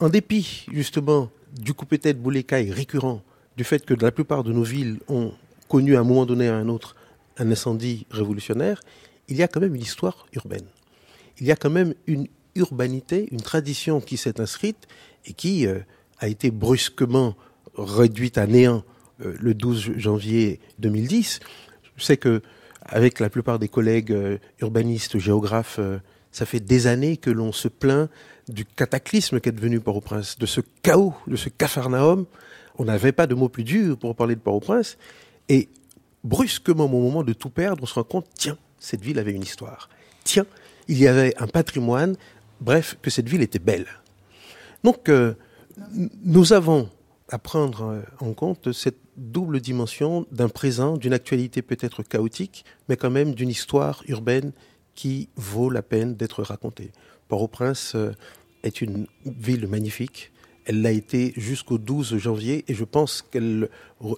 en 0.00 0.08
dépit 0.08 0.66
justement 0.72 1.30
du 1.58 1.74
coupé-tête 1.74 2.20
boulécaille 2.20 2.70
récurrent 2.72 3.22
du 3.60 3.64
fait 3.64 3.84
que 3.84 3.92
la 3.92 4.10
plupart 4.10 4.42
de 4.42 4.54
nos 4.54 4.62
villes 4.62 5.00
ont 5.06 5.34
connu 5.68 5.94
à 5.94 6.00
un 6.00 6.02
moment 6.02 6.24
donné 6.24 6.48
à 6.48 6.56
un 6.56 6.70
autre 6.70 6.96
un 7.36 7.50
incendie 7.50 8.06
révolutionnaire, 8.10 8.80
il 9.28 9.36
y 9.36 9.42
a 9.42 9.48
quand 9.48 9.60
même 9.60 9.74
une 9.74 9.82
histoire 9.82 10.26
urbaine. 10.32 10.64
Il 11.38 11.46
y 11.46 11.52
a 11.52 11.56
quand 11.56 11.68
même 11.68 11.92
une 12.06 12.26
urbanité, 12.54 13.28
une 13.30 13.42
tradition 13.42 14.00
qui 14.00 14.16
s'est 14.16 14.40
inscrite 14.40 14.88
et 15.26 15.34
qui 15.34 15.66
euh, 15.66 15.80
a 16.20 16.28
été 16.28 16.50
brusquement 16.50 17.36
réduite 17.76 18.38
à 18.38 18.46
néant 18.46 18.82
euh, 19.20 19.34
le 19.38 19.52
12 19.52 19.98
janvier 19.98 20.58
2010. 20.78 21.40
Je 21.96 22.02
sais 22.02 22.16
que 22.16 22.40
avec 22.80 23.20
la 23.20 23.28
plupart 23.28 23.58
des 23.58 23.68
collègues 23.68 24.12
euh, 24.12 24.38
urbanistes, 24.62 25.18
géographes, 25.18 25.78
ça 26.32 26.46
fait 26.46 26.60
des 26.60 26.86
années 26.86 27.18
que 27.18 27.28
l'on 27.28 27.52
se 27.52 27.68
plaint 27.68 28.08
du 28.48 28.64
cataclysme 28.64 29.38
qu'est 29.38 29.52
devenu 29.52 29.80
Port-au-Prince, 29.80 30.38
de 30.38 30.46
ce 30.46 30.62
chaos, 30.82 31.12
de 31.26 31.36
ce 31.36 31.50
capharnaüm 31.50 32.24
on 32.80 32.84
n'avait 32.84 33.12
pas 33.12 33.26
de 33.26 33.34
mots 33.34 33.50
plus 33.50 33.62
durs 33.62 33.98
pour 33.98 34.16
parler 34.16 34.34
de 34.34 34.40
Port-au-Prince. 34.40 34.96
Et 35.50 35.68
brusquement, 36.24 36.86
au 36.86 36.88
moment 36.88 37.22
de 37.22 37.34
tout 37.34 37.50
perdre, 37.50 37.82
on 37.82 37.86
se 37.86 37.92
rend 37.92 38.04
compte, 38.04 38.24
tiens, 38.34 38.56
cette 38.78 39.02
ville 39.02 39.18
avait 39.18 39.32
une 39.32 39.42
histoire. 39.42 39.90
Tiens, 40.24 40.46
il 40.88 40.98
y 40.98 41.06
avait 41.06 41.36
un 41.36 41.46
patrimoine. 41.46 42.16
Bref, 42.62 42.96
que 43.02 43.10
cette 43.10 43.28
ville 43.28 43.42
était 43.42 43.58
belle. 43.58 43.86
Donc, 44.82 45.10
euh, 45.10 45.34
nous 46.24 46.54
avons 46.54 46.88
à 47.28 47.38
prendre 47.38 47.82
euh, 47.82 48.00
en 48.20 48.32
compte 48.32 48.72
cette 48.72 48.98
double 49.18 49.60
dimension 49.60 50.26
d'un 50.32 50.48
présent, 50.48 50.96
d'une 50.96 51.12
actualité 51.12 51.60
peut-être 51.60 52.02
chaotique, 52.02 52.64
mais 52.88 52.96
quand 52.96 53.10
même 53.10 53.34
d'une 53.34 53.50
histoire 53.50 54.02
urbaine 54.08 54.52
qui 54.94 55.28
vaut 55.36 55.68
la 55.68 55.82
peine 55.82 56.14
d'être 56.14 56.42
racontée. 56.42 56.92
Port-au-Prince 57.28 57.92
euh, 57.94 58.12
est 58.62 58.80
une 58.80 59.06
ville 59.26 59.66
magnifique, 59.66 60.32
elle 60.70 60.82
l'a 60.82 60.92
été 60.92 61.32
jusqu'au 61.36 61.78
12 61.78 62.16
janvier 62.18 62.64
et 62.68 62.74
je 62.74 62.84
pense 62.84 63.22
qu'elle 63.28 63.68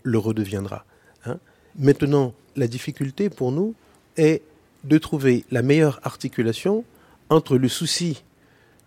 le 0.03 0.19
redeviendra. 0.19 0.85
Hein. 1.25 1.39
Maintenant, 1.79 2.35
la 2.57 2.67
difficulté 2.67 3.31
pour 3.31 3.53
nous 3.53 3.75
est 4.19 4.43
de 4.85 4.99
trouver 4.99 5.47
la 5.51 5.63
meilleure 5.63 5.99
articulation 6.03 6.85
entre 7.31 7.57
le 7.57 7.69
souci 7.69 8.23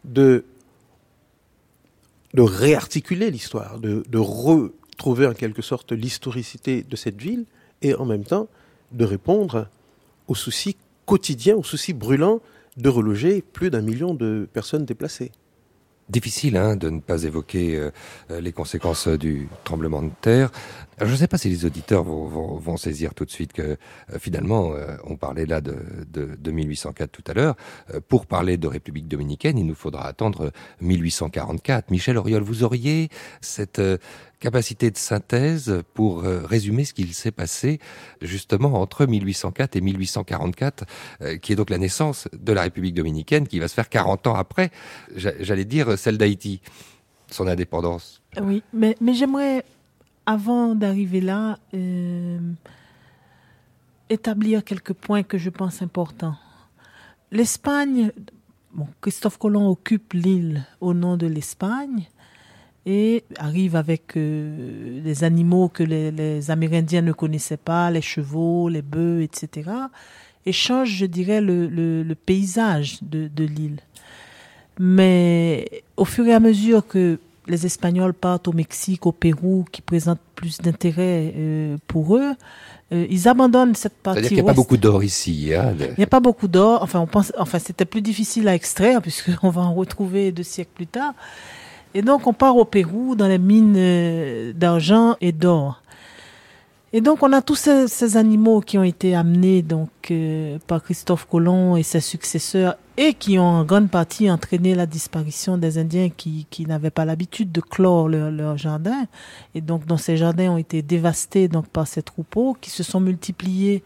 de, 0.03 0.45
réarticuler 2.37 3.31
l'histoire, 3.31 3.79
de, 3.79 4.03
de 4.07 4.17
retrouver 4.19 5.25
en 5.25 5.33
quelque 5.33 5.63
sorte 5.63 5.91
l'historicité 5.91 6.83
de 6.83 6.95
cette 6.95 7.19
ville 7.19 7.45
et 7.81 7.95
en 7.95 8.05
même 8.05 8.25
temps 8.25 8.47
de 8.91 9.05
répondre 9.05 9.69
aux 10.27 10.35
soucis 10.35 10.77
quotidiens, 11.07 11.55
aux 11.55 11.63
soucis 11.63 11.93
brûlants 11.93 12.41
de 12.77 12.89
reloger 12.89 13.41
plus 13.41 13.71
d'un 13.71 13.81
million 13.81 14.13
de 14.13 14.47
personnes 14.53 14.85
déplacées. 14.85 15.31
Difficile 16.07 16.55
hein, 16.57 16.75
de 16.75 16.91
ne 16.91 16.99
pas 16.99 17.23
évoquer 17.23 17.75
euh, 17.75 17.89
euh, 18.29 18.39
les 18.39 18.51
conséquences 18.51 19.07
du 19.07 19.47
tremblement 19.63 20.03
de 20.03 20.11
terre. 20.21 20.51
Je 20.99 21.11
ne 21.11 21.15
sais 21.15 21.27
pas 21.27 21.37
si 21.37 21.49
les 21.49 21.65
auditeurs 21.65 22.03
vont, 22.03 22.77
saisir 22.77 23.13
tout 23.13 23.25
de 23.25 23.31
suite 23.31 23.53
que 23.53 23.61
euh, 23.61 23.77
finalement, 24.19 24.73
on 25.05 25.15
parlait 25.15 25.45
là 25.45 25.61
de, 25.61 25.75
de, 26.11 26.35
de 26.37 26.51
1804 26.51 27.11
tout 27.11 27.23
à 27.27 27.33
l'heure. 27.33 27.55
pour 28.07 28.25
parler 28.25 28.57
de 28.57 28.67
République 28.67 29.07
dominicaine, 29.07 29.57
il 29.57 29.65
nous 29.65 29.75
faudra 29.75 30.07
attendre 30.07 30.51
1844. 30.81 31.91
Michel 31.91 32.17
Auriol, 32.17 32.43
vous 32.43 32.63
auriez 32.63 33.09
cette 33.41 33.81
capacité 34.39 34.91
de 34.91 34.97
synthèse 34.97 35.81
pour 35.93 36.23
euh, 36.23 36.45
résumer 36.45 36.85
ce 36.85 36.93
qu'il 36.93 37.13
s'est 37.13 37.31
passé 37.31 37.79
justement 38.21 38.79
entre 38.79 39.05
1804 39.05 39.75
et 39.75 39.81
1844, 39.81 40.85
euh, 41.21 41.37
qui 41.37 41.53
est 41.53 41.55
donc 41.55 41.69
la 41.69 41.77
naissance 41.77 42.27
de 42.31 42.53
la 42.53 42.63
République 42.63 42.93
dominicaine, 42.93 43.47
qui 43.47 43.59
va 43.59 43.67
se 43.67 43.73
faire 43.73 43.89
40 43.89 44.27
ans 44.27 44.35
après, 44.35 44.69
j'allais 45.15 45.65
dire 45.65 45.97
celle 45.97 46.17
d'Haïti, 46.17 46.61
son 47.31 47.47
indépendance. 47.47 48.21
Oui, 48.39 48.61
mais 48.73 48.95
j'aimerais, 49.13 49.63
avant 50.25 50.75
d'arriver 50.75 51.21
là, 51.21 51.59
euh, 51.73 52.39
établir 54.09 54.63
quelques 54.63 54.93
points 54.93 55.23
que 55.23 55.37
je 55.37 55.49
pense 55.49 55.81
importants. 55.81 56.35
L'Espagne, 57.31 58.11
bon, 58.73 58.87
Christophe 59.01 59.37
Colomb 59.37 59.67
occupe 59.67 60.13
l'île 60.13 60.65
au 60.81 60.93
nom 60.93 61.17
de 61.17 61.27
l'Espagne 61.27 62.07
et 62.85 63.23
arrive 63.37 63.75
avec 63.75 64.15
euh, 64.15 65.01
des 65.01 65.23
animaux 65.23 65.69
que 65.69 65.83
les, 65.83 66.51
Amérindiens 66.51 67.01
ne 67.01 67.13
connaissaient 67.13 67.57
pas, 67.57 67.89
les 67.89 68.01
chevaux, 68.01 68.69
les 68.69 68.83
bœufs, 68.83 69.21
etc. 69.21 69.71
Et 70.45 70.51
change, 70.51 70.89
je 70.89 71.05
dirais, 71.07 71.41
le, 71.41 72.13
paysage 72.13 72.99
de, 73.01 73.43
l'île. 73.43 73.79
Mais 74.79 75.83
au 75.97 76.05
fur 76.05 76.27
et 76.27 76.33
à 76.33 76.39
mesure 76.39 76.85
que 76.85 77.19
les 77.47 77.65
Espagnols 77.65 78.13
partent 78.13 78.47
au 78.47 78.53
Mexique, 78.53 79.05
au 79.05 79.11
Pérou, 79.11 79.65
qui 79.71 79.81
présentent 79.81 80.19
plus 80.35 80.59
d'intérêt 80.59 81.33
euh, 81.35 81.77
pour 81.87 82.17
eux, 82.17 82.33
euh, 82.91 83.07
ils 83.09 83.27
abandonnent 83.27 83.75
cette 83.75 83.97
partie. 83.97 84.21
C'est-à-dire 84.21 84.29
qu'il 84.29 84.43
n'y 84.43 84.49
a 84.49 84.53
pas 84.53 84.55
beaucoup 84.55 84.77
d'or 84.77 85.03
ici. 85.03 85.53
Hein, 85.53 85.73
Il 85.79 85.95
n'y 85.97 86.03
a 86.03 86.07
pas 86.07 86.19
beaucoup 86.19 86.47
d'or. 86.47 86.83
Enfin, 86.83 86.99
on 86.99 87.07
pense, 87.07 87.33
enfin, 87.37 87.57
c'était 87.59 87.85
plus 87.85 88.01
difficile 88.01 88.47
à 88.47 88.55
extraire 88.55 89.01
puisqu'on 89.01 89.49
va 89.51 89.61
en 89.61 89.73
retrouver 89.73 90.31
deux 90.31 90.43
siècles 90.43 90.71
plus 90.75 90.87
tard. 90.87 91.13
Et 91.95 92.01
donc 92.01 92.27
on 92.27 92.33
part 92.33 92.57
au 92.57 92.65
Pérou 92.65 93.15
dans 93.15 93.27
les 93.27 93.37
mines 93.37 93.75
euh, 93.77 94.53
d'argent 94.53 95.15
et 95.21 95.31
d'or. 95.31 95.81
Et 96.91 97.01
donc 97.01 97.23
on 97.23 97.31
a 97.33 97.41
tous 97.41 97.55
ces, 97.55 98.17
animaux 98.17 98.61
qui 98.61 98.77
ont 98.77 98.83
été 98.83 99.15
amenés 99.15 99.61
donc 99.61 99.89
euh, 100.11 100.59
par 100.67 100.83
Christophe 100.83 101.25
Colomb 101.25 101.77
et 101.77 101.83
ses 101.83 102.01
successeurs 102.01 102.75
et 102.97 103.13
qui 103.13 103.37
ont 103.37 103.43
en 103.43 103.65
grande 103.65 103.89
partie 103.89 104.31
entraîné 104.31 104.73
la 104.73 104.85
disparition 104.85 105.57
des 105.57 105.77
Indiens 105.77 106.09
qui, 106.09 106.47
n'avaient 106.67 106.89
pas 106.89 107.05
l'habitude 107.05 107.51
de 107.51 107.61
clore 107.61 108.07
leurs 108.07 108.31
leur 108.31 108.57
jardins 108.57 109.05
et 109.53 109.61
donc 109.61 109.85
dont 109.85 109.97
ces 109.97 110.17
jardins 110.17 110.51
ont 110.51 110.57
été 110.57 110.81
dévastés 110.81 111.47
donc 111.47 111.67
par 111.67 111.87
ces 111.87 112.01
troupeaux 112.01 112.55
qui 112.59 112.69
se 112.69 112.83
sont 112.83 112.99
multipliés 112.99 113.83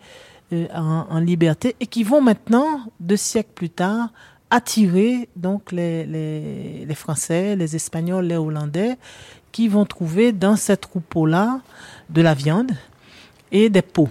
euh, 0.54 0.68
en, 0.74 1.20
liberté 1.20 1.76
et 1.80 1.88
qui 1.88 2.04
vont 2.04 2.22
maintenant 2.22 2.82
deux 3.00 3.18
siècles 3.18 3.54
plus 3.54 3.70
tard 3.70 4.10
attirer 4.52 5.30
donc 5.36 5.72
les, 5.72 6.06
les, 6.06 6.86
les, 6.86 6.96
Français, 6.96 7.56
les 7.56 7.76
Espagnols, 7.76 8.26
les 8.26 8.36
Hollandais, 8.36 8.98
qui 9.52 9.68
vont 9.68 9.86
trouver 9.86 10.32
dans 10.32 10.56
ces 10.56 10.76
troupeaux-là 10.76 11.62
de 12.10 12.22
la 12.22 12.34
viande 12.34 12.72
et 13.52 13.70
des 13.70 13.84
pots. 13.84 14.10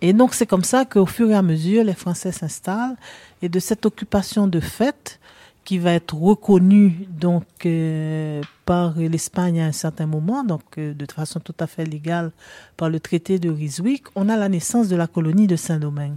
Et 0.00 0.12
donc 0.12 0.34
c'est 0.34 0.46
comme 0.46 0.64
ça 0.64 0.84
qu'au 0.84 1.06
fur 1.06 1.30
et 1.30 1.34
à 1.34 1.42
mesure, 1.42 1.84
les 1.84 1.94
Français 1.94 2.32
s'installent 2.32 2.96
et 3.42 3.48
de 3.48 3.58
cette 3.58 3.84
occupation 3.86 4.46
de 4.46 4.60
fait 4.60 5.18
qui 5.64 5.78
va 5.78 5.92
être 5.92 6.14
reconnue 6.14 7.06
donc 7.10 7.44
euh, 7.66 8.40
par 8.64 8.94
l'Espagne 8.96 9.60
à 9.60 9.66
un 9.66 9.72
certain 9.72 10.06
moment, 10.06 10.42
donc 10.42 10.62
euh, 10.78 10.94
de 10.94 11.04
façon 11.12 11.40
tout 11.40 11.54
à 11.60 11.66
fait 11.66 11.84
légale 11.84 12.30
par 12.78 12.88
le 12.88 13.00
traité 13.00 13.38
de 13.38 13.50
Ryswick, 13.50 14.04
on 14.14 14.30
a 14.30 14.36
la 14.36 14.48
naissance 14.48 14.88
de 14.88 14.96
la 14.96 15.06
colonie 15.06 15.46
de 15.46 15.56
Saint-Domingue. 15.56 16.16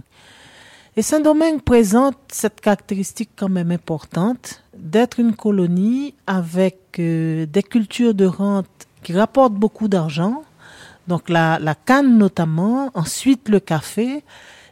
Et 0.96 1.02
Saint-Domingue 1.02 1.60
présente 1.60 2.16
cette 2.28 2.60
caractéristique 2.60 3.30
quand 3.36 3.48
même 3.48 3.70
importante 3.72 4.62
d'être 4.74 5.20
une 5.20 5.34
colonie 5.34 6.14
avec 6.26 6.78
euh, 6.98 7.44
des 7.44 7.62
cultures 7.62 8.14
de 8.14 8.24
rente 8.24 8.66
qui 9.02 9.12
rapportent 9.12 9.54
beaucoup 9.54 9.88
d'argent, 9.88 10.44
donc 11.08 11.28
la, 11.28 11.58
canne 11.84 12.18
notamment, 12.18 12.90
ensuite 12.94 13.48
le 13.48 13.60
café, 13.60 14.24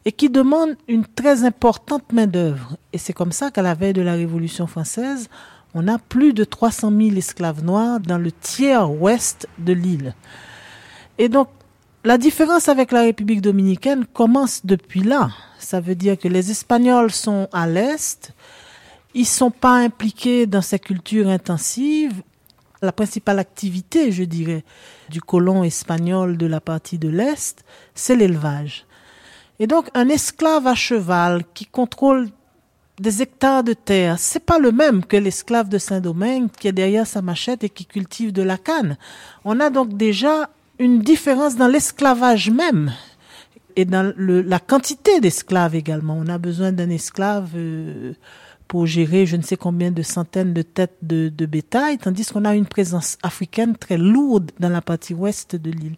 et 0.04 0.12
qui 0.12 0.30
demande 0.30 0.76
une 0.88 1.04
très 1.04 1.44
importante 1.44 2.12
main-d'œuvre. 2.12 2.76
Et 2.92 2.98
c'est 2.98 3.12
comme 3.12 3.32
ça 3.32 3.50
qu'à 3.50 3.62
la 3.62 3.74
veille 3.74 3.92
de 3.92 4.02
la 4.02 4.14
Révolution 4.14 4.66
française, 4.66 5.28
on 5.74 5.88
a 5.88 5.98
plus 5.98 6.32
de 6.32 6.44
300 6.44 6.90
000 6.90 7.16
esclaves 7.16 7.64
noirs 7.64 8.00
dans 8.00 8.18
le 8.18 8.32
tiers 8.32 8.90
ouest 8.90 9.46
de 9.58 9.72
l'île. 9.72 10.14
Et 11.18 11.28
donc, 11.28 11.48
la 12.02 12.16
différence 12.16 12.68
avec 12.68 12.92
la 12.92 13.02
République 13.02 13.42
dominicaine 13.42 14.06
commence 14.06 14.64
depuis 14.64 15.02
là. 15.02 15.30
Ça 15.58 15.80
veut 15.80 15.94
dire 15.94 16.18
que 16.18 16.28
les 16.28 16.50
Espagnols 16.50 17.10
sont 17.10 17.46
à 17.52 17.66
l'est, 17.66 18.32
ils 19.12 19.26
sont 19.26 19.50
pas 19.50 19.74
impliqués 19.74 20.46
dans 20.46 20.62
ces 20.62 20.78
cultures 20.78 21.28
intensives. 21.28 22.22
La 22.80 22.92
principale 22.92 23.38
activité, 23.38 24.12
je 24.12 24.24
dirais, 24.24 24.64
du 25.10 25.20
colon 25.20 25.64
espagnol 25.64 26.38
de 26.38 26.46
la 26.46 26.60
partie 26.60 26.98
de 26.98 27.08
l'Est, 27.08 27.64
c'est 27.94 28.16
l'élevage. 28.16 28.86
Et 29.58 29.66
donc, 29.66 29.88
un 29.92 30.08
esclave 30.08 30.66
à 30.66 30.74
cheval 30.74 31.42
qui 31.52 31.66
contrôle 31.66 32.30
des 32.98 33.22
hectares 33.22 33.64
de 33.64 33.72
terre, 33.72 34.18
c'est 34.18 34.44
pas 34.44 34.58
le 34.58 34.72
même 34.72 35.04
que 35.04 35.16
l'esclave 35.16 35.68
de 35.68 35.78
Saint-Domingue 35.78 36.50
qui 36.50 36.68
est 36.68 36.72
derrière 36.72 37.06
sa 37.06 37.22
machette 37.22 37.64
et 37.64 37.70
qui 37.70 37.86
cultive 37.86 38.32
de 38.32 38.42
la 38.42 38.58
canne. 38.58 38.96
On 39.44 39.58
a 39.58 39.70
donc 39.70 39.96
déjà 39.96 40.50
une 40.78 41.00
différence 41.00 41.56
dans 41.56 41.68
l'esclavage 41.68 42.50
même 42.50 42.92
et 43.76 43.84
dans 43.84 44.12
la 44.16 44.58
quantité 44.58 45.20
d'esclaves 45.20 45.74
également. 45.74 46.18
On 46.18 46.28
a 46.28 46.38
besoin 46.38 46.72
d'un 46.72 46.90
esclave 46.90 47.50
euh, 47.54 48.12
pour 48.70 48.86
gérer 48.86 49.26
je 49.26 49.34
ne 49.34 49.42
sais 49.42 49.56
combien 49.56 49.90
de 49.90 50.00
centaines 50.00 50.54
de 50.54 50.62
têtes 50.62 50.96
de, 51.02 51.46
bétail, 51.46 51.98
tandis 51.98 52.24
qu'on 52.26 52.44
a 52.44 52.54
une 52.54 52.66
présence 52.66 53.18
africaine 53.20 53.76
très 53.76 53.98
lourde 53.98 54.52
dans 54.60 54.68
la 54.68 54.80
partie 54.80 55.12
ouest 55.12 55.56
de 55.56 55.72
l'île. 55.72 55.96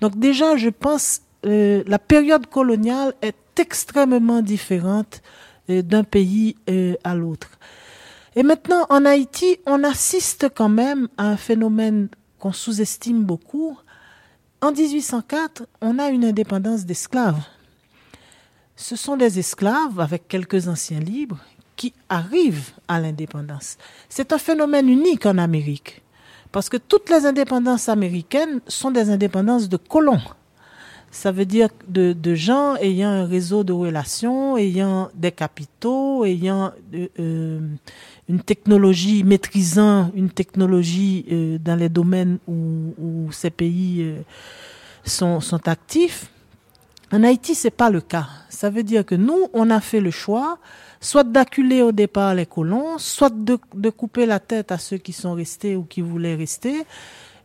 Donc 0.00 0.16
déjà, 0.16 0.56
je 0.56 0.68
pense, 0.68 1.22
euh, 1.44 1.82
la 1.88 1.98
période 1.98 2.46
coloniale 2.46 3.12
est 3.22 3.58
extrêmement 3.58 4.40
différente 4.40 5.20
euh, 5.68 5.82
d'un 5.82 6.04
pays 6.04 6.54
euh, 6.70 6.94
à 7.02 7.16
l'autre. 7.16 7.50
Et 8.36 8.44
maintenant, 8.44 8.86
en 8.88 9.04
Haïti, 9.04 9.58
on 9.66 9.82
assiste 9.82 10.46
quand 10.54 10.68
même 10.68 11.08
à 11.18 11.24
un 11.26 11.36
phénomène 11.36 12.08
qu'on 12.38 12.52
sous-estime 12.52 13.24
beaucoup. 13.24 13.76
En 14.60 14.70
1804, 14.70 15.66
on 15.80 15.98
a 15.98 16.08
une 16.10 16.24
indépendance 16.24 16.86
d'esclaves. 16.86 17.42
Ce 18.76 18.94
sont 18.94 19.16
des 19.16 19.40
esclaves, 19.40 19.98
avec 19.98 20.28
quelques 20.28 20.68
anciens 20.68 21.00
libres, 21.00 21.40
qui 21.76 21.92
arrivent 22.08 22.70
à 22.88 23.00
l'indépendance. 23.00 23.76
C'est 24.08 24.32
un 24.32 24.38
phénomène 24.38 24.88
unique 24.88 25.26
en 25.26 25.38
Amérique, 25.38 26.02
parce 26.50 26.68
que 26.68 26.76
toutes 26.76 27.10
les 27.10 27.26
indépendances 27.26 27.88
américaines 27.88 28.60
sont 28.66 28.90
des 28.90 29.10
indépendances 29.10 29.68
de 29.68 29.76
colons. 29.76 30.20
Ça 31.14 31.30
veut 31.30 31.44
dire 31.44 31.68
de, 31.88 32.34
gens 32.34 32.74
ayant 32.76 33.10
un 33.10 33.26
réseau 33.26 33.64
de 33.64 33.72
relations, 33.74 34.56
ayant 34.56 35.10
des 35.14 35.30
capitaux, 35.30 36.24
ayant 36.24 36.72
euh, 36.94 37.08
euh, 37.20 37.60
une 38.30 38.40
technologie, 38.40 39.22
maîtrisant 39.22 40.10
une 40.14 40.30
technologie 40.30 41.26
euh, 41.30 41.58
dans 41.58 41.76
les 41.76 41.90
domaines 41.90 42.38
où, 42.48 43.30
ces 43.30 43.50
pays 43.50 44.10
sont, 45.04 45.40
sont 45.40 45.68
actifs. 45.68 46.30
En 47.12 47.22
Haïti, 47.24 47.54
c'est 47.54 47.70
pas 47.70 47.90
le 47.90 48.00
cas. 48.00 48.28
Ça 48.48 48.70
veut 48.70 48.82
dire 48.82 49.04
que 49.04 49.14
nous, 49.14 49.48
on 49.52 49.68
a 49.68 49.82
fait 49.82 50.00
le 50.00 50.10
choix 50.10 50.58
soit 51.02 51.24
d'acculer 51.24 51.82
au 51.82 51.92
départ 51.92 52.34
les 52.34 52.46
colons, 52.46 52.96
soit 52.96 53.34
de, 53.34 53.58
de, 53.74 53.90
couper 53.90 54.24
la 54.24 54.38
tête 54.38 54.70
à 54.72 54.78
ceux 54.78 54.98
qui 54.98 55.12
sont 55.12 55.34
restés 55.34 55.76
ou 55.76 55.82
qui 55.82 56.00
voulaient 56.00 56.36
rester. 56.36 56.86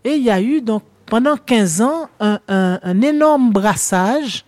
Et 0.06 0.12
il 0.12 0.24
y 0.24 0.30
a 0.30 0.40
eu 0.40 0.62
donc 0.62 0.84
pendant 1.08 1.36
15 1.36 1.82
ans 1.82 2.08
un, 2.20 2.40
un, 2.48 2.80
un 2.82 3.02
énorme 3.02 3.52
brassage 3.52 4.46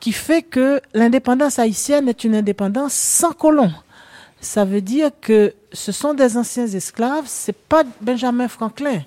qui 0.00 0.12
fait 0.12 0.42
que 0.42 0.80
l'indépendance 0.94 1.58
haïtienne 1.58 2.08
est 2.08 2.24
une 2.24 2.34
indépendance 2.34 2.94
sans 2.94 3.32
colons. 3.32 3.72
Ça 4.40 4.64
veut 4.64 4.80
dire 4.80 5.10
que 5.20 5.52
ce 5.72 5.92
sont 5.92 6.14
des 6.14 6.38
anciens 6.38 6.66
esclaves, 6.66 7.24
c'est 7.26 7.56
pas 7.56 7.84
Benjamin 8.00 8.48
Franklin 8.48 9.02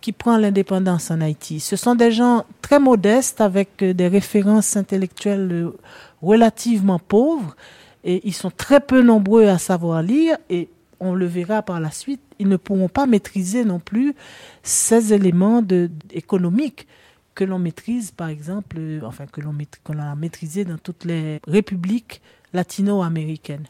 qui 0.00 0.12
prend 0.12 0.36
l'indépendance 0.36 1.10
en 1.10 1.20
Haïti. 1.20 1.58
Ce 1.58 1.74
sont 1.74 1.96
des 1.96 2.12
gens 2.12 2.44
très 2.62 2.78
modestes 2.78 3.40
avec 3.40 3.82
des 3.82 4.06
références 4.06 4.76
intellectuelles 4.76 5.70
relativement 6.22 7.00
pauvres 7.00 7.56
et 8.06 8.26
ils 8.26 8.32
sont 8.32 8.52
très 8.52 8.80
peu 8.80 9.02
nombreux 9.02 9.48
à 9.48 9.58
savoir 9.58 10.00
lire 10.00 10.38
et 10.48 10.70
on 11.00 11.12
le 11.12 11.26
verra 11.26 11.60
par 11.60 11.80
la 11.80 11.90
suite, 11.90 12.22
ils 12.38 12.48
ne 12.48 12.56
pourront 12.56 12.88
pas 12.88 13.06
maîtriser 13.06 13.64
non 13.64 13.80
plus 13.80 14.14
ces 14.62 15.12
éléments 15.12 15.62
économiques 16.12 16.86
que 17.34 17.44
l'on 17.44 17.58
maîtrise, 17.58 18.12
par 18.12 18.28
exemple, 18.28 18.78
enfin 19.04 19.26
que 19.26 19.42
l'on 19.42 19.52
qu 19.52 19.92
a 19.98 20.14
maîtrisé 20.14 20.64
dans 20.64 20.78
toutes 20.78 21.04
les 21.04 21.40
républiques 21.46 22.22
latino-américaines. 22.54 23.66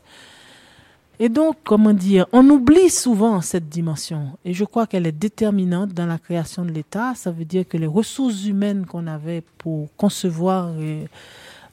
Et 1.18 1.30
donc, 1.30 1.56
comment 1.64 1.94
dire, 1.94 2.26
on 2.32 2.48
oublie 2.50 2.90
souvent 2.90 3.40
cette 3.40 3.70
dimension 3.70 4.38
et 4.44 4.52
je 4.52 4.64
crois 4.64 4.86
qu'elle 4.86 5.06
est 5.06 5.12
déterminante 5.12 5.94
dans 5.94 6.04
la 6.04 6.18
création 6.18 6.64
de 6.64 6.70
l'État. 6.70 7.14
Ça 7.14 7.30
veut 7.30 7.46
dire 7.46 7.66
que 7.66 7.78
les 7.78 7.86
ressources 7.86 8.44
humaines 8.44 8.84
qu'on 8.84 9.06
avait 9.06 9.42
pour 9.56 9.88
concevoir 9.96 10.74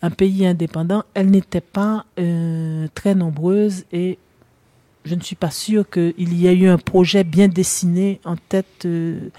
un 0.04 0.10
pays 0.10 0.46
indépendant, 0.46 1.04
elles 1.14 1.32
n'étaient 1.32 1.62
pas 1.62 2.06
euh, 2.20 2.88
très 2.94 3.16
nombreuses 3.16 3.86
et 3.94 4.20
je 5.06 5.16
ne 5.16 5.22
suis 5.22 5.38
pas 5.38 5.50
sûre 5.50 5.90
qu'il 5.90 6.34
y 6.34 6.46
ait 6.46 6.56
eu 6.56 6.68
un 6.68 6.78
projet 6.78 7.24
bien 7.24 7.48
dessiné 7.48 8.20
en 8.26 8.36
tête. 8.36 8.86
Euh. 8.86 9.30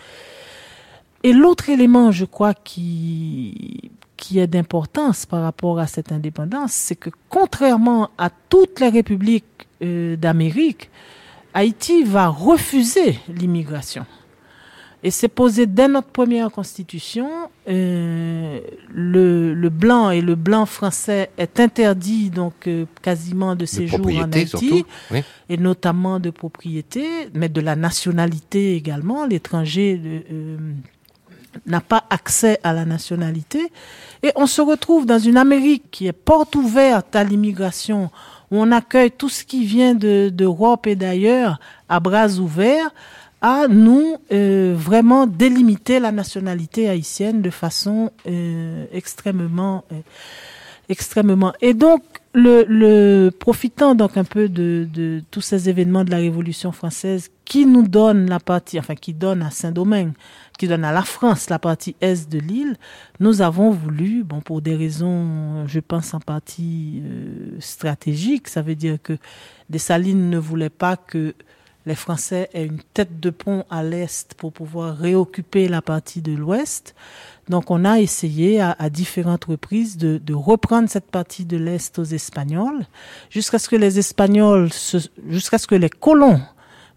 Et 1.23 1.35
l'autre 1.35 1.69
élément, 1.69 2.11
je 2.11 2.25
crois, 2.25 2.55
qui, 2.55 3.91
qui 4.17 4.39
est 4.39 4.47
d'importance 4.47 5.27
par 5.27 5.43
rapport 5.43 5.79
à 5.79 5.87
cette 5.87 6.13
indépendance, 6.13 6.73
c'est 6.73 6.97
que 6.97 7.11
contrairement 7.29 8.09
à 8.17 8.31
toutes 8.31 8.81
les 8.81 8.89
républiques 8.89 9.69
euh, 9.83 10.17
d'Amérique, 10.17 10.89
Haïti 11.53 12.05
va 12.05 12.29
refuser 12.29 13.19
l'immigration. 13.29 14.07
Et 15.07 15.11
c'est 15.11 15.29
posé 15.29 15.67
dès 15.67 15.87
notre 15.87 16.09
première 16.09 16.51
constitution. 16.51 17.29
Euh, 17.69 18.61
le, 18.91 19.53
le, 19.53 19.69
blanc 19.69 20.09
et 20.09 20.23
le 20.23 20.35
blanc 20.35 20.65
français 20.65 21.31
est 21.37 21.61
interdit 21.61 22.31
donc 22.31 22.67
euh, 22.67 22.87
quasiment 23.03 23.55
de 23.55 23.67
séjour 23.67 24.07
en 24.07 24.33
Haïti, 24.33 24.87
oui. 25.11 25.23
et 25.51 25.59
notamment 25.59 26.19
de 26.21 26.31
propriété, 26.31 27.29
mais 27.35 27.51
de 27.51 27.61
la 27.61 27.77
nationalité 27.77 28.77
également. 28.77 29.27
L'étranger 29.27 30.01
euh, 30.33 30.57
n'a 31.67 31.83
pas 31.83 32.05
accès 32.09 32.59
à 32.63 32.73
la 32.73 32.87
nationalité. 32.87 33.61
Et 34.23 34.33
on 34.37 34.47
se 34.47 34.63
retrouve 34.63 35.05
dans 35.05 35.19
une 35.19 35.37
Amérique 35.37 35.85
qui 35.91 36.07
est 36.07 36.13
porte 36.13 36.55
ouverte 36.57 37.15
à 37.15 37.25
l'immigration, 37.25 38.11
où 38.51 38.57
on 38.57 38.73
accueille 38.73 39.11
tout 39.11 39.29
ce 39.29 39.45
qui 39.45 39.67
vient 39.67 39.95
d'Europe 39.95 40.85
de, 40.87 40.91
et 40.93 40.97
d'ailleurs 40.97 41.61
à 41.91 42.01
bras 42.01 42.39
ouverts 42.39 42.91
à 43.45 43.69
nous 43.69 44.17
euh, 44.33 44.75
vraiment 44.75 45.27
délimiter 45.27 46.01
la 46.01 46.13
nationalité 46.13 46.89
haïtienne 46.89 47.43
de 47.43 47.51
façon 47.51 48.11
euh, 48.27 48.87
extrêmement 48.91 49.85
euh, 49.93 49.97
extrêmement. 50.89 51.53
Et 51.61 51.75
donc 51.75 52.03
le, 52.33 53.29
profitant 53.29 53.95
donc 53.95 54.17
un 54.17 54.25
peu 54.25 54.49
de, 54.49 55.23
tous 55.31 55.43
ces 55.43 55.69
événements 55.69 56.05
de 56.05 56.11
la 56.11 56.17
Révolution 56.17 56.73
française 56.73 57.31
qui 57.45 57.67
nous 57.67 57.87
donne 57.87 58.31
la 58.31 58.41
partie 58.41 58.79
enfin 58.79 58.95
qui 58.95 59.13
donne 59.13 59.43
à 59.43 59.51
Saint-Domingue 59.51 60.13
qui 60.59 60.67
donne 60.67 60.85
à 60.85 60.93
la 60.93 61.03
France 61.03 61.51
la 61.51 61.59
partie 61.59 61.95
est 62.01 62.29
de 62.29 62.39
l'île 62.39 62.77
nous 63.21 63.41
avons 63.41 63.71
voulu 63.71 64.25
bon 64.25 64.41
pour 64.41 64.63
des 64.63 64.75
raisons 64.75 65.67
je 65.69 65.81
pense 65.81 66.13
en 66.13 66.21
partie 66.21 67.03
stratégiques 67.61 68.49
ça 68.49 68.63
veut 68.63 68.75
dire 68.75 68.99
que 69.01 69.17
Dessalines 69.71 70.29
ne 70.29 70.39
voulait 70.39 70.71
pas 70.71 70.97
que 70.97 71.35
les 71.87 71.95
Français 71.95 72.49
aient 72.55 72.65
une 72.65 72.81
tête 72.95 73.21
de 73.21 73.31
pont 73.31 73.65
à 73.71 73.83
l'est 73.83 74.35
pour 74.35 74.53
pouvoir 74.53 74.97
réoccuper 74.97 75.69
la 75.69 75.83
partie 75.83 76.23
de 76.23 76.33
l'ouest. 76.33 76.95
Donc 77.49 77.71
on 77.71 77.85
a 77.85 78.01
essayé 78.01 78.61
à, 78.61 78.75
à 78.79 78.89
différentes 78.89 79.45
reprises 79.45 79.99
de, 79.99 80.19
de 80.19 80.35
reprendre 80.35 80.89
cette 80.89 81.11
partie 81.11 81.45
de 81.45 81.57
l'est 81.57 81.99
aux 81.99 82.05
Espagnols 82.05 82.87
jusqu'à 83.31 83.59
ce 83.59 83.69
que 83.69 83.77
les 83.77 83.99
Espagnols 83.99 84.71
jusqu'à 85.29 85.59
ce 85.59 85.67
que 85.67 85.75
les 85.75 85.91
colons 85.91 86.41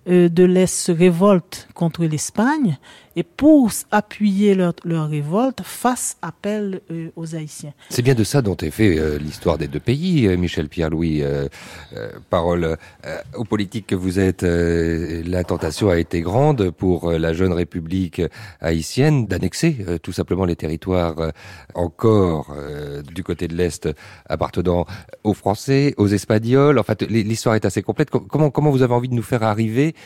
de 0.08 0.44
l'est 0.44 0.68
se 0.68 0.92
révoltent 0.92 1.68
contre 1.74 2.06
l'Espagne 2.06 2.78
et 3.18 3.24
pour 3.24 3.72
appuyer 3.90 4.54
leur, 4.54 4.74
leur 4.86 5.10
révolte 5.10 5.62
fasse 5.64 6.18
appel 6.22 6.82
euh, 6.92 7.10
aux 7.16 7.36
haïtiens. 7.36 7.74
C'est 7.90 8.04
bien 8.04 8.14
de 8.14 8.24
ça 8.24 8.44
dont 8.44 8.56
est 8.58 8.70
fait 8.70 9.00
euh, 9.00 9.18
l'histoire 9.18 9.58
des 9.58 9.68
deux 9.68 9.80
pays 9.80 10.28
euh, 10.28 10.38
michel 10.38 10.70
pierre 10.70 10.92
louis 10.92 11.24
euh, 11.24 11.48
euh, 11.96 12.12
parole 12.30 12.64
euh, 12.64 13.18
aux 13.36 13.44
politiques 13.44 13.88
que 13.88 13.96
vous 13.96 14.20
êtes 14.20 14.44
euh, 14.44 15.24
la 15.26 15.44
tentation 15.44 15.90
a 15.90 15.98
été 15.98 16.22
grande 16.22 16.70
pour 16.70 17.10
euh, 17.10 17.18
la 17.18 17.34
jeune 17.34 17.54
république 17.54 18.22
haïtienne 18.62 19.26
d'annexer 19.26 19.78
euh, 19.88 19.98
tout 19.98 20.12
simplement 20.12 20.46
les 20.46 20.56
territoires 20.56 21.18
euh, 21.18 21.32
encore 21.74 22.54
euh, 22.56 23.02
du 23.02 23.24
côté 23.24 23.48
de 23.48 23.56
l'est 23.56 23.90
appartenant 24.30 24.86
aux 25.24 25.34
français 25.34 25.96
aux 25.98 26.08
espagnols. 26.08 26.78
En 26.78 26.84
fait 26.84 27.02
l'histoire 27.02 27.56
est 27.56 27.66
assez 27.66 27.82
complète. 27.82 28.12
Comment 28.12 28.52
comment 28.52 28.70
vous 28.70 28.84
avez 28.84 28.94
envie 28.94 29.10
de 29.10 29.16
nous 29.16 29.24
faire 29.24 29.42
arriver 29.42 29.96
euh, 29.96 29.97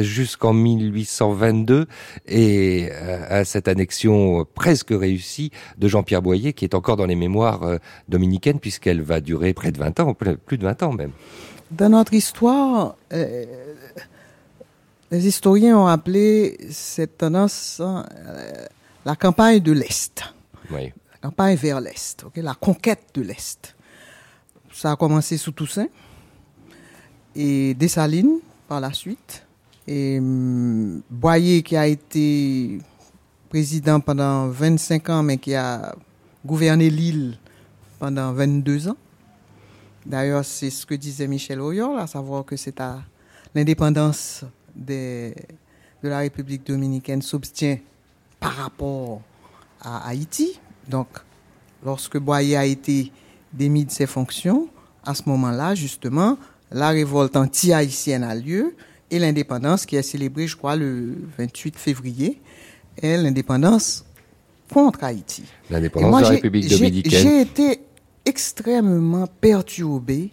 jusqu'en 0.00 0.52
1822 0.52 1.86
et 2.26 2.90
à 2.92 3.44
cette 3.44 3.68
annexion 3.68 4.46
presque 4.54 4.90
réussie 4.90 5.50
de 5.78 5.88
Jean-Pierre 5.88 6.22
Boyer 6.22 6.52
qui 6.52 6.64
est 6.64 6.74
encore 6.74 6.96
dans 6.96 7.06
les 7.06 7.16
mémoires 7.16 7.78
dominicaines 8.08 8.60
puisqu'elle 8.60 9.02
va 9.02 9.20
durer 9.20 9.54
près 9.54 9.72
de 9.72 9.78
20 9.78 10.00
ans, 10.00 10.14
plus 10.14 10.58
de 10.58 10.64
20 10.64 10.82
ans 10.82 10.92
même. 10.92 11.12
Dans 11.70 11.88
notre 11.88 12.14
histoire, 12.14 12.96
les 15.10 15.26
historiens 15.26 15.78
ont 15.78 15.86
appelé 15.86 16.56
cette 16.70 17.18
tendance 17.18 17.80
la 19.04 19.16
campagne 19.16 19.60
de 19.60 19.72
l'Est. 19.72 20.22
Oui. 20.70 20.92
La 21.12 21.28
campagne 21.28 21.56
vers 21.56 21.80
l'Est, 21.80 22.24
la 22.36 22.54
conquête 22.54 23.04
de 23.14 23.22
l'Est. 23.22 23.74
Ça 24.72 24.92
a 24.92 24.96
commencé 24.96 25.36
sous 25.36 25.52
Toussaint 25.52 25.88
et 27.36 27.74
Dessalines 27.74 28.38
par 28.74 28.80
la 28.80 28.92
suite. 28.92 29.46
Et 29.86 30.18
hum, 30.18 31.00
Boyer 31.08 31.62
qui 31.62 31.76
a 31.76 31.86
été 31.86 32.80
président 33.48 34.00
pendant 34.00 34.48
25 34.48 35.10
ans, 35.10 35.22
mais 35.22 35.38
qui 35.38 35.54
a 35.54 35.94
gouverné 36.44 36.90
l'île 36.90 37.38
pendant 38.00 38.32
22 38.32 38.88
ans. 38.88 38.96
D'ailleurs, 40.04 40.44
c'est 40.44 40.70
ce 40.70 40.84
que 40.84 40.96
disait 40.96 41.28
Michel 41.28 41.60
Oyol, 41.60 42.00
à 42.00 42.08
savoir 42.08 42.44
que 42.44 42.56
c'est 42.56 42.80
à 42.80 43.00
l'indépendance 43.54 44.44
de 44.74 45.32
la 46.02 46.18
République 46.18 46.66
dominicaine 46.66 47.22
s'obtient 47.22 47.78
par 48.40 48.54
rapport 48.56 49.22
à 49.80 50.08
Haïti. 50.08 50.58
Donc, 50.88 51.06
lorsque 51.84 52.18
Boyer 52.18 52.56
a 52.56 52.66
été 52.66 53.12
démis 53.52 53.84
de 53.84 53.92
ses 53.92 54.06
fonctions, 54.06 54.68
à 55.04 55.14
ce 55.14 55.22
moment-là, 55.26 55.76
justement, 55.76 56.38
la 56.74 56.88
révolte 56.88 57.36
anti-haïtienne 57.36 58.24
a 58.24 58.34
lieu 58.34 58.74
et 59.10 59.18
l'indépendance 59.18 59.86
qui 59.86 59.96
est 59.96 60.02
célébrée, 60.02 60.48
je 60.48 60.56
crois, 60.56 60.74
le 60.76 61.14
28 61.38 61.76
février, 61.76 62.40
est 63.00 63.16
l'indépendance 63.16 64.04
contre 64.72 65.04
Haïti. 65.04 65.44
L'indépendance 65.70 66.18
de 66.18 66.24
la 66.24 66.28
République 66.30 66.68
dominicaine. 66.68 67.22
J'ai 67.22 67.40
été 67.40 67.80
extrêmement 68.24 69.28
perturbé 69.40 70.30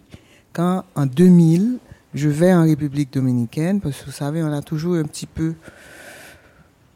quand, 0.52 0.84
en 0.96 1.06
2000, 1.06 1.78
je 2.12 2.28
vais 2.28 2.52
en 2.52 2.64
République 2.64 3.12
dominicaine, 3.12 3.80
parce 3.80 4.00
que 4.00 4.06
vous 4.06 4.12
savez, 4.12 4.42
on 4.42 4.52
a 4.52 4.62
toujours 4.62 4.96
un 4.96 5.04
petit 5.04 5.26
peu 5.26 5.54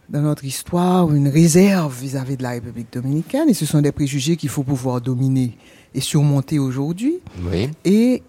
dans 0.09 0.23
notre 0.23 0.45
histoire 0.45 1.13
une 1.15 1.29
réserve 1.29 1.97
vis-à-vis 2.01 2.37
de 2.37 2.43
la 2.43 2.51
République 2.51 2.93
dominicaine 2.93 3.49
et 3.49 3.55
ce 3.55 3.67
sont 3.67 3.81
des 3.81 3.91
préjugés 3.91 4.37
qu'il 4.37 4.49
faut 4.49 4.63
pouvoir 4.63 5.01
dominer 5.01 5.57
et 5.95 6.01
surmonter 6.01 6.61
aujourd'hui. 6.61 7.19
Oui. 7.51 7.71
Et 7.85 8.23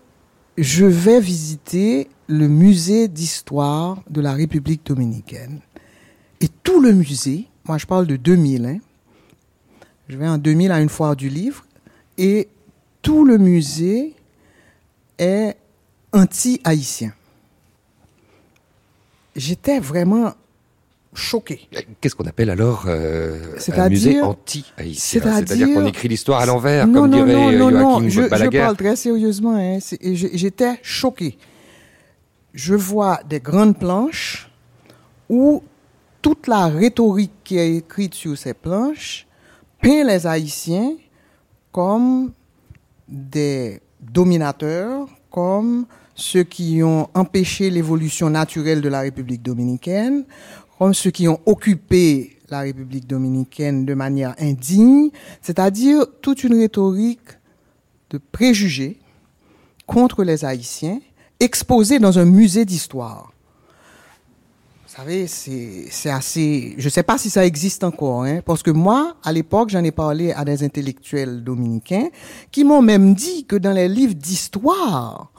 je 0.57 0.85
vais 0.85 1.19
visiter 1.19 2.09
le 2.27 2.47
musée 2.47 3.07
d'histoire 3.07 4.01
de 4.09 4.21
la 4.21 4.33
République 4.33 4.85
dominicaine. 4.85 5.59
Et 6.41 6.47
tout 6.47 6.81
le 6.81 6.91
musée, 6.93 7.47
moi 7.65 7.77
je 7.77 7.85
parle 7.85 8.07
de 8.07 8.15
2000, 8.15 8.65
hein, 8.65 8.79
je 10.09 10.17
vais 10.17 10.27
en 10.27 10.37
2000 10.37 10.71
à 10.71 10.81
une 10.81 10.89
foire 10.89 11.15
du 11.15 11.29
livre, 11.29 11.65
et 12.17 12.47
tout 13.01 13.23
le 13.23 13.37
musée 13.37 14.15
est 15.17 15.55
anti-haïtien. 16.13 17.13
J'étais 19.35 19.79
vraiment 19.79 20.33
choqué. 21.17 21.67
Qu'est-ce 21.99 22.15
qu'on 22.15 22.25
appelle 22.25 22.49
alors 22.49 22.85
euh, 22.87 23.55
un 23.75 23.89
musée 23.89 24.21
anti-haïtien 24.21 25.21
C'est-à-dire 25.21 25.73
qu'on 25.73 25.85
écrit 25.85 26.07
l'histoire 26.07 26.41
à 26.41 26.45
l'envers, 26.45 26.85
comme 26.85 26.93
non, 26.93 27.07
dirait 27.07 27.55
non, 27.57 27.71
non, 27.71 27.99
Joachim 27.99 28.09
je, 28.09 28.21
je, 28.21 28.57
parle 28.57 28.77
très 28.77 28.95
sérieusement. 28.95 29.55
Hein, 29.55 29.79
J'étais 30.01 30.79
choqué. 30.81 31.37
Je 32.53 32.75
vois 32.75 33.19
des 33.27 33.39
grandes 33.39 33.77
planches 33.77 34.49
où 35.29 35.63
toute 36.21 36.47
la 36.47 36.67
rhétorique 36.67 37.31
qui 37.43 37.57
est 37.57 37.77
écrite 37.77 38.13
sur 38.13 38.37
ces 38.37 38.53
planches 38.53 39.27
peint 39.81 40.03
les 40.03 40.25
Haïtiens 40.25 40.93
comme 41.71 42.31
des 43.07 43.81
dominateurs, 44.01 45.07
comme 45.29 45.85
ceux 46.15 46.43
qui 46.43 46.81
ont 46.83 47.07
empêché 47.13 47.69
l'évolution 47.69 48.29
naturelle 48.29 48.81
de 48.81 48.89
la 48.89 49.01
République 49.01 49.43
dominicaine, 49.43 50.25
comme 50.77 50.93
ceux 50.93 51.11
qui 51.11 51.27
ont 51.27 51.39
occupé 51.45 52.37
la 52.49 52.61
République 52.61 53.07
dominicaine 53.07 53.85
de 53.85 53.93
manière 53.93 54.35
indigne, 54.39 55.09
c'est-à-dire 55.41 56.05
toute 56.21 56.43
une 56.43 56.53
rhétorique 56.53 57.29
de 58.09 58.19
préjugés 58.31 58.97
contre 59.85 60.23
les 60.23 60.45
Haïtiens, 60.45 60.99
exposée 61.39 61.99
dans 61.99 62.19
un 62.19 62.25
musée 62.25 62.65
d'histoire. 62.65 63.33
Vous 64.87 65.03
savez, 65.03 65.27
c'est 65.27 66.09
assez... 66.09 66.73
Je 66.77 66.85
ne 66.85 66.89
sais 66.89 67.03
pas 67.03 67.17
si 67.17 67.29
ça 67.29 67.45
existe 67.45 67.83
encore, 67.83 68.23
hein, 68.23 68.39
parce 68.43 68.63
que 68.63 68.71
moi, 68.71 69.15
à 69.23 69.31
l'époque, 69.31 69.69
j'en 69.69 69.83
ai 69.83 69.91
parlé 69.91 70.31
à 70.31 70.43
des 70.43 70.63
intellectuels 70.63 71.43
dominicains 71.43 72.07
qui 72.51 72.63
m'ont 72.63 72.81
même 72.81 73.13
dit 73.13 73.45
que 73.45 73.55
dans 73.55 73.73
les 73.73 73.87
livres 73.87 74.15
d'histoire 74.15 75.31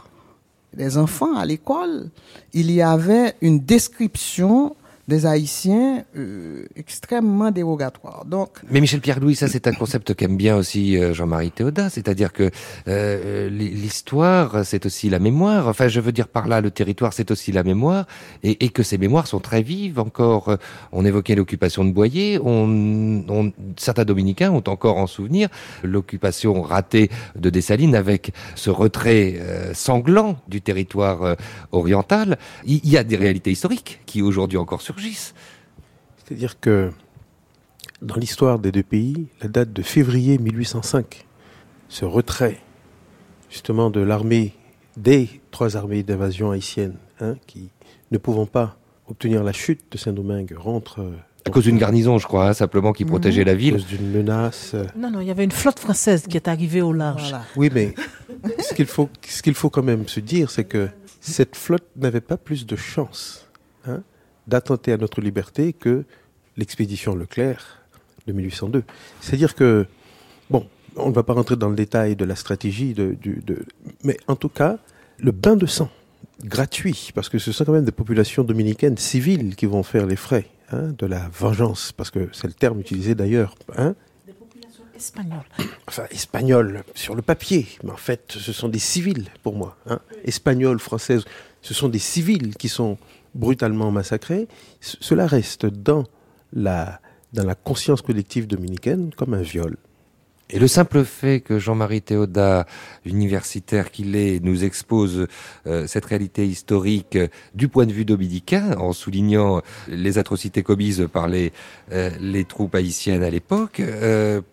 des 0.75 0.97
enfants 0.97 1.35
à 1.35 1.45
l'école, 1.45 2.11
il 2.53 2.71
y 2.71 2.83
avait 2.83 3.35
une 3.41 3.61
description 3.61 4.77
des 5.09 5.25
Haïtiens 5.25 6.05
euh, 6.17 6.67
extrêmement 6.77 7.51
dérogatoires. 7.51 8.27
Donc, 8.27 8.51
mais 8.71 8.81
Michel 8.81 9.01
Pierre-Louis, 9.01 9.35
ça 9.35 9.49
c'est 9.49 9.67
un 9.67 9.73
concept 9.73 10.15
qu'aime 10.15 10.37
bien 10.37 10.55
aussi 10.55 10.99
euh, 10.99 11.15
Jean-Marie 11.15 11.51
Théodat, 11.51 11.89
c'est-à-dire 11.89 12.33
que 12.33 12.51
euh, 12.87 13.49
l'histoire 13.49 14.67
c'est 14.67 14.85
aussi 14.85 15.09
la 15.09 15.19
mémoire. 15.19 15.67
Enfin, 15.67 15.89
je 15.89 16.01
veux 16.01 16.13
dire 16.13 16.29
par 16.29 16.47
là, 16.47 16.61
le 16.61 16.71
territoire 16.71 17.15
c'est 17.15 17.31
aussi 17.31 17.53
la 17.53 17.63
mémoire, 17.63 18.07
et, 18.43 18.65
et, 18.65 18.69
que 18.69 18.83
ces 18.83 18.99
mémoires 18.99 19.27
sont 19.27 19.41
très 19.41 19.63
vives. 19.63 19.99
Encore, 19.99 20.57
on 20.93 21.05
évoquait 21.07 21.35
l'occupation 21.35 21.87
de 21.87 21.91
Boyer, 21.91 22.39
on, 22.45 23.25
on, 23.29 23.53
certains 23.77 24.05
dominicains 24.05 24.51
ont 24.51 24.65
encore 24.67 24.99
en 24.99 25.07
souvenir 25.07 25.49
l'occupation 25.83 26.61
ratée 26.61 27.11
de 27.35 27.49
Dessalines 27.49 27.95
avec 27.95 28.33
ce 28.55 28.69
retrait 28.69 29.41
sanglant 29.73 30.37
du 30.49 30.61
territoire 30.61 31.37
oriental. 31.73 32.39
Il 32.67 32.87
y 32.87 32.99
a 32.99 33.05
des 33.05 33.17
réalités 33.17 33.51
historiques 33.51 34.01
qui 34.05 34.21
aujourd'hui 34.21 34.59
encore 34.59 34.83
sur 34.83 34.98
c'est-à-dire 34.99 36.61
que 36.61 36.91
dans 38.03 38.17
l'histoire 38.17 38.59
des 38.59 38.73
deux 38.73 38.83
pays, 38.83 39.29
la 39.41 39.49
date 39.49 39.73
de 39.73 39.83
février 39.83 40.39
1805, 40.39 41.27
ce 41.89 42.05
retrait 42.05 42.61
justement 43.51 43.91
de 43.91 44.01
l'armée, 44.01 44.55
des 44.97 45.41
trois 45.51 45.77
armées 45.77 46.03
d'invasion 46.03 46.51
haïtiennes, 46.51 46.97
hein, 47.21 47.37
qui 47.47 47.71
ne 48.11 48.19
pouvant 48.19 48.47
pas 48.47 48.77
obtenir 49.09 49.43
la 49.43 49.53
chute 49.53 49.81
de 49.91 49.97
Saint-Domingue, 49.97 50.55
rentre 50.57 51.01
euh, 51.01 51.17
à 51.47 51.51
cause 51.51 51.65
d'une 51.65 51.79
garnison, 51.79 52.19
je 52.19 52.27
crois, 52.27 52.49
hein, 52.49 52.53
simplement 52.53 52.93
qui 52.93 53.07
protégeait 53.07 53.45
la 53.45 53.55
ville. 53.55 53.75
À 53.75 53.79
cause 53.79 53.87
d'une 53.87 54.11
menace. 54.11 54.77
Non, 54.97 55.11
non, 55.11 55.21
il 55.21 55.29
y 55.29 55.31
avait 55.31 55.45
une 55.45 55.51
flotte 55.51 55.79
française 55.79 56.27
qui 56.29 56.37
est 56.37 56.47
arrivée 56.47 56.83
au 56.83 56.93
large. 56.93 57.35
Oui, 57.57 57.71
mais 57.73 57.95
ce 58.59 58.75
qu'il 58.75 58.87
faut, 58.87 59.09
ce 59.27 59.41
qu'il 59.41 59.55
faut 59.55 59.71
quand 59.71 59.83
même 59.83 60.07
se 60.09 60.21
dire, 60.21 60.51
c'est 60.51 60.65
que 60.65 60.91
cette 61.21 61.57
flotte 61.57 61.87
n'avait 61.97 62.21
pas 62.21 62.37
plus 62.37 62.67
de 62.67 62.77
chance 62.77 63.49
hein, 63.87 64.03
d'attenter 64.49 64.93
à 64.93 64.97
notre 64.97 65.21
liberté 65.21 65.73
que 65.73 66.05
l'expédition 66.57 67.15
Leclerc 67.15 67.79
de 68.27 68.33
1802. 68.33 68.83
C'est-à-dire 69.21 69.55
que, 69.55 69.87
bon, 70.51 70.67
on 70.97 71.09
ne 71.09 71.15
va 71.15 71.23
pas 71.23 71.35
rentrer 71.35 71.57
dans 71.57 71.69
le 71.69 71.77
détail 71.77 72.17
de 72.17 72.25
la 72.25 72.35
stratégie, 72.35 72.95
de, 72.95 73.17
de, 73.23 73.65
mais 74.03 74.17
en 74.27 74.37
tout 74.37 74.49
cas, 74.49 74.79
le 75.19 75.33
bain 75.33 75.57
de 75.57 75.67
sang 75.67 75.91
gratuit, 76.45 77.11
parce 77.15 77.29
que 77.29 77.39
ce 77.39 77.53
sont 77.53 77.65
quand 77.65 77.73
même 77.73 77.85
des 77.85 77.93
populations 77.93 78.45
dominicaines 78.45 78.97
civiles 78.97 79.57
qui 79.57 79.67
vont 79.67 79.83
faire 79.83 80.07
les 80.07 80.17
frais 80.17 80.47
hein, 80.71 80.95
de 80.97 81.07
la 81.07 81.29
vengeance, 81.29 81.93
parce 81.93 82.11
que 82.11 82.29
c'est 82.33 82.47
le 82.47 82.53
terme 82.53 82.81
utilisé 82.81 83.15
d'ailleurs. 83.15 83.55
Hein, 83.77 83.95
des 84.27 84.33
populations 84.33 84.85
espagnoles. 84.97 85.45
Enfin, 85.87 86.05
espagnoles 86.11 86.85
sur 86.95 87.15
le 87.15 87.23
papier, 87.23 87.67
mais 87.85 87.91
en 87.91 87.97
fait, 87.97 88.37
ce 88.39 88.53
sont 88.53 88.69
des 88.69 88.79
civils 88.79 89.29
pour 89.43 89.55
moi. 89.57 89.77
Hein, 89.87 90.01
espagnoles, 90.25 90.79
françaises, 90.79 91.25
ce 91.63 91.75
sont 91.75 91.89
des 91.89 91.99
civils 91.99 92.55
qui 92.57 92.69
sont 92.69 92.99
brutalement 93.39 93.91
massacrés, 93.91 94.49
cela 94.81 95.27
reste 95.27 95.65
dans 95.65 96.05
la, 96.53 97.01
dans 97.33 97.45
la 97.45 97.55
conscience 97.55 98.03
collective 98.03 98.47
dominicaine 98.47 99.11
comme 99.17 99.33
un 99.33 99.43
viol. 99.43 99.77
Et 100.51 100.59
le 100.59 100.67
simple 100.67 101.05
fait 101.05 101.41
que 101.41 101.59
Jean-Marie 101.59 102.01
Théodat, 102.01 102.65
universitaire 103.05 103.91
qu'il 103.91 104.17
est, 104.17 104.43
nous 104.43 104.65
expose 104.65 105.27
euh, 105.67 105.87
cette 105.87 106.07
réalité 106.07 106.47
historique 106.47 107.17
euh, 107.17 107.29
du 107.55 107.69
point 107.69 107.85
de 107.85 107.93
vue 107.93 108.07
dominicain, 108.07 108.75
en 108.79 108.95
soulignant 108.95 109.61
les 109.89 110.17
atrocités 110.17 110.63
commises 110.63 111.07
par 111.13 111.29
les, 111.29 111.53
euh, 111.93 112.11
les 112.19 112.47
troupes 112.47 112.75
haïtiennes 112.75 113.23
à 113.23 113.29
l'époque, 113.29 113.83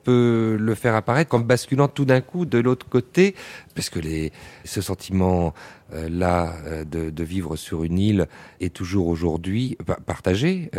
peut 0.04 0.58
le 0.60 0.76
faire 0.76 0.96
apparaître 0.96 1.30
comme 1.30 1.43
basculant 1.43 1.88
tout 1.88 2.04
d'un 2.04 2.20
coup 2.20 2.46
de 2.46 2.58
l'autre 2.58 2.89
côté, 2.89 3.34
parce 3.74 3.89
que 3.89 4.00
les, 4.00 4.34
ce 4.66 4.82
sentiment 4.82 5.54
là 5.91 6.54
de, 6.89 7.10
de, 7.10 7.24
vivre 7.24 7.56
sur 7.56 7.84
une 7.84 8.00
île 8.00 8.28
est 8.60 8.74
toujours 8.74 9.08
aujourd'hui 9.08 9.78
partagé 10.06 10.70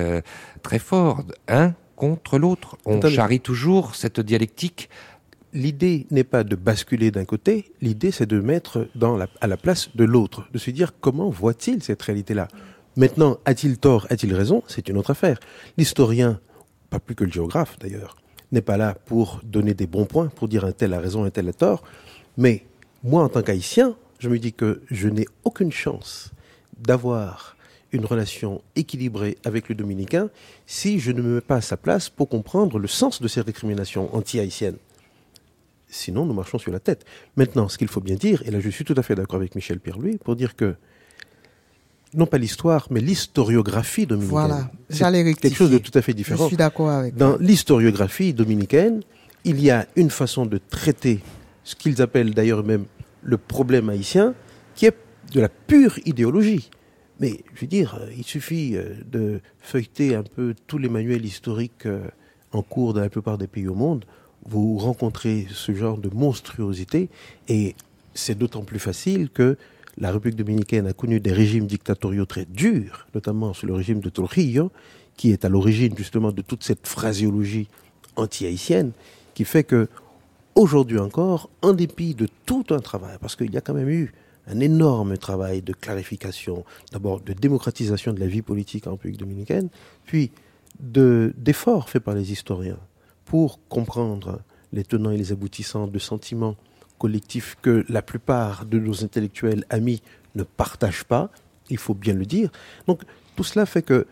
très 0.63 0.79
fort. 0.79 1.25
Un 1.49 1.75
contre 1.97 2.39
l'autre. 2.39 2.77
On 2.85 3.01
charrie 3.01 3.41
toujours 3.41 3.95
cette 3.95 4.21
dialectique. 4.21 4.89
L'idée 5.53 6.07
n'est 6.11 6.25
pas 6.25 6.45
de 6.45 6.55
basculer 6.55 7.11
d'un 7.11 7.25
côté, 7.25 7.73
l'idée 7.81 8.11
c'est 8.11 8.27
de 8.27 8.41
mettre 8.41 8.89
dans 8.95 9.17
la, 9.17 9.27
à 9.41 9.47
la 9.47 9.57
place 9.57 9.89
de 9.97 10.05
l'autre, 10.05 10.47
de 10.53 10.59
se 10.59 10.71
dire 10.71 10.93
comment 11.01 11.31
voit-il 11.31 11.83
cette 11.83 12.03
réalité-là 12.03 12.49
Maintenant, 12.97 13.39
a-t-il 13.45 13.79
tort, 13.79 14.07
a-t-il 14.09 14.35
raison? 14.35 14.63
C'est 14.69 14.89
une 14.89 14.97
autre 14.97 15.11
affaire. 15.11 15.39
L'historien, 15.77 16.41
pas 16.89 16.99
plus 16.99 17.15
que 17.15 17.25
le 17.25 17.31
géographe 17.31 17.79
d'ailleurs, 17.79 18.17
n'est 18.53 18.63
pas 18.63 18.77
là 18.77 18.97
pour 19.07 19.41
donner 19.45 19.75
des 19.75 19.87
bons 19.87 20.07
points, 20.07 20.29
pour 20.29 20.49
dire 20.49 20.65
un 20.65 20.73
tel 20.73 20.95
a 20.95 21.01
raison, 21.01 21.25
un 21.25 21.31
tel 21.31 21.49
a 21.49 21.53
tort. 21.53 21.83
Mais 22.39 22.65
moi, 23.05 23.23
en 23.23 23.29
tant 23.29 23.43
qu'haïtien, 23.43 23.97
je 24.19 24.29
me 24.29 24.39
dis 24.39 24.53
que 24.53 24.83
je 24.91 25.09
n'ai 25.09 25.27
aucune 25.45 25.73
chance 25.73 26.31
d'avoir 26.79 27.56
une 27.97 28.05
relation 28.05 28.63
équilibrée 28.77 29.37
avec 29.45 29.69
le 29.69 29.75
dominicain 29.75 30.31
si 30.67 31.01
je 31.01 31.13
ne 31.13 31.23
me 31.23 31.35
mets 31.37 31.41
pas 31.41 31.57
à 31.57 31.61
sa 31.61 31.77
place 31.77 32.09
pour 32.09 32.29
comprendre 32.29 32.79
le 32.79 32.89
sens 32.89 33.21
de 33.21 33.29
ces 33.29 33.41
récriminations 33.41 34.15
anti-haïtiennes. 34.15 34.77
Sinon, 35.89 36.27
nous 36.27 36.35
marchons 36.35 36.59
sur 36.59 36.73
la 36.73 36.81
tête. 36.81 37.05
Maintenant, 37.37 37.69
ce 37.69 37.79
qu'il 37.79 37.89
faut 37.89 38.01
bien 38.01 38.17
dire, 38.17 38.43
et 38.47 38.51
là 38.51 38.61
je 38.61 38.69
suis 38.71 38.85
tout 38.85 38.95
à 38.97 39.03
fait 39.03 39.15
d'accord 39.15 39.37
avec 39.37 39.55
Michel 39.55 39.81
Pierre-Louis, 39.81 40.19
pour 40.19 40.37
dire 40.37 40.57
que, 40.57 40.75
non 42.15 42.27
pas 42.27 42.39
l'histoire, 42.39 42.87
mais 42.91 43.01
l'historiographie 43.01 44.07
dominicaine. 44.07 44.31
Voilà, 44.31 44.71
j'allais 44.91 45.35
quelque 45.35 45.55
chose 45.57 45.71
de 45.71 45.79
tout 45.79 45.97
à 45.99 46.03
fait 46.03 46.13
Je 46.13 46.17
différent. 46.17 46.47
suis 46.49 46.57
d'accord 46.57 46.91
avec 46.91 47.15
Dans 47.15 47.37
l'historiographie 47.37 48.33
dominicaine, 48.33 49.03
il 49.45 49.61
y 49.61 49.71
a 49.71 49.87
une 49.97 50.11
façon 50.11 50.45
de 50.47 50.59
traiter 50.59 51.21
ce 51.63 51.75
qu'ils 51.77 52.03
appellent 52.03 52.35
d'ailleurs 52.35 52.65
même 52.65 52.85
le 53.23 53.39
problème 53.39 53.89
haïtien, 53.89 54.35
qui 54.75 54.87
est 54.87 54.97
de 55.33 55.41
la 55.41 55.49
pure 55.49 55.99
idéologie. 56.05 56.71
Mais 57.21 57.41
je 57.55 57.63
veux 57.63 57.67
dire, 57.67 57.99
euh, 58.01 58.11
il 58.17 58.25
suffit 58.25 58.77
euh, 58.77 58.95
de 59.11 59.41
feuilleter 59.61 60.15
un 60.15 60.23
peu 60.23 60.55
tous 60.67 60.79
les 60.79 60.89
manuels 60.89 61.25
historiques 61.25 61.87
euh, 61.87 62.07
en 62.53 62.63
cours 62.63 62.95
dans 62.95 63.01
la 63.01 63.09
plupart 63.09 63.39
des 63.39 63.47
pays 63.47 63.69
au 63.69 63.75
monde, 63.75 64.05
vous 64.45 64.79
rencontrez 64.79 65.47
ce 65.51 65.75
genre 65.75 65.99
de 65.99 66.09
monstruosité, 66.15 67.09
et 67.49 67.75
c'est 68.15 68.37
d'autant 68.37 68.63
plus 68.63 68.79
facile 68.79 69.31
que 69.31 69.57
la 69.99 70.13
République 70.13 70.37
dominicaine 70.37 70.87
a 70.87 70.93
connu 70.93 71.21
des 71.21 71.33
régimes 71.33 71.67
dictatoriaux 71.67 72.27
très 72.27 72.45
durs, 72.45 73.07
notamment 73.15 73.55
sous 73.55 73.67
le 73.67 73.75
régime 73.75 74.01
de 74.01 74.11
Trujillo, 74.11 74.71
qui 75.17 75.33
est 75.33 75.45
à 75.45 75.49
l'origine 75.49 75.97
justement 75.97 76.33
de 76.33 76.43
toute 76.43 76.63
cette 76.63 76.87
phraséologie 76.87 77.69
anti-haïtienne, 78.15 78.93
qui 79.35 79.45
fait 79.45 79.65
que 79.65 79.89
aujourd'hui 80.55 80.99
encore, 80.99 81.51
en 81.63 81.73
dépit 81.73 82.15
de 82.15 82.29
tout 82.45 82.65
un 82.71 82.79
travail, 82.79 83.17
parce 83.21 83.37
qu'il 83.37 83.53
y 83.53 83.57
a 83.57 83.61
quand 83.61 83.75
même 83.75 83.89
eu 83.89 84.13
un 84.47 84.61
énorme 84.61 85.17
travail 85.19 85.63
de 85.63 85.73
clarification, 85.73 86.65
d'abord 86.93 87.21
de 87.21 87.33
démocratisation 87.33 88.13
de 88.13 88.21
la 88.21 88.27
vie 88.27 88.43
politique 88.43 88.87
en 88.87 88.93
République 88.93 89.19
dominicaine, 89.19 89.69
puis 90.05 90.31
de- 90.81 91.33
d'efforts 91.37 91.89
faits 91.89 92.03
par 92.05 92.15
les 92.15 92.33
historiens 92.33 92.79
pour 93.25 93.59
comprendre 93.69 94.41
les 94.73 94.85
tenants 94.85 95.11
et 95.11 95.17
les 95.17 95.33
aboutissants 95.33 95.87
de 95.87 95.99
sentiments 95.99 96.57
collectifs 96.99 97.57
que 97.61 97.85
la 97.89 98.03
plupart 98.03 98.65
de 98.67 98.79
nos 98.79 99.05
intellectuels 99.05 99.65
amis 99.71 100.03
ne 100.35 100.43
partagent 100.45 101.05
pas, 101.05 101.31
il 101.71 101.79
faut 101.79 101.95
bien 101.95 102.15
le 102.15 102.25
dire. 102.27 102.51
Donc 102.87 103.03
tout 103.35 103.45
cela 103.45 103.67
fait 103.67 103.83
que 103.83 104.07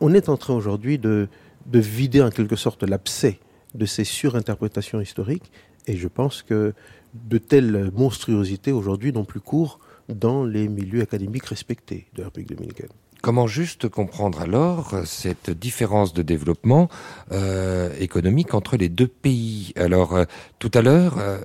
on 0.00 0.12
est 0.14 0.28
en 0.28 0.36
train 0.36 0.54
aujourd'hui 0.54 0.98
de, 0.98 1.28
de 1.66 1.78
vider 1.78 2.20
en 2.22 2.30
quelque 2.30 2.56
sorte 2.56 2.82
l'abcès 2.82 3.38
de 3.74 3.86
ces 3.86 4.04
surinterprétations 4.04 5.00
historiques 5.00 5.50
et 5.86 5.96
je 5.96 6.08
pense 6.08 6.42
que 6.42 6.74
de 7.14 7.38
telles 7.38 7.90
monstruosités 7.94 8.72
aujourd'hui 8.72 9.12
n'ont 9.12 9.24
plus 9.24 9.40
cours 9.40 9.78
dans 10.08 10.44
les 10.44 10.68
milieux 10.68 11.02
académiques 11.02 11.46
respectés 11.46 12.06
de 12.14 12.20
la 12.20 12.26
République 12.26 12.56
dominicaine. 12.56 12.88
Comment 13.22 13.46
juste 13.46 13.88
comprendre 13.88 14.40
alors 14.40 14.96
cette 15.04 15.50
différence 15.50 16.12
de 16.12 16.22
développement 16.22 16.88
euh, 17.30 17.88
économique 18.00 18.52
entre 18.52 18.76
les 18.76 18.88
deux 18.88 19.06
pays? 19.06 19.72
Alors, 19.76 20.16
euh, 20.16 20.24
tout 20.58 20.72
à 20.74 20.82
l'heure 20.82 21.18
euh, 21.18 21.38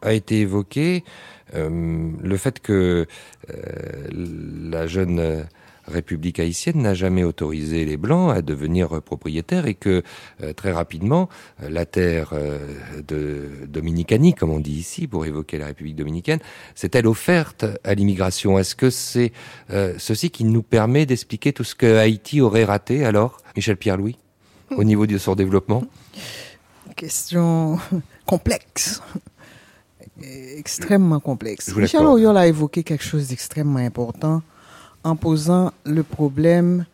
a 0.00 0.14
été 0.14 0.40
évoqué 0.40 1.04
le 1.52 2.36
fait 2.36 2.60
que 2.60 3.06
la 3.48 4.86
jeune 4.86 5.44
République 5.90 6.40
haïtienne 6.40 6.82
n'a 6.82 6.94
jamais 6.94 7.24
autorisé 7.24 7.84
les 7.84 7.96
Blancs 7.96 8.34
à 8.34 8.42
devenir 8.42 9.02
propriétaires 9.02 9.66
et 9.66 9.74
que 9.74 10.02
euh, 10.42 10.52
très 10.52 10.72
rapidement, 10.72 11.28
euh, 11.62 11.70
la 11.70 11.86
terre 11.86 12.30
euh, 12.32 12.58
de 13.06 13.66
Dominicanie, 13.66 14.34
comme 14.34 14.50
on 14.50 14.60
dit 14.60 14.72
ici, 14.72 15.06
pour 15.06 15.26
évoquer 15.26 15.58
la 15.58 15.66
République 15.66 15.96
dominicaine, 15.96 16.40
s'est-elle 16.74 17.06
offerte 17.06 17.64
à 17.84 17.94
l'immigration? 17.94 18.58
Est-ce 18.58 18.74
que 18.74 18.90
c'est 18.90 19.32
euh, 19.70 19.94
ceci 19.98 20.30
qui 20.30 20.44
nous 20.44 20.62
permet 20.62 21.06
d'expliquer 21.06 21.52
tout 21.52 21.64
ce 21.64 21.74
que 21.74 21.96
Haïti 21.96 22.40
aurait 22.40 22.64
raté 22.64 23.04
alors, 23.04 23.38
Michel 23.56 23.76
Pierre-Louis, 23.76 24.18
au 24.70 24.84
niveau 24.84 25.06
de 25.06 25.18
son 25.18 25.34
développement? 25.34 25.84
Question 26.96 27.78
complexe. 28.26 29.02
Extrêmement 30.22 31.20
complexe. 31.20 31.74
Michel. 31.74 32.04
Auriol 32.04 32.36
a 32.36 32.46
évoqué 32.46 32.82
quelque 32.82 33.04
chose 33.04 33.28
d'extrêmement 33.28 33.78
important 33.78 34.42
en 35.04 35.16
posant 35.16 35.72
le 35.84 36.02
problème 36.02 36.86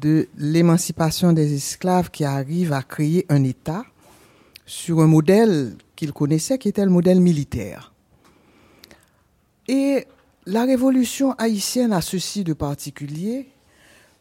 de 0.00 0.28
l'émancipation 0.36 1.32
des 1.32 1.54
esclaves 1.54 2.10
qui 2.10 2.24
arrive 2.24 2.72
à 2.72 2.82
créer 2.82 3.26
un 3.28 3.44
État 3.44 3.84
sur 4.66 5.00
un 5.00 5.06
modèle 5.06 5.76
qu'il 5.96 6.12
connaissait 6.12 6.58
qui 6.58 6.68
était 6.68 6.84
le 6.84 6.90
modèle 6.90 7.20
militaire. 7.20 7.92
Et 9.68 10.06
la 10.46 10.64
révolution 10.64 11.32
haïtienne 11.32 11.92
a 11.92 12.00
ceci 12.00 12.42
de 12.42 12.52
particulier 12.52 13.48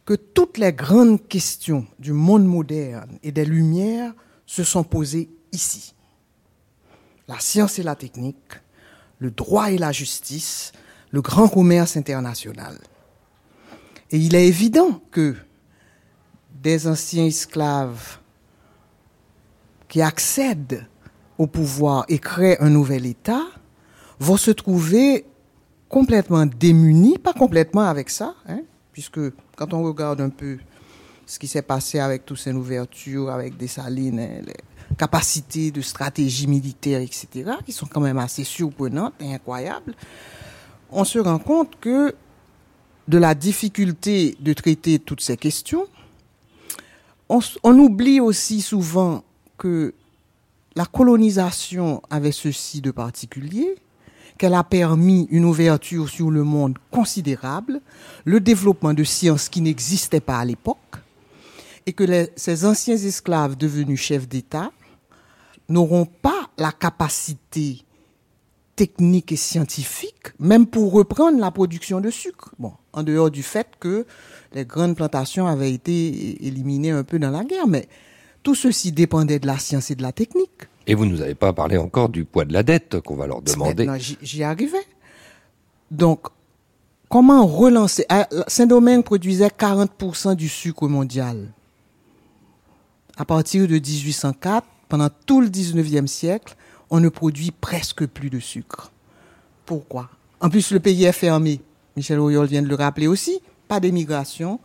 que 0.06 0.14
toutes 0.14 0.58
les 0.58 0.74
grandes 0.74 1.28
questions 1.28 1.86
du 1.99 2.14
monde 2.14 2.45
moderne 2.45 3.18
et 3.24 3.32
des 3.32 3.45
Lumières 3.45 4.14
se 4.45 4.64
sont 4.64 4.84
posées 4.84 5.30
ici. 5.52 5.93
La 7.28 7.39
science 7.39 7.80
et 7.80 7.84
la 7.84 7.95
technique, 7.95 8.36
le 9.20 9.32
droit 9.32 9.72
et 9.72 9.78
la 9.78 9.91
justice, 9.91 10.74
le 11.12 11.22
grand 11.22 11.47
commerce 11.47 11.97
international. 11.97 12.78
Et 14.12 14.18
il 14.18 14.36
est 14.36 14.47
évident 14.47 15.01
que 15.12 15.36
des 16.62 16.88
anciens 16.88 17.26
esclaves 17.26 18.18
qui 19.88 20.01
accèdent 20.01 20.86
au 21.38 21.47
pouvoir 21.47 22.05
et 22.07 22.20
créent 22.20 22.62
un 22.62 22.70
nouvel 22.70 23.05
État 23.05 23.43
vont 24.20 24.38
se 24.38 24.51
trouver 24.51 25.26
complètement 25.89 26.45
démunis, 26.45 27.18
pas 27.18 27.34
complètement 27.34 27.82
avec 27.82 28.09
ça, 28.09 28.36
hein, 28.47 28.62
puisque 28.93 29.20
quand 29.55 29.74
on 29.74 29.84
regarde 29.84 30.22
un 30.22 30.30
peu 30.30 30.57
ce 31.26 31.39
qui 31.39 31.47
s'est 31.47 31.62
passé 31.62 31.99
avec 31.99 32.26
toutes 32.26 32.38
ces 32.38 32.53
ouvertures, 32.53 33.30
avec 33.30 33.57
Dessalines, 33.57 34.20
hein, 34.20 34.41
les 34.45 34.95
capacités 34.97 35.72
de 35.72 35.82
stratégie 35.82 36.47
militaire, 36.47 37.01
etc., 37.01 37.51
qui 37.66 37.72
sont 37.72 37.88
quand 37.88 38.01
même 38.01 38.20
assez 38.20 38.43
surprenantes 38.43 39.14
et 39.20 39.34
incroyables, 39.34 39.95
on 40.91 41.03
se 41.03 41.20
rend 41.20 41.39
compte 41.39 41.80
que 41.80 42.14
de 43.08 43.18
la 43.18 43.36
difficulté 43.36 44.36
de 44.39 44.54
traiter 44.54 44.99
toutes 44.99 45.22
ces 45.22 45.38
questions, 45.38 45.88
on, 47.64 47.80
oublie 47.80 48.20
aussi 48.20 48.62
souvent 48.62 49.24
que 49.58 49.93
la 50.76 50.86
colonisation 50.86 52.02
avait 52.10 52.32
ceci 52.32 52.82
de 52.82 52.91
particulier, 52.91 53.76
qu'elle 54.38 54.54
a 54.54 54.64
permis 54.64 55.28
une 55.32 55.45
ouverture 55.45 56.10
sur 56.10 56.32
le 56.32 56.43
monde 56.43 56.78
considérable, 56.89 57.82
le 58.26 58.39
développement 58.39 58.93
de 58.93 59.04
sciences 59.04 59.49
qui 59.49 59.62
n'existaient 59.62 60.20
pas 60.20 60.39
à 60.39 60.45
l'époque, 60.45 60.78
et 61.86 61.93
que 61.93 62.30
ces 62.36 62.66
anciens 62.66 62.97
esclaves 62.97 63.56
devenus 63.56 63.99
chefs 63.99 64.28
d'État 64.28 64.72
n'auront 65.70 66.06
pas 66.06 66.49
la 66.58 66.72
capacité 66.72 67.84
technique 68.76 69.32
et 69.32 69.38
scientifique, 69.38 70.34
même 70.39 70.65
pour 70.65 70.91
reprendre 70.91 71.39
la 71.39 71.51
production 71.51 72.01
de 72.01 72.09
sucre. 72.09 72.53
Bon, 72.59 72.74
en 72.93 73.03
dehors 73.03 73.32
du 73.32 73.43
fait 73.43 73.67
que 73.80 74.05
les 74.53 74.65
grandes 74.65 74.95
plantations 74.95 75.47
avaient 75.47 75.72
été 75.72 76.45
éliminées 76.45 76.91
un 76.91 77.03
peu 77.03 77.19
dans 77.19 77.32
la 77.32 77.43
guerre, 77.43 77.67
mais 77.67 77.88
tout 78.43 78.55
ceci 78.55 78.91
dépendait 78.91 79.39
de 79.39 79.47
la 79.47 79.57
science 79.57 79.91
et 79.91 79.95
de 79.95 80.01
la 80.01 80.11
technique. 80.11 80.67
Et 80.88 80.95
vous 80.95 81.05
nous 81.05 81.22
avez 81.22 81.36
pas 81.36 81.53
parlé 81.53 81.78
encore 81.78 82.09
du 82.09 82.26
poids 82.26 82.45
de 82.45 82.53
la 82.53 82.63
dette 82.63 82.99
qu'on 83.01 83.15
va 83.15 83.28
leur 83.28 83.41
demander. 83.41 83.88
J'y 84.22 84.43
arrivais. 84.43 84.86
Donc, 85.91 86.28
comment 87.07 87.45
relancer? 87.45 88.05
Ah, 88.09 88.28
Saint-Domingue 88.47 89.03
produisait 89.03 89.47
40% 89.47 90.36
du 90.36 90.49
sucre 90.49 90.88
mondial. 90.88 91.53
À 93.17 93.26
partir 93.26 93.67
de 93.67 93.76
1804, 93.76 94.65
pendant 94.89 95.09
tout 95.26 95.41
le 95.41 95.47
19e 95.47 96.07
siècle, 96.07 96.55
on 96.92 97.00
ne 97.00 97.10
produit 97.10 97.52
presque 97.52 98.06
plus 98.06 98.30
de 98.30 98.39
sucre. 98.39 98.92
Pourquoi? 99.66 100.10
En 100.42 100.50
plus, 100.50 100.72
le 100.72 100.80
pays 100.80 101.06
est 101.06 101.12
fermé. 101.14 101.62
Michel 101.96 102.20
Auriol 102.20 102.46
vient 102.46 102.62
de 102.62 102.68
le 102.68 102.76
rappeler 102.76 103.08
aussi. 103.08 103.42
Pas 103.68 103.80
d'émigration, 103.80 104.60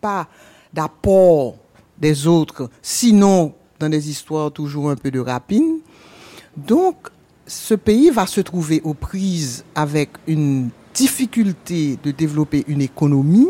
pas 0.00 0.28
d'apport 0.72 1.56
des 1.98 2.26
autres, 2.26 2.68
sinon 2.82 3.54
dans 3.78 3.88
des 3.88 4.10
histoires 4.10 4.50
toujours 4.50 4.90
un 4.90 4.96
peu 4.96 5.10
de 5.10 5.20
rapine. 5.20 5.78
Donc, 6.56 6.96
ce 7.46 7.74
pays 7.74 8.10
va 8.10 8.26
se 8.26 8.40
trouver 8.40 8.80
aux 8.84 8.94
prises 8.94 9.64
avec 9.74 10.10
une 10.26 10.70
difficulté 10.94 11.98
de 12.02 12.10
développer 12.10 12.64
une 12.66 12.82
économie. 12.82 13.48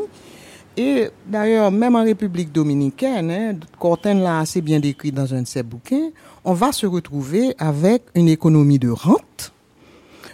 Et 0.83 1.11
d'ailleurs, 1.26 1.70
même 1.70 1.95
en 1.95 2.05
République 2.05 2.53
dominicaine, 2.53 3.31
hein, 3.31 3.55
Corten 3.78 4.22
l'a 4.22 4.39
assez 4.39 4.62
bien 4.62 4.81
décrit 4.81 5.12
dans 5.12 5.35
un 5.35 5.43
de 5.43 5.47
ses 5.47 5.62
bouquins, 5.62 6.09
on 6.43 6.55
va 6.55 6.72
se 6.72 6.87
retrouver 6.87 7.55
avec 7.59 8.05
une 8.14 8.28
économie 8.28 8.78
de 8.78 8.89
rente, 8.89 9.53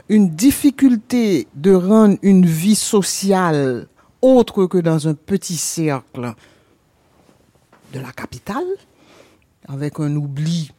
une 0.09 0.31
difficulté 0.31 1.49
de 1.57 1.73
rendre 1.73 2.17
une 2.23 2.47
vie 2.47 2.77
sociale 2.77 3.89
autre 4.23 4.67
que 4.67 4.79
dans 4.79 5.09
un 5.09 5.15
petit 5.15 5.57
cercle 5.57 6.33
de 7.93 7.99
la 7.99 8.13
capitale, 8.13 8.71
avec 9.67 9.99
un 9.99 10.15
oubli 10.15 10.71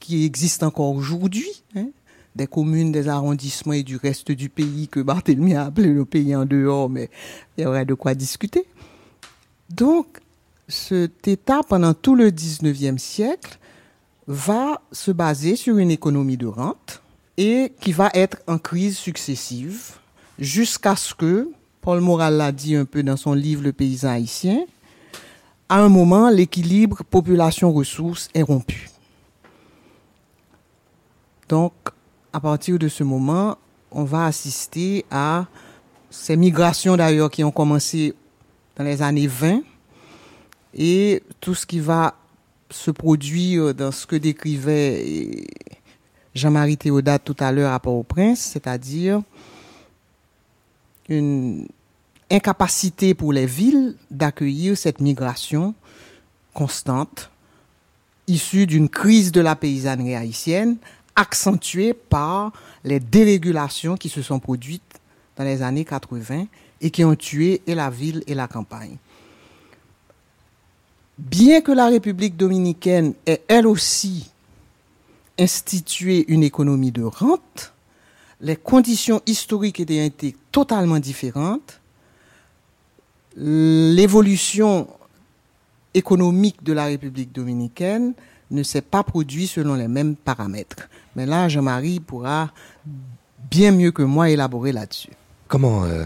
qui 0.00 0.24
existe 0.24 0.64
encore 0.64 0.96
aujourd'hui, 0.96 1.62
hein, 1.76 1.90
des 2.36 2.46
communes, 2.46 2.92
des 2.92 3.08
arrondissements 3.08 3.72
et 3.72 3.82
du 3.82 3.96
reste 3.96 4.30
du 4.32 4.48
pays 4.48 4.88
que 4.88 5.00
Barthélemy 5.00 5.54
a 5.54 5.66
appelé 5.66 5.88
le 5.88 6.04
pays 6.04 6.34
en 6.34 6.44
dehors, 6.44 6.88
mais 6.88 7.10
il 7.56 7.64
y 7.64 7.66
aurait 7.66 7.84
de 7.84 7.94
quoi 7.94 8.14
discuter. 8.14 8.66
Donc, 9.68 10.18
cet 10.68 11.26
État, 11.26 11.60
pendant 11.68 11.94
tout 11.94 12.14
le 12.14 12.30
19e 12.30 12.98
siècle, 12.98 13.58
va 14.26 14.80
se 14.92 15.10
baser 15.10 15.56
sur 15.56 15.78
une 15.78 15.90
économie 15.90 16.36
de 16.36 16.46
rente 16.46 17.02
et 17.36 17.72
qui 17.80 17.92
va 17.92 18.10
être 18.14 18.38
en 18.46 18.58
crise 18.58 18.96
successive 18.96 19.94
jusqu'à 20.38 20.94
ce 20.94 21.14
que, 21.14 21.50
Paul 21.80 22.00
Moral 22.00 22.36
l'a 22.36 22.52
dit 22.52 22.76
un 22.76 22.84
peu 22.84 23.02
dans 23.02 23.16
son 23.16 23.32
livre 23.32 23.62
Le 23.62 23.72
paysan 23.72 24.10
haïtien, 24.10 24.64
à 25.68 25.80
un 25.80 25.88
moment, 25.88 26.28
l'équilibre 26.30 27.02
population-ressources 27.04 28.28
est 28.34 28.42
rompu. 28.42 28.90
Donc, 31.48 31.72
à 32.32 32.40
partir 32.40 32.78
de 32.78 32.88
ce 32.88 33.02
moment, 33.02 33.56
on 33.90 34.04
va 34.04 34.26
assister 34.26 35.04
à 35.10 35.46
ces 36.10 36.36
migrations 36.36 36.96
d'ailleurs 36.96 37.30
qui 37.30 37.42
ont 37.42 37.50
commencé 37.50 38.14
dans 38.76 38.84
les 38.84 39.02
années 39.02 39.26
20 39.26 39.62
et 40.74 41.22
tout 41.40 41.54
ce 41.54 41.66
qui 41.66 41.80
va 41.80 42.14
se 42.70 42.90
produire 42.90 43.74
dans 43.74 43.90
ce 43.90 44.06
que 44.06 44.16
décrivait 44.16 45.44
Jean-Marie 46.34 46.76
Théodate 46.76 47.24
tout 47.24 47.36
à 47.40 47.50
l'heure 47.50 47.72
à 47.72 47.80
Port-au-Prince, 47.80 48.38
c'est-à-dire 48.38 49.20
une 51.08 51.66
incapacité 52.30 53.14
pour 53.14 53.32
les 53.32 53.46
villes 53.46 53.96
d'accueillir 54.10 54.78
cette 54.78 55.00
migration 55.00 55.74
constante 56.54 57.30
issue 58.28 58.66
d'une 58.66 58.88
crise 58.88 59.32
de 59.32 59.40
la 59.40 59.56
paysannerie 59.56 60.14
haïtienne 60.14 60.76
accentuée 61.20 61.92
par 61.92 62.50
les 62.82 62.98
dérégulations 62.98 63.96
qui 63.96 64.08
se 64.08 64.22
sont 64.22 64.40
produites 64.40 65.00
dans 65.36 65.44
les 65.44 65.60
années 65.60 65.84
80 65.84 66.46
et 66.80 66.90
qui 66.90 67.04
ont 67.04 67.14
tué 67.14 67.60
et 67.66 67.74
la 67.74 67.90
ville 67.90 68.24
et 68.26 68.34
la 68.34 68.48
campagne. 68.48 68.96
Bien 71.18 71.60
que 71.60 71.72
la 71.72 71.88
République 71.88 72.38
dominicaine 72.38 73.12
ait 73.26 73.42
elle 73.48 73.66
aussi 73.66 74.30
institué 75.38 76.24
une 76.28 76.42
économie 76.42 76.90
de 76.90 77.02
rente, 77.02 77.74
les 78.40 78.56
conditions 78.56 79.20
historiques 79.26 79.80
étaient 79.80 80.34
totalement 80.50 80.98
différentes. 80.98 81.80
L'évolution 83.36 84.88
économique 85.92 86.62
de 86.62 86.72
la 86.72 86.86
République 86.86 87.32
dominicaine 87.32 88.14
ne 88.50 88.62
s'est 88.62 88.82
pas 88.82 89.02
produite 89.02 89.50
selon 89.50 89.74
les 89.74 89.88
mêmes 89.88 90.16
paramètres. 90.16 90.88
Mais 91.16 91.26
là, 91.26 91.48
Jean-Marie 91.48 92.00
pourra 92.00 92.50
bien 93.50 93.72
mieux 93.72 93.92
que 93.92 94.02
moi 94.02 94.30
élaborer 94.30 94.72
là-dessus. 94.72 95.10
Comment 95.48 95.82
euh, 95.82 96.04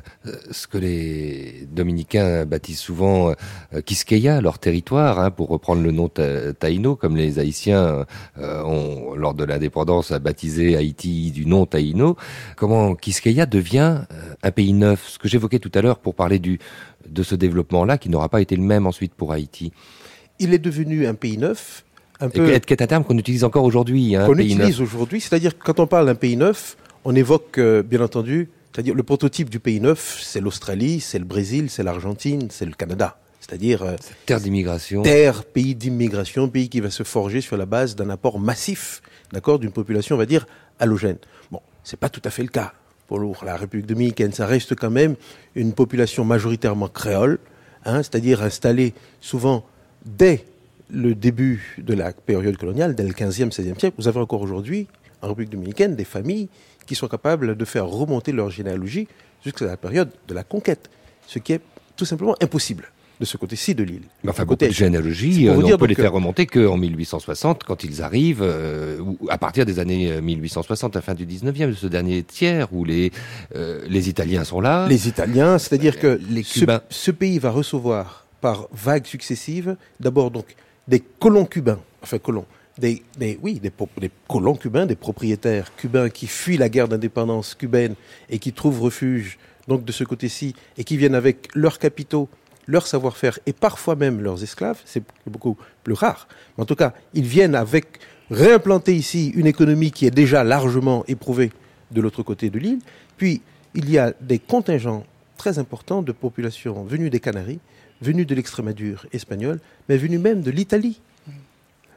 ce 0.50 0.66
que 0.66 0.78
les 0.78 1.68
dominicains 1.70 2.46
baptisent 2.46 2.78
souvent 2.78 3.28
euh, 3.28 3.82
Quisqueya, 3.82 4.40
leur 4.40 4.58
territoire, 4.58 5.20
hein, 5.20 5.30
pour 5.30 5.50
reprendre 5.50 5.82
le 5.82 5.90
nom 5.90 6.08
taïno, 6.08 6.96
comme 6.96 7.14
les 7.14 7.38
Haïtiens 7.38 8.06
euh, 8.38 8.62
ont, 8.64 9.14
lors 9.14 9.34
de 9.34 9.44
l'indépendance, 9.44 10.12
baptisé 10.12 10.78
Haïti 10.78 11.30
du 11.30 11.44
nom 11.44 11.66
taïno, 11.66 12.16
comment 12.56 12.94
Quisqueya 12.94 13.44
devient 13.44 13.98
euh, 14.10 14.34
un 14.42 14.50
pays 14.50 14.72
neuf? 14.72 15.10
Ce 15.10 15.18
que 15.18 15.28
j'évoquais 15.28 15.58
tout 15.58 15.72
à 15.74 15.82
l'heure 15.82 15.98
pour 15.98 16.14
parler 16.14 16.38
du, 16.38 16.58
de 17.06 17.22
ce 17.22 17.34
développement-là, 17.34 17.98
qui 17.98 18.08
n'aura 18.08 18.30
pas 18.30 18.40
été 18.40 18.56
le 18.56 18.62
même 18.62 18.86
ensuite 18.86 19.12
pour 19.12 19.30
Haïti. 19.30 19.72
Il 20.38 20.54
est 20.54 20.58
devenu 20.58 21.06
un 21.06 21.14
pays 21.14 21.36
neuf, 21.36 21.84
un 22.24 22.28
peu... 22.28 22.52
Et 22.52 22.60
qui 22.60 22.72
est 22.72 22.82
un 22.82 22.86
terme 22.86 23.04
qu'on 23.04 23.18
utilise 23.18 23.44
encore 23.44 23.64
aujourd'hui. 23.64 24.16
Hein, 24.16 24.26
qu'on 24.26 24.38
utilise 24.38 24.80
aujourd'hui, 24.80 25.20
c'est-à-dire 25.20 25.58
quand 25.58 25.80
on 25.80 25.86
parle 25.86 26.06
d'un 26.06 26.14
pays 26.14 26.36
neuf, 26.36 26.76
on 27.04 27.14
évoque, 27.14 27.60
bien 27.60 28.00
entendu, 28.00 28.48
c'est-à-dire 28.74 28.94
le 28.94 29.04
prototype 29.04 29.50
du 29.50 29.60
pays 29.60 29.80
neuf, 29.80 30.20
c'est 30.22 30.40
l'Australie, 30.40 31.00
c'est 31.00 31.20
le 31.20 31.24
Brésil, 31.24 31.70
c'est 31.70 31.84
l'Argentine, 31.84 32.48
c'est 32.50 32.66
le 32.66 32.72
Canada. 32.72 33.16
C'est-à-dire 33.40 33.82
euh, 33.82 33.94
terre 34.26 34.40
d'immigration, 34.40 35.02
terre, 35.02 35.44
pays 35.44 35.74
d'immigration, 35.74 36.48
pays 36.48 36.68
qui 36.68 36.80
va 36.80 36.90
se 36.90 37.02
forger 37.02 37.40
sur 37.40 37.56
la 37.56 37.66
base 37.66 37.94
d'un 37.94 38.08
apport 38.10 38.40
massif, 38.40 39.02
d'accord, 39.32 39.58
d'une 39.58 39.70
population, 39.70 40.16
on 40.16 40.18
va 40.18 40.26
dire 40.26 40.46
halogène. 40.80 41.18
Bon, 41.52 41.60
c'est 41.84 41.98
pas 41.98 42.08
tout 42.08 42.22
à 42.24 42.30
fait 42.30 42.42
le 42.42 42.48
cas 42.48 42.72
pour 43.06 43.20
la 43.44 43.56
République 43.56 43.86
dominicaine. 43.86 44.32
Ça 44.32 44.46
reste 44.46 44.74
quand 44.74 44.90
même 44.90 45.14
une 45.54 45.72
population 45.72 46.24
majoritairement 46.24 46.88
créole, 46.88 47.38
hein, 47.84 47.98
c'est-à-dire 47.98 48.42
installée 48.42 48.94
souvent 49.20 49.64
dès 50.04 50.46
le 50.90 51.14
début 51.14 51.76
de 51.78 51.94
la 51.94 52.12
période 52.12 52.56
coloniale, 52.56 52.94
dès 52.94 53.04
le 53.04 53.12
15e, 53.12 53.50
16e 53.50 53.78
siècle. 53.78 53.94
Vous 53.98 54.08
avez 54.08 54.20
encore 54.20 54.42
aujourd'hui 54.42 54.86
en 55.22 55.28
République 55.28 55.50
dominicaine 55.50 55.96
des 55.96 56.04
familles 56.04 56.48
qui 56.86 56.94
sont 56.94 57.08
capables 57.08 57.56
de 57.56 57.64
faire 57.64 57.86
remonter 57.86 58.32
leur 58.32 58.50
généalogie 58.50 59.08
jusqu'à 59.42 59.64
la 59.66 59.76
période 59.76 60.10
de 60.28 60.34
la 60.34 60.44
conquête, 60.44 60.90
ce 61.26 61.38
qui 61.38 61.52
est 61.52 61.60
tout 61.96 62.04
simplement 62.04 62.34
impossible 62.40 62.90
de 63.20 63.24
ce 63.24 63.36
côté-ci 63.36 63.74
de 63.74 63.84
l'île. 63.84 64.02
Mais 64.24 64.30
enfin, 64.30 64.44
côté 64.44 64.68
de 64.68 64.72
généalogie, 64.72 65.48
euh, 65.48 65.54
on 65.54 65.78
peut 65.78 65.86
les 65.86 65.94
faire 65.94 66.12
remonter 66.12 66.46
qu'en 66.46 66.76
1860, 66.76 67.62
quand 67.62 67.84
ils 67.84 68.02
arrivent, 68.02 68.42
euh, 68.42 68.98
à 69.28 69.38
partir 69.38 69.64
des 69.64 69.78
années 69.78 70.20
1860, 70.20 70.96
à 70.96 70.98
la 70.98 71.02
fin 71.02 71.14
du 71.14 71.24
19e, 71.24 71.68
de 71.68 71.72
ce 71.74 71.86
dernier 71.86 72.22
tiers, 72.24 72.68
où 72.72 72.84
les, 72.84 73.12
euh, 73.54 73.82
les 73.88 74.08
Italiens 74.08 74.44
sont 74.44 74.60
là. 74.60 74.88
Les 74.88 75.06
Italiens, 75.06 75.58
c'est-à-dire 75.58 75.98
que 76.00 76.20
les 76.28 76.42
Cubains. 76.42 76.82
Ce, 76.90 77.12
pays 77.12 77.38
va 77.38 77.50
recevoir 77.50 78.26
par 78.40 78.68
vagues 78.72 79.06
successives, 79.06 79.76
d'abord 80.00 80.32
donc 80.32 80.46
des 80.88 81.00
colons 81.00 81.46
cubains, 81.46 81.80
enfin 82.02 82.18
colons, 82.18 82.46
des, 82.78 83.02
oui, 83.42 83.60
des, 83.60 83.70
colons 84.28 84.56
cubains, 84.56 84.86
des 84.86 84.96
propriétaires 84.96 85.74
cubains 85.76 86.08
qui 86.08 86.26
fuient 86.26 86.56
la 86.56 86.68
guerre 86.68 86.88
d'indépendance 86.88 87.54
cubaine 87.54 87.94
et 88.28 88.38
qui 88.38 88.52
trouvent 88.52 88.80
refuge 88.80 89.38
donc 89.68 89.84
de 89.84 89.92
ce 89.92 90.04
côté-ci 90.04 90.54
et 90.76 90.84
qui 90.84 90.96
viennent 90.96 91.14
avec 91.14 91.48
leurs 91.54 91.78
capitaux, 91.78 92.28
leur 92.66 92.86
savoir-faire 92.86 93.38
et 93.46 93.52
parfois 93.52 93.94
même 93.94 94.20
leurs 94.20 94.42
esclaves, 94.42 94.80
c'est 94.84 95.02
beaucoup 95.26 95.56
plus 95.84 95.94
rare. 95.94 96.28
Mais 96.56 96.62
en 96.62 96.66
tout 96.66 96.74
cas, 96.74 96.92
ils 97.14 97.26
viennent 97.26 97.54
avec 97.54 98.00
réimplanter 98.30 98.94
ici 98.94 99.30
une 99.34 99.46
économie 99.46 99.90
qui 99.90 100.06
est 100.06 100.10
déjà 100.10 100.44
largement 100.44 101.04
éprouvée 101.06 101.52
de 101.90 102.00
l'autre 102.00 102.22
côté 102.22 102.50
de 102.50 102.58
l'île. 102.58 102.80
Puis 103.16 103.42
il 103.74 103.90
y 103.90 103.98
a 103.98 104.12
des 104.20 104.38
contingents 104.38 105.04
très 105.36 105.58
importants 105.58 106.02
de 106.02 106.12
populations 106.12 106.84
venues 106.84 107.10
des 107.10 107.20
Canaries, 107.20 107.60
venues 108.02 108.26
de 108.26 108.34
l'extrémadure 108.34 109.06
espagnole, 109.12 109.60
mais 109.88 109.96
venues 109.96 110.18
même 110.18 110.42
de 110.42 110.50
l'Italie. 110.50 111.00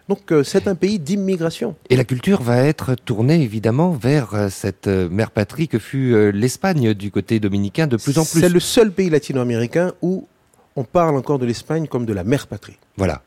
Donc 0.09 0.31
euh, 0.31 0.43
c'est 0.43 0.67
un 0.67 0.75
pays 0.75 0.99
d'immigration. 0.99 1.75
Et 1.89 1.97
la 1.97 2.05
culture 2.05 2.41
va 2.41 2.63
être 2.63 2.95
tournée 2.95 3.41
évidemment 3.41 3.91
vers 3.91 4.33
euh, 4.33 4.49
cette 4.49 4.87
euh, 4.87 5.09
mère 5.09 5.31
patrie 5.31 5.67
que 5.67 5.79
fut 5.79 6.31
l'Espagne 6.31 6.93
du 6.93 7.11
côté 7.11 7.39
dominicain 7.39 7.87
de 7.87 7.97
plus 7.97 8.17
en 8.17 8.23
plus. 8.23 8.39
C'est 8.39 8.49
le 8.49 8.59
seul 8.59 8.91
pays 8.91 9.09
latino-américain 9.09 9.93
où 10.01 10.27
on 10.75 10.83
parle 10.83 11.17
encore 11.17 11.39
de 11.39 11.45
l'Espagne 11.45 11.87
comme 11.87 12.05
de 12.05 12.13
la 12.13 12.23
mère 12.23 12.47
patrie. 12.47 12.77
Voilà. 12.95 13.21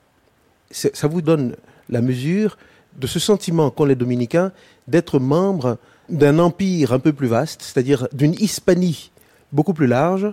Ça 0.70 1.08
vous 1.08 1.20
donne 1.20 1.56
la 1.88 2.00
mesure 2.00 2.56
de 2.96 3.06
ce 3.06 3.18
sentiment 3.18 3.70
qu'ont 3.70 3.84
les 3.84 3.96
dominicains 3.96 4.52
d'être 4.86 5.18
membres 5.18 5.78
d'un 6.08 6.38
empire 6.38 6.92
un 6.92 6.98
peu 6.98 7.12
plus 7.12 7.26
vaste, 7.26 7.62
c'est-à-dire 7.62 8.08
d'une 8.12 8.34
Hispanie 8.34 9.10
beaucoup 9.52 9.74
plus 9.74 9.86
large. 9.86 10.32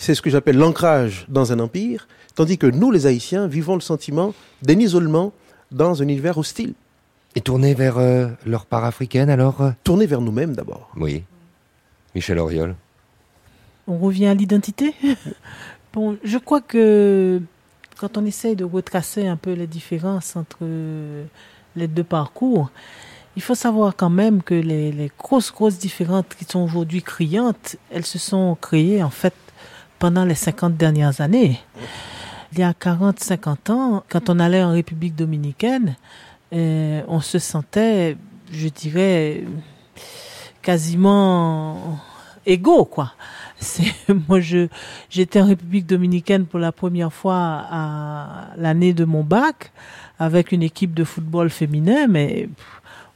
C'est 0.00 0.14
ce 0.14 0.22
que 0.22 0.30
j'appelle 0.30 0.56
l'ancrage 0.56 1.26
dans 1.28 1.52
un 1.52 1.58
empire, 1.58 2.08
tandis 2.34 2.56
que 2.56 2.66
nous, 2.66 2.90
les 2.90 3.06
Haïtiens, 3.06 3.46
vivons 3.46 3.74
le 3.74 3.82
sentiment 3.82 4.32
d'un 4.62 4.78
isolement 4.78 5.34
dans 5.72 6.00
un 6.00 6.08
univers 6.08 6.38
hostile. 6.38 6.72
Et 7.34 7.42
tourner 7.42 7.74
vers 7.74 7.98
euh, 7.98 8.28
leur 8.46 8.64
part 8.64 8.86
africaine 8.86 9.28
alors 9.28 9.60
euh? 9.60 9.70
Tourner 9.84 10.06
vers 10.06 10.22
nous-mêmes 10.22 10.54
d'abord. 10.54 10.88
Oui. 10.96 11.22
Michel 12.14 12.38
Auriol. 12.38 12.76
On 13.86 13.98
revient 13.98 14.28
à 14.28 14.34
l'identité 14.34 14.94
Bon, 15.92 16.16
je 16.24 16.38
crois 16.38 16.62
que 16.62 17.42
quand 17.98 18.16
on 18.16 18.24
essaye 18.24 18.56
de 18.56 18.64
retracer 18.64 19.26
un 19.26 19.36
peu 19.36 19.52
les 19.52 19.66
différences 19.66 20.34
entre 20.34 20.64
les 21.76 21.88
deux 21.88 22.04
parcours, 22.04 22.70
il 23.36 23.42
faut 23.42 23.54
savoir 23.54 23.94
quand 23.94 24.08
même 24.08 24.42
que 24.42 24.54
les, 24.54 24.92
les 24.92 25.12
grosses, 25.18 25.52
grosses 25.52 25.78
différences 25.78 26.24
qui 26.38 26.46
sont 26.46 26.60
aujourd'hui 26.60 27.02
criantes, 27.02 27.76
elles 27.90 28.06
se 28.06 28.18
sont 28.18 28.56
créées 28.58 29.02
en 29.02 29.10
fait 29.10 29.34
pendant 30.00 30.24
les 30.24 30.34
50 30.34 30.76
dernières 30.76 31.20
années 31.20 31.60
il 32.52 32.58
y 32.58 32.62
a 32.62 32.74
40, 32.74 33.20
50 33.20 33.70
ans, 33.70 34.04
quand 34.08 34.28
on 34.28 34.38
allait 34.40 34.62
en 34.62 34.72
République 34.72 35.14
dominicaine, 35.14 35.96
euh, 36.52 37.02
on 37.06 37.20
se 37.20 37.38
sentait, 37.38 38.16
je 38.52 38.68
dirais, 38.68 39.44
quasiment 40.62 42.00
égaux, 42.44 42.84
quoi. 42.84 43.12
C'est, 43.58 43.92
moi, 44.28 44.40
je, 44.40 44.66
j'étais 45.10 45.40
en 45.40 45.46
République 45.46 45.86
dominicaine 45.86 46.46
pour 46.46 46.58
la 46.58 46.72
première 46.72 47.12
fois 47.12 47.66
à 47.70 48.48
l'année 48.56 48.92
de 48.92 49.04
mon 49.04 49.22
bac 49.22 49.70
avec 50.18 50.50
une 50.52 50.62
équipe 50.62 50.92
de 50.92 51.04
football 51.04 51.50
féminin, 51.50 52.08
mais 52.08 52.48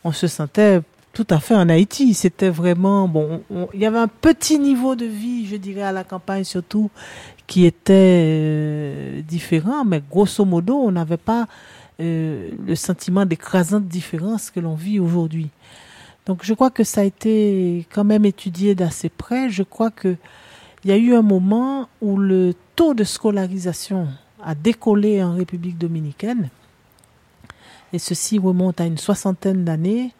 on 0.05 0.12
se 0.12 0.26
sentait 0.26 0.80
Tout 1.15 1.27
à 1.31 1.39
fait, 1.39 1.55
en 1.55 1.69
Haïti, 1.69 2.12
c'était 2.12 2.51
vraiment 2.51 3.07
bon. 3.07 3.41
Il 3.73 3.79
y 3.79 3.87
avait 3.87 4.01
un 4.01 4.09
petit 4.09 4.59
niveau 4.59 4.97
de 4.97 5.07
vie, 5.07 5.47
je 5.47 5.55
dirais, 5.55 5.83
à 5.83 5.93
la 5.93 6.03
campagne 6.03 6.43
surtout, 6.43 6.91
qui 7.47 7.67
était 7.67 7.93
euh, 7.95 9.23
différent, 9.23 9.85
mais 9.85 10.03
grosso 10.11 10.45
modo, 10.45 10.75
on 10.75 10.91
n'avait 10.91 11.17
pas 11.17 11.47
euh, 12.01 12.51
le 12.67 12.75
sentiment 12.75 13.25
d'écrasante 13.27 13.87
différence 13.87 14.51
que 14.51 14.59
l'on 14.59 14.75
vit 14.75 14.99
aujourd'hui. 14.99 15.51
Donc, 16.27 16.41
je 16.43 16.53
crois 16.53 16.71
que 16.71 16.83
ça 16.83 17.03
a 17.03 17.05
été 17.05 17.87
quand 17.93 18.05
même 18.05 18.25
étudié 18.25 18.75
d'assez 18.75 19.09
près. 19.09 19.51
Je 19.51 19.62
crois 19.62 19.93
que 19.93 20.17
il 20.85 20.91
y 20.91 20.93
a 20.93 20.97
eu 20.97 21.15
un 21.15 21.23
moment 21.23 21.89
où 22.03 22.17
le 22.17 22.55
taux 22.75 22.93
de 22.93 23.05
scolarisation 23.05 24.09
a 24.43 24.57
décollé 24.57 25.23
en 25.23 25.37
République 25.37 25.79
dominicaine, 25.79 26.51
et 27.93 28.01
ceci 28.01 28.37
remonte 28.41 28.81
à 28.81 28.85
une 28.85 28.99
soixantaine 28.99 29.65
d'années. 29.65 30.12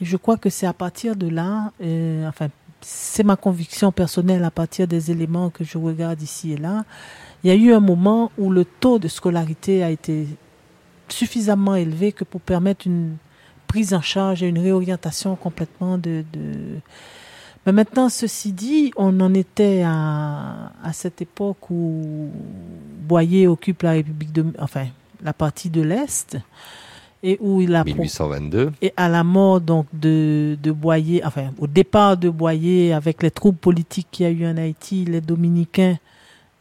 Et 0.00 0.04
je 0.04 0.16
crois 0.16 0.36
que 0.36 0.50
c'est 0.50 0.66
à 0.66 0.72
partir 0.72 1.16
de 1.16 1.28
là, 1.28 1.72
euh, 1.80 2.28
enfin, 2.28 2.48
c'est 2.80 3.24
ma 3.24 3.36
conviction 3.36 3.92
personnelle 3.92 4.44
à 4.44 4.50
partir 4.50 4.86
des 4.86 5.10
éléments 5.10 5.50
que 5.50 5.64
je 5.64 5.78
regarde 5.78 6.20
ici 6.20 6.52
et 6.52 6.56
là. 6.56 6.84
Il 7.42 7.48
y 7.48 7.50
a 7.50 7.56
eu 7.56 7.72
un 7.72 7.80
moment 7.80 8.30
où 8.38 8.50
le 8.50 8.64
taux 8.64 8.98
de 8.98 9.08
scolarité 9.08 9.82
a 9.82 9.90
été 9.90 10.26
suffisamment 11.08 11.74
élevé 11.74 12.12
que 12.12 12.24
pour 12.24 12.40
permettre 12.40 12.86
une 12.86 13.16
prise 13.66 13.94
en 13.94 14.00
charge 14.00 14.42
et 14.42 14.48
une 14.48 14.58
réorientation 14.58 15.36
complètement 15.36 15.98
de. 15.98 16.24
Mais 17.64 17.72
maintenant, 17.72 18.08
ceci 18.08 18.52
dit, 18.52 18.92
on 18.96 19.18
en 19.20 19.34
était 19.34 19.82
à, 19.84 20.72
à 20.84 20.92
cette 20.92 21.20
époque 21.20 21.68
où 21.70 22.30
Boyer 23.00 23.48
occupe 23.48 23.82
la 23.82 23.92
République 23.92 24.32
de, 24.32 24.44
enfin, 24.60 24.86
la 25.22 25.32
partie 25.32 25.68
de 25.68 25.82
l'Est 25.82 26.38
et 27.22 27.38
où 27.40 27.60
il 27.60 27.74
a 27.74 27.84
1822 27.84 28.72
et 28.82 28.92
à 28.96 29.08
la 29.08 29.24
mort 29.24 29.60
donc 29.60 29.86
de, 29.92 30.56
de 30.62 30.72
Boyer, 30.72 31.24
enfin 31.24 31.50
au 31.58 31.66
départ 31.66 32.16
de 32.16 32.28
Boyer 32.28 32.92
avec 32.92 33.22
les 33.22 33.30
troubles 33.30 33.58
politiques 33.58 34.08
qu'il 34.10 34.26
y 34.26 34.28
a 34.28 34.32
eu 34.32 34.46
en 34.46 34.56
Haïti, 34.56 35.04
les 35.04 35.20
Dominicains 35.20 35.96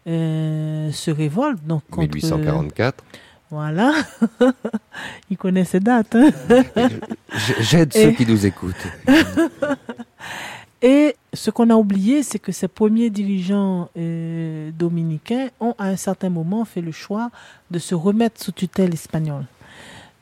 euh, 0.08 0.92
se 0.92 1.12
révoltent 1.12 1.66
donc 1.66 1.84
contre, 1.90 2.14
1844. 2.14 3.04
Voilà, 3.52 3.94
il 5.30 5.38
connaît 5.38 5.66
ces 5.66 5.80
dates. 5.80 6.16
Hein? 6.16 6.32
J'aide 7.60 7.94
ceux 7.94 8.12
qui 8.12 8.26
nous 8.26 8.46
écoutent. 8.46 8.88
Et 10.82 11.16
ce 11.34 11.50
qu'on 11.52 11.70
a 11.70 11.76
oublié, 11.76 12.22
c'est 12.22 12.38
que 12.38 12.52
ces 12.52 12.68
premiers 12.68 13.10
dirigeants 13.10 13.90
euh, 13.98 14.70
dominicains 14.72 15.48
ont 15.60 15.74
à 15.80 15.86
un 15.86 15.96
certain 15.96 16.30
moment 16.30 16.66
fait 16.66 16.82
le 16.82 16.92
choix 16.92 17.32
de 17.72 17.80
se 17.80 17.96
remettre 17.96 18.44
sous 18.44 18.52
tutelle 18.52 18.94
espagnole. 18.94 19.46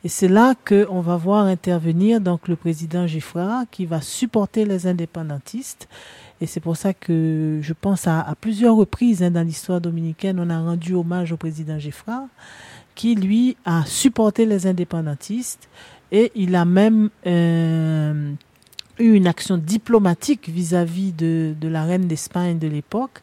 Et 0.05 0.09
c'est 0.09 0.27
là 0.27 0.53
qu'on 0.67 0.99
va 0.99 1.15
voir 1.15 1.45
intervenir 1.45 2.19
donc 2.19 2.49
le 2.49 2.57
président 2.57 3.07
Giffard 3.07 3.63
qui 3.71 3.85
va 3.85 4.01
supporter 4.01 4.65
les 4.65 4.85
indépendantistes. 4.85 5.87
Et 6.41 6.45
c'est 6.45 6.59
pour 6.59 6.75
ça 6.75 6.93
que 6.93 7.59
je 7.61 7.73
pense 7.73 8.05
à, 8.05 8.35
plusieurs 8.39 8.75
reprises 8.75 9.23
hein, 9.23 9.31
dans 9.31 9.47
l'histoire 9.47 9.79
dominicaine, 9.79 10.41
on 10.41 10.49
a 10.49 10.59
rendu 10.59 10.93
hommage 10.93 11.31
au 11.31 11.37
président 11.37 11.79
Giffard 11.79 12.25
qui, 12.95 13.15
lui, 13.15 13.55
a 13.65 13.85
supporté 13.85 14.45
les 14.45 14.67
indépendantistes 14.67 15.69
et 16.11 16.31
il 16.35 16.55
a 16.55 16.65
même 16.65 17.09
euh, 17.25 18.33
eu 18.99 19.13
une 19.13 19.25
action 19.25 19.57
diplomatique 19.57 20.49
vis-à-vis 20.49 21.13
de 21.13 21.55
la 21.61 21.85
reine 21.85 22.07
d'Espagne 22.07 22.59
de 22.59 22.67
l'époque 22.67 23.21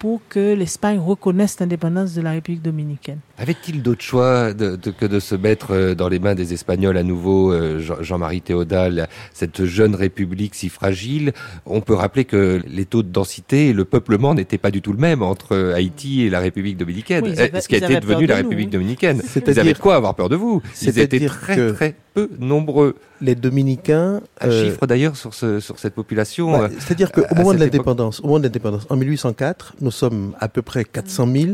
pour 0.00 0.20
que 0.28 0.54
l'Espagne 0.54 0.98
reconnaisse 0.98 1.58
l'indépendance 1.60 2.14
de 2.14 2.20
la 2.20 2.32
République 2.32 2.62
dominicaine. 2.62 3.20
Avait-il 3.38 3.82
d'autres 3.82 4.02
choix 4.02 4.54
de, 4.54 4.76
de, 4.76 4.90
que 4.90 5.04
de 5.04 5.20
se 5.20 5.34
mettre 5.34 5.72
euh, 5.72 5.94
dans 5.94 6.08
les 6.08 6.18
mains 6.18 6.34
des 6.34 6.54
Espagnols 6.54 6.96
à 6.96 7.02
nouveau, 7.02 7.52
euh, 7.52 7.80
Jean-Marie 8.00 8.40
Théodal, 8.40 9.08
cette 9.34 9.66
jeune 9.66 9.94
république 9.94 10.54
si 10.54 10.68
fragile? 10.70 11.32
On 11.66 11.82
peut 11.82 11.92
rappeler 11.94 12.24
que 12.24 12.62
les 12.66 12.86
taux 12.86 13.02
de 13.02 13.08
densité 13.10 13.68
et 13.68 13.72
le 13.74 13.84
peuplement 13.84 14.32
n'étaient 14.34 14.56
pas 14.58 14.70
du 14.70 14.80
tout 14.80 14.92
le 14.92 14.98
même 14.98 15.22
entre 15.22 15.72
Haïti 15.74 16.22
et 16.22 16.30
la 16.30 16.40
République 16.40 16.78
dominicaine, 16.78 17.24
Oui, 17.24 17.32
ils 17.34 17.40
avaient- 17.40 17.60
ce 17.60 17.68
qui 17.68 17.74
a 17.74 17.78
été 17.78 18.00
devenu 18.00 18.26
la 18.26 18.36
de 18.38 18.42
nous, 18.42 18.48
République 18.48 18.68
hein. 18.68 18.78
dominicaine. 18.78 19.20
Ils 19.24 19.28
C'est-à-dire- 19.28 19.62
avaient 19.62 19.72
de 19.74 19.78
quoi 19.78 19.96
avoir 19.96 20.14
peur 20.14 20.28
de 20.30 20.36
vous? 20.36 20.62
Ils 20.80 20.98
étaient 20.98 21.26
très 21.26 21.72
très 21.72 21.94
peu 22.14 22.30
nombreux. 22.38 22.96
Les 23.20 23.34
Dominicains. 23.34 24.20
Un 24.40 24.48
euh, 24.48 24.64
chiffre 24.64 24.86
d'ailleurs 24.86 25.16
sur, 25.16 25.34
ce, 25.34 25.60
sur 25.60 25.78
cette 25.78 25.94
population. 25.94 26.52
Ouais, 26.54 26.60
euh, 26.64 26.68
C'est-à-dire 26.78 27.12
qu'au 27.12 27.22
moment 27.34 27.52
de 27.52 27.58
cette 27.58 27.72
l'indépendance, 27.72 28.20
au 28.20 28.26
moment 28.28 28.38
de 28.38 28.44
l'indépendance, 28.44 28.86
en 28.88 28.96
1804, 28.96 29.74
nous 29.82 29.90
sommes 29.90 30.34
à 30.40 30.48
peu 30.48 30.62
près 30.62 30.84
400 30.84 31.26
000, 31.32 31.46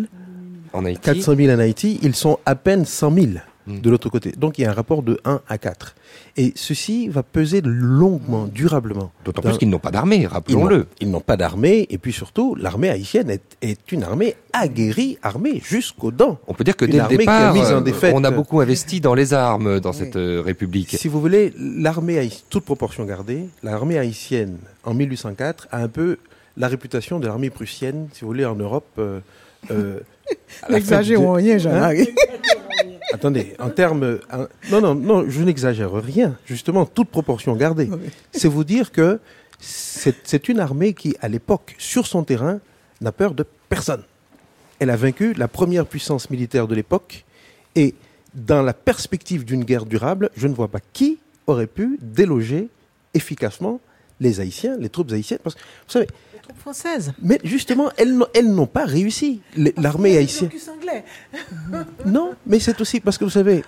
en 0.72 0.84
Haïti. 0.84 1.00
400 1.02 1.36
000 1.36 1.54
en 1.54 1.58
Haïti, 1.58 1.98
ils 2.02 2.14
sont 2.14 2.38
à 2.46 2.54
peine 2.54 2.84
100 2.84 3.12
000 3.14 3.26
Mm. 3.66 3.78
de 3.80 3.90
l'autre 3.90 4.08
côté. 4.08 4.32
Donc 4.36 4.58
il 4.58 4.62
y 4.62 4.64
a 4.64 4.70
un 4.70 4.74
rapport 4.74 5.02
de 5.02 5.20
1 5.24 5.40
à 5.48 5.58
4. 5.58 5.94
Et 6.36 6.52
ceci 6.56 7.08
va 7.08 7.22
peser 7.22 7.60
longuement, 7.64 8.46
durablement. 8.46 9.12
D'autant 9.24 9.40
plus 9.42 9.56
qu'ils 9.56 9.70
n'ont 9.70 9.78
pas 9.78 9.90
d'armée, 9.92 10.26
rappelons-le. 10.26 10.86
Ils 11.00 11.10
n'ont 11.10 11.20
pas 11.20 11.36
d'armée, 11.36 11.86
et 11.88 11.98
puis 11.98 12.12
surtout, 12.12 12.54
l'armée 12.56 12.90
haïtienne 12.90 13.30
est, 13.30 13.42
est 13.62 13.92
une 13.92 14.02
armée 14.02 14.34
aguerrie, 14.52 15.18
armée 15.22 15.60
jusqu'aux 15.64 16.10
dents. 16.10 16.38
On 16.48 16.54
peut 16.54 16.64
dire 16.64 16.76
que 16.76 16.84
Une 16.86 16.90
dès 16.92 16.98
le 16.98 17.04
a 17.04 17.08
départ, 17.08 17.54
mis 17.54 17.60
en 17.60 17.86
euh, 17.86 18.12
on 18.14 18.24
a 18.24 18.30
beaucoup 18.30 18.60
investi 18.60 19.00
dans 19.00 19.14
les 19.14 19.32
armes 19.32 19.78
dans 19.78 19.92
cette 19.92 20.16
euh, 20.16 20.42
république. 20.44 20.96
Si 20.98 21.06
vous 21.08 21.20
voulez, 21.20 21.52
l'armée 21.56 22.18
haïtienne, 22.18 22.42
toute 22.50 22.64
proportion 22.64 23.04
gardée, 23.04 23.48
l'armée 23.62 23.98
haïtienne 23.98 24.58
en 24.84 24.94
1804 24.94 25.68
a 25.70 25.78
un 25.78 25.88
peu 25.88 26.18
la 26.56 26.66
réputation 26.68 27.20
de 27.20 27.26
l'armée 27.26 27.50
prussienne, 27.50 28.08
si 28.12 28.22
vous 28.22 28.26
voulez, 28.26 28.44
en 28.44 28.56
Europe. 28.56 28.86
euh, 28.98 29.20
euh, 29.70 30.00
N'exagérons 30.68 31.32
fin 31.34 31.38
rien, 31.38 31.54
Hein 31.54 31.58
Jean-Marie. 31.58 32.08
Attendez, 33.12 33.54
en 33.58 33.68
termes. 33.70 34.20
en- 34.32 34.46
Non, 34.70 34.80
non, 34.80 34.94
non, 34.94 35.24
je 35.28 35.42
n'exagère 35.42 35.92
rien. 35.92 36.36
Justement, 36.46 36.86
toute 36.86 37.08
proportion 37.08 37.54
gardée. 37.56 37.90
C'est 38.32 38.48
vous 38.48 38.64
dire 38.64 38.90
que 38.92 39.18
c'est 39.60 40.16
c'est 40.24 40.48
une 40.48 40.60
armée 40.60 40.94
qui, 40.94 41.14
à 41.20 41.28
l'époque, 41.28 41.74
sur 41.78 42.06
son 42.06 42.24
terrain, 42.24 42.60
n'a 43.00 43.12
peur 43.12 43.34
de 43.34 43.44
personne. 43.68 44.02
Elle 44.78 44.90
a 44.90 44.96
vaincu 44.96 45.34
la 45.34 45.46
première 45.48 45.86
puissance 45.86 46.30
militaire 46.30 46.66
de 46.66 46.74
l'époque 46.74 47.24
et 47.76 47.94
dans 48.34 48.62
la 48.62 48.72
perspective 48.72 49.44
d'une 49.44 49.64
guerre 49.64 49.84
durable, 49.84 50.30
je 50.36 50.48
ne 50.48 50.54
vois 50.54 50.68
pas 50.68 50.80
qui 50.92 51.18
aurait 51.46 51.66
pu 51.66 51.98
déloger 52.00 52.68
efficacement 53.14 53.78
les 54.20 54.40
Haïtiens, 54.40 54.76
les 54.78 54.88
troupes 54.88 55.12
haïtiennes. 55.12 55.38
Parce 55.42 55.54
que, 55.54 55.60
vous 55.60 55.92
savez, 55.92 56.06
Les 56.52 56.60
troupes 56.60 56.60
françaises. 56.60 57.12
mais 57.22 57.40
justement, 57.44 57.90
elles, 57.96 58.14
n'ont- 58.16 58.26
elles 58.34 58.52
n'ont 58.52 58.66
pas 58.66 58.84
réussi. 58.84 59.40
L'armée 59.76 60.16
haïtienne. 60.16 60.50
anglais. 60.76 61.04
Non, 62.06 62.32
mais 62.46 62.58
c'est 62.58 62.80
aussi 62.80 63.00
parce 63.00 63.18
que 63.18 63.24
vous 63.24 63.30
savez, 63.30 63.64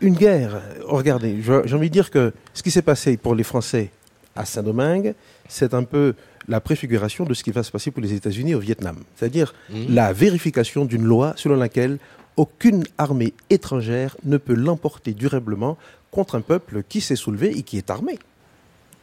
une 0.00 0.14
guerre. 0.14 0.56
euh, 0.56 0.60
Regardez, 0.86 1.36
j'ai 1.42 1.74
envie 1.74 1.88
de 1.88 1.92
dire 1.92 2.10
que 2.10 2.32
ce 2.54 2.62
qui 2.62 2.70
s'est 2.70 2.82
passé 2.82 3.16
pour 3.16 3.34
les 3.34 3.44
Français 3.44 3.90
à 4.34 4.44
Saint-Domingue, 4.44 5.14
c'est 5.48 5.74
un 5.74 5.84
peu 5.84 6.14
la 6.48 6.60
préfiguration 6.60 7.24
de 7.24 7.34
ce 7.34 7.42
qui 7.42 7.50
va 7.50 7.62
se 7.62 7.70
passer 7.72 7.90
pour 7.90 8.02
les 8.02 8.12
États-Unis 8.14 8.54
au 8.54 8.60
Vietnam. 8.60 8.96
C'est-à-dire 9.16 9.54
Mhm. 9.70 9.94
la 9.94 10.12
vérification 10.12 10.84
d'une 10.84 11.04
loi 11.04 11.34
selon 11.36 11.56
laquelle 11.56 11.98
aucune 12.36 12.84
armée 12.98 13.32
étrangère 13.50 14.16
ne 14.24 14.36
peut 14.36 14.54
l'emporter 14.54 15.12
durablement 15.12 15.76
contre 16.10 16.34
un 16.34 16.40
peuple 16.42 16.82
qui 16.88 17.00
s'est 17.00 17.16
soulevé 17.16 17.56
et 17.58 17.62
qui 17.62 17.78
est 17.78 17.90
armé. 17.90 18.18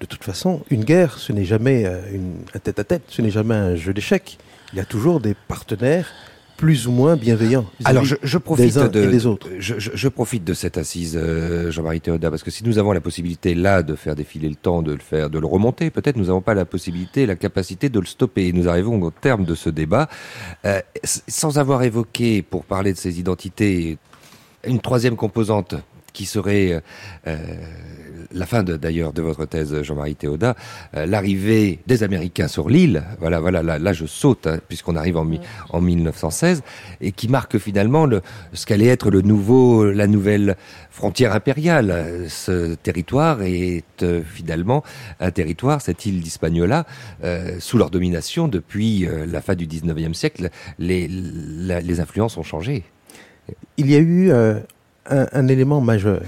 De 0.04 0.06
toute 0.06 0.26
façon, 0.26 0.60
une 0.70 0.84
guerre, 0.84 1.18
ce 1.18 1.32
n'est 1.32 1.46
jamais 1.46 1.86
euh, 1.86 2.02
une, 2.14 2.34
un 2.54 2.60
tête-à-tête, 2.60 3.04
ce 3.08 3.22
n'est 3.22 3.30
jamais 3.32 3.56
un 3.56 3.78
jeu 3.78 3.94
d'échecs. 3.94 4.38
Il 4.74 4.78
y 4.78 4.82
a 4.82 4.84
toujours 4.86 5.22
des 5.22 5.34
partenaires 5.34 6.10
plus 6.58 6.88
ou 6.88 6.92
moins 6.92 7.16
bienveillants. 7.16 7.66
Alors 7.86 8.04
je, 8.04 8.16
je 8.22 8.38
profite 8.38 8.66
des 8.66 8.78
uns 8.80 8.90
de, 8.90 9.02
et 9.04 9.08
des 9.08 9.26
autres. 9.26 9.48
Je, 9.60 9.76
je- 9.80 9.92
je 9.94 10.08
profite 10.10 10.44
de 10.44 10.54
cette 10.54 10.78
assise, 10.78 11.14
euh, 11.18 11.72
Jean-Marie 11.72 12.02
Théoda, 12.02 12.30
parce 12.30 12.44
que 12.44 12.52
si 12.52 12.66
nous 12.66 12.80
avons 12.80 12.92
la 12.92 13.00
possibilité 13.00 13.56
là 13.56 13.82
de 13.82 13.96
faire 13.96 14.14
défiler 14.16 14.50
le 14.50 14.56
temps, 14.56 14.82
de 14.82 14.92
le 14.92 15.00
faire, 15.00 15.30
de 15.30 15.40
le 15.40 15.48
remonter, 15.48 15.90
peut-être 15.90 16.18
nous 16.18 16.26
n'avons 16.26 16.42
pas 16.42 16.54
la 16.54 16.66
possibilité, 16.66 17.26
la 17.26 17.38
capacité 17.38 17.88
de 17.88 18.00
le 18.02 18.06
stopper. 18.06 18.48
Et 18.48 18.52
nous 18.52 18.68
arrivons 18.68 19.02
au 19.02 19.10
terme 19.12 19.46
de 19.46 19.56
ce 19.56 19.70
débat, 19.70 20.10
euh, 20.66 20.82
sans 21.06 21.60
avoir 21.60 21.82
évoqué, 21.84 22.42
pour 22.42 22.66
parler 22.66 22.92
de 22.92 22.98
ces 22.98 23.22
identités, 23.22 23.98
une 24.68 24.82
troisième 24.82 25.16
composante 25.16 25.76
qui 26.12 26.26
serait 26.26 26.84
euh, 27.26 27.38
la 28.34 28.46
fin 28.46 28.64
de- 28.64 28.78
d'ailleurs 28.78 29.14
de 29.14 29.22
votre 29.22 29.46
thèse, 29.46 29.82
Jean-Marie 29.84 30.16
Théoda, 30.16 30.56
euh, 30.96 31.06
l'arrivée 31.06 31.80
des 31.88 32.04
Américains 32.04 32.48
sur 32.48 32.70
l'île. 32.70 33.04
Voilà, 33.20 33.40
voilà, 33.40 33.62
là, 33.64 33.80
là 33.80 33.94
je 33.94 34.06
saute 34.06 34.48
hein, 34.48 34.60
puisqu'on 34.68 34.96
arrive 34.96 35.18
en, 35.18 35.26
mi- 35.26 35.40
en 35.70 35.82
1916 35.82 36.62
et 37.02 37.12
qui 37.12 37.28
marque 37.28 37.58
finalement 37.58 38.06
le, 38.06 38.22
ce 38.54 38.66
qu'allait 38.66 38.88
être 38.88 39.10
le 39.12 39.22
nouveau, 39.22 39.86
la 39.92 40.08
nouvelle 40.08 40.56
frontière 40.90 41.34
impériale. 41.34 42.26
Ce 42.30 42.76
territoire 42.76 43.42
est 43.44 43.84
euh, 44.02 44.22
finalement 44.24 44.84
un 45.20 45.32
territoire, 45.32 45.82
cette 45.82 46.06
île 46.06 46.22
d'Hispaniola, 46.22 46.86
euh, 47.24 47.56
sous 47.60 47.78
leur 47.78 47.90
domination 47.90 48.48
depuis 48.48 49.06
euh, 49.06 49.26
la 49.26 49.42
fin 49.42 49.56
du 49.56 49.68
19e 49.68 50.14
siècle. 50.14 50.50
Les, 50.80 51.08
la- 51.10 51.82
les 51.82 52.00
influences 52.00 52.38
ont 52.38 52.44
changé. 52.44 52.84
Il 53.78 53.90
y 53.92 53.96
a 53.96 54.00
eu 54.00 54.32
euh, 54.32 54.60
un, 55.10 55.28
un 55.34 55.48
élément 55.48 55.82
majeur. 55.82 56.22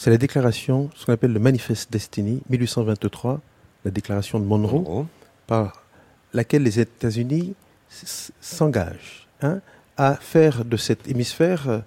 C'est 0.00 0.08
la 0.08 0.16
déclaration, 0.16 0.88
ce 0.96 1.04
qu'on 1.04 1.12
appelle 1.12 1.34
le 1.34 1.40
Manifest 1.40 1.92
Destiny, 1.92 2.40
1823, 2.48 3.38
la 3.84 3.90
déclaration 3.90 4.40
de 4.40 4.46
Monroe, 4.46 4.80
Monroe. 4.80 5.06
par 5.46 5.84
laquelle 6.32 6.62
les 6.62 6.80
États-Unis 6.80 7.52
s'engagent 8.40 9.28
hein, 9.42 9.60
à 9.98 10.14
faire 10.14 10.64
de 10.64 10.78
cet 10.78 11.06
hémisphère 11.06 11.68
euh, 11.68 11.80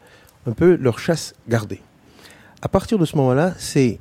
un 0.45 0.51
peu 0.51 0.76
leur 0.76 0.99
chasse 0.99 1.34
gardée. 1.49 1.82
À 2.61 2.68
partir 2.68 2.99
de 2.99 3.05
ce 3.05 3.16
moment-là, 3.16 3.55
c'est 3.57 3.99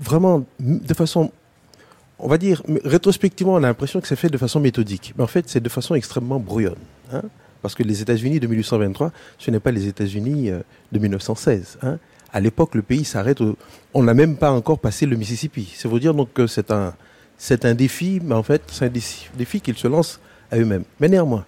vraiment 0.00 0.46
de 0.58 0.94
façon, 0.94 1.30
on 2.18 2.26
va 2.26 2.38
dire, 2.38 2.62
rétrospectivement, 2.86 3.52
on 3.52 3.56
a 3.56 3.60
l'impression 3.68 4.00
que 4.00 4.08
c'est 4.08 4.16
fait 4.16 4.30
de 4.30 4.38
façon 4.38 4.60
méthodique. 4.60 5.12
Mais 5.18 5.24
en 5.24 5.26
fait, 5.26 5.46
c'est 5.46 5.60
de 5.60 5.68
façon 5.68 5.94
extrêmement 5.94 6.40
brouillonne. 6.40 6.80
Hein 7.12 7.20
parce 7.60 7.74
que 7.74 7.82
les 7.82 8.02
États-Unis 8.02 8.40
de 8.40 8.46
1823, 8.46 9.12
ce 9.38 9.50
n'est 9.50 9.60
pas 9.60 9.70
les 9.70 9.86
États-Unis 9.86 10.50
euh, 10.50 10.60
de 10.90 10.98
1916. 10.98 11.78
Hein 11.82 11.98
à 12.32 12.40
l'époque, 12.40 12.74
le 12.74 12.82
pays 12.82 13.04
s'arrête. 13.04 13.38
On 13.94 14.02
n'a 14.02 14.14
même 14.14 14.36
pas 14.36 14.50
encore 14.50 14.78
passé 14.78 15.06
le 15.06 15.16
Mississippi. 15.16 15.72
C'est 15.74 15.88
vous 15.88 15.98
dire 15.98 16.14
donc 16.14 16.32
que 16.32 16.46
c'est 16.46 16.70
un, 16.70 16.94
c'est 17.36 17.64
un 17.64 17.74
défi, 17.74 18.20
mais 18.22 18.34
en 18.34 18.42
fait, 18.42 18.62
c'est 18.68 18.86
un 18.86 18.92
défi 19.36 19.60
qu'ils 19.60 19.76
se 19.76 19.88
lancent 19.88 20.20
à 20.50 20.58
eux-mêmes. 20.58 20.84
Mais 21.00 21.08
néanmoins, 21.08 21.44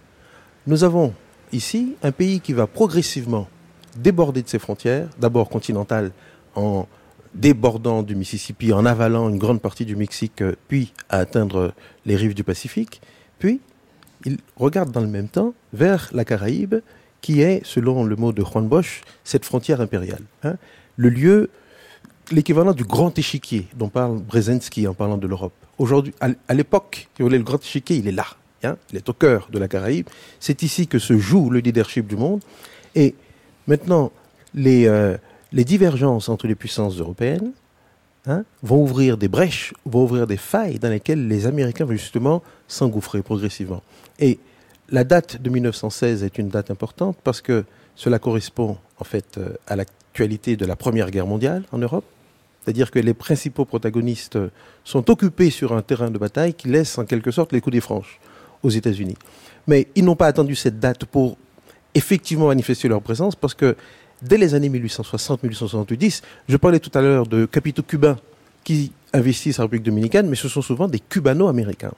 nous 0.67 0.85
avons 0.85 1.13
ici 1.53 1.95
un 2.03 2.13
pays 2.13 2.41
qui 2.41 2.53
va 2.53 2.67
progressivement 2.67 3.49
déborder 3.97 4.43
de 4.43 4.49
ses 4.49 4.59
frontières, 4.59 5.09
d'abord 5.19 5.49
continentales, 5.49 6.11
en 6.55 6.87
débordant 7.35 8.03
du 8.03 8.15
Mississippi, 8.15 8.73
en 8.73 8.87
avalant 8.87 9.29
une 9.29 9.39
grande 9.39 9.61
partie 9.61 9.85
du 9.85 9.97
Mexique, 9.97 10.43
euh, 10.43 10.55
puis 10.69 10.93
à 11.09 11.19
atteindre 11.19 11.73
les 12.07 12.17
rives 12.17 12.35
du 12.35 12.45
Pacifique, 12.45 13.01
puis 13.39 13.61
il 14.25 14.39
regarde 14.57 14.91
dans 14.91 15.01
le 15.01 15.09
même 15.09 15.29
temps 15.29 15.53
vers 15.73 16.11
la 16.13 16.25
Caraïbe, 16.25 16.77
qui 17.25 17.41
est, 17.41 17.65
selon 17.65 18.05
le 18.05 18.17
mot 18.17 18.35
de 18.35 18.45
Juan 18.45 18.69
Bosch, 18.69 19.01
cette 19.25 19.47
frontière 19.47 19.81
impériale. 19.81 20.21
Hein. 20.43 20.57
le 20.97 21.09
lieu, 21.09 21.49
l'équivalent 22.31 22.75
du 22.75 22.85
grand 22.85 23.19
échiquier 23.19 23.67
dont 23.77 23.89
parle 23.89 24.19
Brzezinski 24.19 24.87
en 24.87 24.93
parlant 24.93 25.17
de 25.17 25.27
l'Europe. 25.27 25.55
Aujourd'hui, 25.79 26.13
à 26.21 26.53
l'époque, 26.53 27.09
le 27.19 27.39
grand 27.39 27.65
échiquier, 27.65 27.97
il 27.97 28.09
est 28.09 28.13
là. 28.13 28.27
Hein, 28.63 28.77
il 28.91 28.99
est 28.99 29.09
au 29.09 29.15
cœur 29.15 29.49
de 29.51 29.59
la 29.59 29.69
Caraïbe. 29.69 30.07
C'est 30.39 30.63
ici 30.63 30.87
que 30.87 30.99
se 30.99 31.17
joue 31.17 31.49
le 31.49 31.61
leadership 31.61 32.07
du 32.07 32.17
monde. 32.17 32.43
Et 32.95 33.15
maintenant, 33.69 34.13
les, 34.55 34.87
euh, 34.87 35.17
divergences 35.51 36.29
entre 36.29 36.47
les 36.47 36.55
puissances 36.55 36.99
européennes 36.99 37.53
hein, 38.27 38.45
vont 38.63 38.83
ouvrir 38.83 39.17
des 39.17 39.29
brèches, 39.29 39.73
vont 39.87 40.05
ouvrir 40.05 40.27
des 40.27 40.37
failles 40.37 40.79
dans 40.79 40.91
lesquelles 40.91 41.27
les 41.27 41.47
Américains 41.47 41.87
vont 41.87 41.93
justement 41.93 42.43
s'engouffrer 42.69 43.23
progressivement. 43.23 43.83
Et 44.19 44.39
la 44.91 45.05
date 45.05 45.41
de 45.41 45.51
1916 45.51 46.25
est 46.25 46.39
une 46.39 46.49
date 46.49 46.71
importante 46.71 47.17
parce 47.25 47.41
que 47.41 47.65
cela 47.97 48.19
correspond 48.19 48.77
en 48.99 49.05
fait 49.05 49.39
euh, 49.39 49.51
à 49.67 49.77
l'actualité 49.77 50.57
de 50.57 50.67
la 50.67 50.77
Première 50.77 51.11
Guerre 51.11 51.27
mondiale 51.27 51.65
en 51.73 51.79
Europe. 51.79 52.05
C'est-à-dire 52.65 52.91
que 52.91 52.99
les 52.99 53.15
principaux 53.15 53.65
protagonistes 53.65 54.39
sont 54.85 55.11
occupés 55.11 55.51
sur 55.51 55.75
un 55.77 55.83
terrain 55.83 56.11
de 56.11 56.19
bataille 56.19 56.55
qui 56.55 56.69
laisse 56.69 56.97
en 56.99 57.05
quelque 57.05 57.31
sorte 57.31 57.53
les 57.53 57.61
coups 57.61 57.75
des 57.75 57.81
franches 57.81 58.21
aux 58.63 58.71
États-Unis. 58.71 59.17
Mais 59.67 59.89
ils 59.95 60.05
n'ont 60.05 60.17
pas 60.17 60.27
attendu 60.27 60.55
cette 60.55 60.81
date 60.81 61.05
pour 61.05 61.37
effectivement 61.95 62.49
manifester 62.49 62.89
leur 62.89 63.03
présence 63.03 63.37
parce 63.37 63.55
que 63.55 63.77
dès 64.23 64.39
les 64.39 64.55
années 64.55 64.71
1860-1870, 64.71 66.23
je 66.49 66.57
parlais 66.57 66.81
tout 66.81 66.97
à 66.97 67.03
l'heure 67.03 67.27
de 67.27 67.45
capitaux 67.45 67.83
cubains 67.83 68.19
qui 68.65 68.93
investissent 69.13 69.59
en 69.59 69.65
République 69.65 69.85
dominicaine, 69.85 70.27
mais 70.29 70.37
ce 70.37 70.49
sont 70.49 70.63
souvent 70.63 70.89
des 70.89 70.99
cubano-américains. 70.99 71.93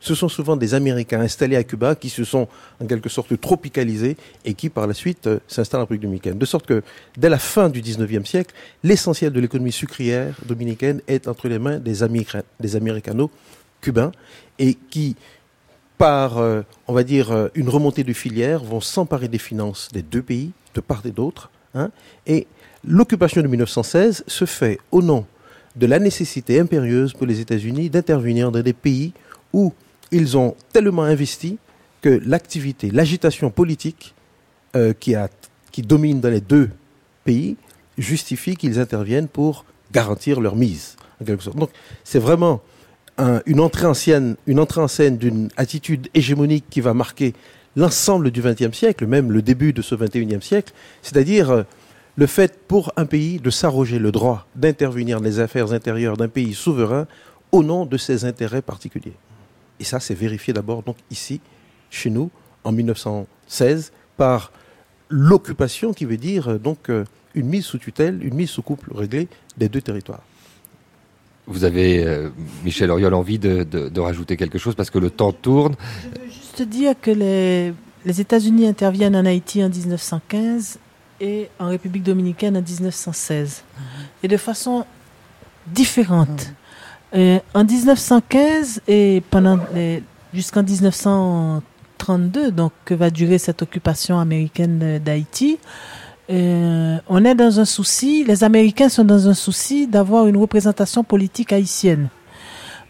Ce 0.00 0.14
sont 0.14 0.28
souvent 0.28 0.56
des 0.56 0.74
Américains 0.74 1.20
installés 1.20 1.56
à 1.56 1.64
Cuba 1.64 1.94
qui 1.94 2.08
se 2.08 2.24
sont 2.24 2.48
en 2.82 2.86
quelque 2.86 3.08
sorte 3.08 3.38
tropicalisés 3.40 4.16
et 4.44 4.54
qui 4.54 4.68
par 4.68 4.86
la 4.86 4.94
suite 4.94 5.26
euh, 5.26 5.38
s'installent 5.48 5.80
en 5.80 5.84
République 5.84 6.02
dominicaine. 6.02 6.38
De 6.38 6.46
sorte 6.46 6.66
que 6.66 6.82
dès 7.16 7.28
la 7.28 7.38
fin 7.38 7.68
du 7.68 7.80
19e 7.80 8.24
siècle, 8.24 8.54
l'essentiel 8.82 9.32
de 9.32 9.40
l'économie 9.40 9.72
sucrière 9.72 10.34
dominicaine 10.46 11.00
est 11.08 11.28
entre 11.28 11.48
les 11.48 11.58
mains 11.58 11.78
des, 11.78 12.02
américano-cubains 12.02 14.12
et 14.58 14.74
qui 14.74 15.16
par, 15.98 16.38
euh, 16.38 16.60
on 16.88 16.92
va 16.92 17.04
dire, 17.04 17.32
euh, 17.32 17.48
une 17.54 17.70
remontée 17.70 18.04
de 18.04 18.12
filière, 18.12 18.62
vont 18.62 18.82
s'emparer 18.82 19.28
des 19.28 19.38
finances 19.38 19.88
des 19.92 20.02
deux 20.02 20.20
pays, 20.20 20.50
de 20.74 20.80
part 20.80 21.02
et 21.06 21.10
d'autre. 21.10 21.50
Hein. 21.74 21.90
et 22.26 22.46
l'occupation 22.84 23.42
de 23.42 23.48
1916 23.48 24.24
se 24.26 24.44
fait 24.46 24.78
au 24.92 25.02
nom 25.02 25.26
de 25.74 25.86
la 25.86 25.98
nécessité 25.98 26.58
impérieuse 26.58 27.12
pour 27.12 27.26
les 27.26 27.40
États-Unis 27.40 27.90
d'intervenir 27.90 28.50
dans 28.50 28.62
des 28.62 28.72
pays 28.72 29.12
où 29.52 29.74
ils 30.12 30.36
ont 30.36 30.54
tellement 30.72 31.02
investi 31.02 31.58
que 32.02 32.20
l'activité, 32.24 32.90
l'agitation 32.90 33.50
politique 33.50 34.14
euh, 34.74 34.92
qui, 34.92 35.16
domine 35.82 36.20
dans 36.20 36.30
les 36.30 36.40
deux 36.40 36.70
pays 37.24 37.56
justifie 37.98 38.56
qu'ils 38.56 38.78
interviennent 38.78 39.28
pour 39.28 39.64
garantir 39.92 40.40
leur 40.40 40.56
mise, 40.56 40.96
en 41.20 41.24
quelque 41.24 41.42
sorte. 41.42 41.56
Donc, 41.56 41.70
c'est 42.04 42.18
vraiment 42.18 42.62
une, 43.46 43.60
entrée 43.60 43.86
en 43.86 43.94
scène, 43.94 44.36
une 44.46 44.60
entrée 44.60 44.80
en 44.80 44.88
scène 44.88 45.16
d'une 45.16 45.48
attitude 45.56 46.08
hégémonique 46.14 46.64
qui 46.68 46.80
va 46.80 46.92
marquer 46.94 47.34
l'ensemble 47.76 48.30
du 48.30 48.42
XXe 48.42 48.76
siècle, 48.76 49.06
même 49.06 49.30
le 49.30 49.42
début 49.42 49.72
de 49.72 49.82
ce 49.82 49.94
XXIe 49.94 50.40
siècle, 50.40 50.72
c'est-à-dire 51.02 51.50
euh, 51.50 51.62
le 52.16 52.26
fait 52.26 52.58
pour 52.66 52.92
un 52.96 53.04
pays 53.04 53.38
de 53.38 53.50
s'arroger 53.50 53.98
le 53.98 54.10
droit 54.10 54.46
d'intervenir 54.56 55.20
dans 55.20 55.26
les 55.26 55.38
affaires 55.38 55.72
intérieures 55.72 56.16
d'un 56.16 56.28
pays 56.28 56.54
souverain 56.54 57.06
au 57.52 57.62
nom 57.62 57.84
de 57.84 57.98
ses 57.98 58.24
intérêts 58.24 58.62
particuliers. 58.62 59.14
Et 59.80 59.84
ça, 59.84 60.00
c'est 60.00 60.14
vérifié 60.14 60.52
d'abord 60.52 60.82
donc 60.82 60.96
ici, 61.10 61.40
chez 61.90 62.10
nous, 62.10 62.30
en 62.64 62.72
1916, 62.72 63.92
par 64.16 64.52
l'occupation 65.08 65.92
qui 65.92 66.04
veut 66.04 66.16
dire 66.16 66.48
euh, 66.48 66.58
donc 66.58 66.90
euh, 66.90 67.04
une 67.34 67.46
mise 67.46 67.64
sous 67.64 67.78
tutelle, 67.78 68.24
une 68.24 68.34
mise 68.34 68.50
sous 68.50 68.62
couple 68.62 68.92
réglée 68.94 69.28
des 69.56 69.68
deux 69.68 69.80
territoires. 69.80 70.22
Vous 71.46 71.62
avez, 71.62 72.04
euh, 72.04 72.30
Michel 72.64 72.90
Auriol, 72.90 73.14
envie 73.14 73.38
de, 73.38 73.62
de, 73.62 74.00
rajouter 74.00 74.36
quelque 74.36 74.58
chose 74.58 74.74
parce 74.74 74.90
que 74.90 74.98
le 74.98 75.10
temps 75.10 75.32
tourne. 75.32 75.76
Je 76.02 76.20
veux 76.20 76.26
juste 76.26 76.62
dire 76.62 76.94
que 77.00 77.12
les, 77.12 77.72
les 78.04 78.20
États-Unis 78.20 78.66
interviennent 78.66 79.14
en 79.14 79.24
Haïti 79.24 79.62
en 79.62 79.68
1915 79.68 80.78
et 81.20 81.48
en 81.60 81.68
République 81.68 82.02
dominicaine 82.02 82.56
en 82.56 82.62
1916. 82.62 83.62
Et 84.24 84.28
de 84.28 84.36
façon 84.36 84.84
différente. 85.68 86.52
Euh, 87.14 87.38
en 87.54 87.64
1915 87.64 88.82
et 88.88 89.22
jusqu'en 90.34 90.62
1932, 90.62 92.50
donc 92.50 92.72
que 92.84 92.94
va 92.94 93.10
durer 93.10 93.38
cette 93.38 93.62
occupation 93.62 94.18
américaine 94.18 94.98
d'Haïti, 94.98 95.58
euh, 96.28 96.98
on 97.08 97.24
est 97.24 97.36
dans 97.36 97.60
un 97.60 97.64
souci, 97.64 98.24
les 98.24 98.42
Américains 98.42 98.88
sont 98.88 99.04
dans 99.04 99.28
un 99.28 99.34
souci 99.34 99.86
d'avoir 99.86 100.26
une 100.26 100.36
représentation 100.36 101.04
politique 101.04 101.52
haïtienne. 101.52 102.08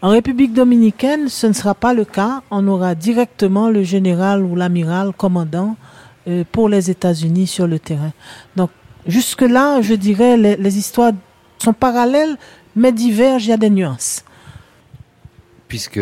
En 0.01 0.09
République 0.09 0.53
dominicaine, 0.53 1.27
ce 1.27 1.47
ne 1.47 1.53
sera 1.53 1.73
pas 1.73 1.93
le 1.93 2.05
cas. 2.05 2.41
On 2.51 2.67
aura 2.67 2.95
directement 2.95 3.69
le 3.69 3.83
général 3.83 4.43
ou 4.43 4.55
l'amiral 4.55 5.11
commandant 5.15 5.75
euh, 6.27 6.43
pour 6.51 6.69
les 6.69 6.89
États-Unis 6.91 7.47
sur 7.47 7.67
le 7.67 7.79
terrain. 7.79 8.11
Donc, 8.55 8.69
jusque-là, 9.07 9.81
je 9.81 9.93
dirais, 9.93 10.37
les 10.37 10.77
histoires 10.77 11.13
sont 11.59 11.73
parallèles, 11.73 12.37
mais 12.77 12.91
divergent, 12.91 13.45
il 13.45 13.49
y 13.49 13.53
a 13.53 13.57
des 13.57 13.69
nuances 13.69 14.23
puisque 15.67 15.99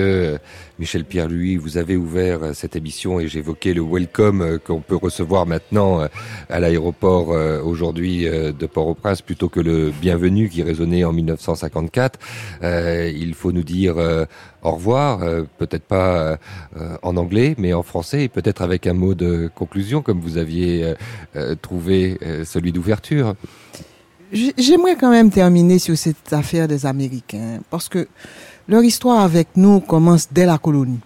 Michel 0.80 1.06
Pierre-Louis, 1.06 1.58
vous 1.58 1.78
avez 1.78 1.96
ouvert 1.96 2.44
euh, 2.44 2.54
cette 2.54 2.76
émission 2.76 3.20
et 3.20 3.28
j'évoquais 3.28 3.74
le 3.74 3.82
welcome 3.82 4.42
euh, 4.42 4.58
qu'on 4.58 4.82
peut 4.82 4.96
recevoir 4.96 5.46
maintenant 5.46 6.02
euh, 6.02 6.08
à 6.50 6.60
l'aéroport 6.60 7.30
aujourd'hui 7.64 8.26
de 8.26 8.66
Port-au-Prince 8.66 9.22
plutôt 9.22 9.50
que 9.50 9.60
le 9.60 9.92
bienvenu 9.92 10.50
qui 10.50 10.64
résonnait 10.64 11.04
en 11.04 11.12
1954. 11.14 12.20
il 12.62 13.34
faut 13.34 13.52
nous 13.52 13.64
dire 13.64 13.96
au 14.62 14.72
revoir, 14.72 15.20
peut-être 15.58 15.84
pas 15.84 16.38
en 17.02 17.18
anglais, 17.18 17.56
mais 17.58 17.74
en 17.74 17.84
français 17.84 18.24
et 18.24 18.30
peut-être 18.30 18.62
avec 18.62 18.88
un 18.88 18.94
mot 18.94 19.16
de 19.16 19.50
conclusion 19.54 20.02
comme 20.02 20.20
vous 20.20 20.38
aviez 20.38 20.94
trouvé 21.62 22.18
celui 22.44 22.72
d'ouverture. 22.72 23.36
J'aimerais 24.32 24.96
quand 24.96 25.12
même 25.12 25.30
terminer 25.30 25.78
sur 25.78 25.98
cette 25.98 26.34
affaire 26.34 26.68
des 26.68 26.86
Américains 26.86 27.60
parce 27.70 27.88
que 27.88 28.08
leur 28.68 28.84
histoire 28.84 29.20
avec 29.20 29.50
nous 29.56 29.80
commence 29.80 30.28
dès 30.32 30.46
la 30.46 30.58
colonie. 30.58 31.00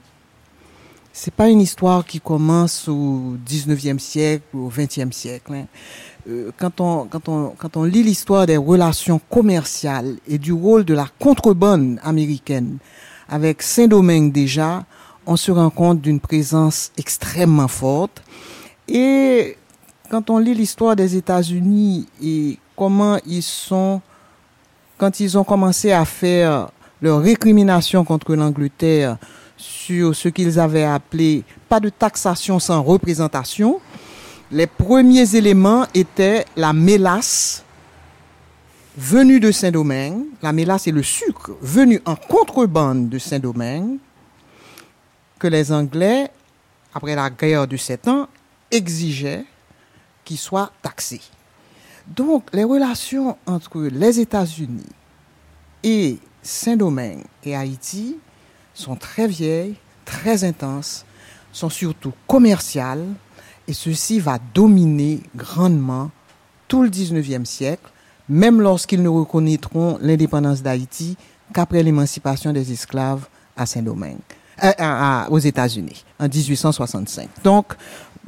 C'est 1.12 1.34
pas 1.34 1.50
une 1.50 1.60
histoire 1.60 2.06
qui 2.06 2.22
commence 2.22 2.88
au 2.88 3.36
19e 3.46 4.00
siècle 4.00 4.46
ou 4.54 4.68
au 4.68 4.70
20e 4.70 5.12
siècle. 5.12 5.54
Hein. 5.54 5.66
Euh, 6.30 6.52
quand, 6.58 6.80
on, 6.80 7.06
quand, 7.06 7.28
on, 7.28 7.50
quand 7.58 7.76
on 7.76 7.84
lit 7.84 8.04
l'histoire 8.04 8.46
des 8.46 8.56
relations 8.56 9.20
commerciales 9.30 10.16
et 10.28 10.38
du 10.38 10.54
rôle 10.54 10.86
de 10.86 10.94
la 10.94 11.08
contrebande 11.20 12.00
américaine 12.04 12.78
avec 13.28 13.62
Saint-Domingue 13.62 14.32
déjà, 14.32 14.86
on 15.26 15.36
se 15.36 15.52
rend 15.52 15.70
compte 15.70 16.00
d'une 16.00 16.22
présence 16.22 16.92
extrêmement 16.98 17.68
forte. 17.68 18.24
Et 18.88 19.58
quand 20.10 20.30
on 20.30 20.38
lit 20.38 20.56
l'histoire 20.56 20.96
des 20.96 21.18
États-Unis 21.18 22.08
et 22.24 22.58
comment 22.80 23.20
ils 23.26 23.44
sont, 23.44 24.02
quand 24.98 25.20
ils 25.20 25.38
ont 25.38 25.44
commencé 25.44 25.92
à 25.92 26.06
faire 26.06 26.70
leur 27.02 27.22
récrimination 27.22 28.06
contre 28.06 28.36
l'Angleterre 28.36 29.18
sur 29.58 30.16
ce 30.16 30.30
qu'ils 30.30 30.58
avaient 30.58 30.86
appelé 30.86 31.44
pas 31.68 31.82
de 31.82 31.90
taxation 31.90 32.58
sans 32.58 32.82
représentation, 32.82 33.82
les 34.50 34.66
premiers 34.66 35.36
éléments 35.36 35.88
étaient 35.94 36.46
la 36.56 36.72
mélasse 36.72 37.66
venue 38.98 39.42
de 39.42 39.52
Saint-Domingue, 39.52 40.24
la 40.42 40.54
mélasse 40.54 40.88
et 40.88 40.92
le 40.92 41.04
sucre 41.04 41.52
venu 41.62 42.02
en 42.06 42.16
contrebande 42.16 43.10
de 43.10 43.20
Saint-Domingue, 43.20 43.98
que 45.38 45.48
les 45.48 45.70
Anglais, 45.74 46.32
après 46.94 47.16
la 47.16 47.30
guerre 47.30 47.68
de 47.68 47.76
sept 47.76 48.08
ans, 48.08 48.30
exigeaient 48.72 49.44
qu'ils 50.24 50.38
soient 50.38 50.72
taxés. 50.82 51.22
Donc 52.16 52.46
les 52.54 52.64
relations 52.64 53.38
entre 53.46 53.82
les 53.82 54.20
États-Unis 54.20 54.90
Et 55.84 56.18
Saint-Domingue 56.42 57.24
et 57.44 57.56
Haïti 57.56 58.18
sont 58.74 58.96
très 58.96 59.28
vieilles, 59.28 59.76
très 60.06 60.44
intenses, 60.44 61.06
sont 61.52 61.70
surtout 61.70 62.14
commerciales, 62.28 63.06
et 63.68 63.74
ceci 63.74 64.20
va 64.20 64.40
dominer 64.54 65.22
grandement 65.36 66.10
tout 66.68 66.82
le 66.82 66.90
19e 66.90 67.46
siècle, 67.46 67.92
même 68.28 68.62
lorsqu'ils 68.62 69.04
ne 69.04 69.10
reconnaîtront 69.10 69.98
l'indépendance 70.02 70.62
d'Haïti 70.62 71.18
qu'après 71.54 71.84
l'émancipation 71.84 72.54
des 72.54 72.72
esclaves 72.72 73.28
à 73.58 73.66
Saint-Domingue, 73.66 74.20
euh, 74.64 75.26
aux 75.30 75.40
États-Unis, 75.40 76.04
en 76.20 76.28
1865. 76.28 77.30
Donc, 77.44 77.74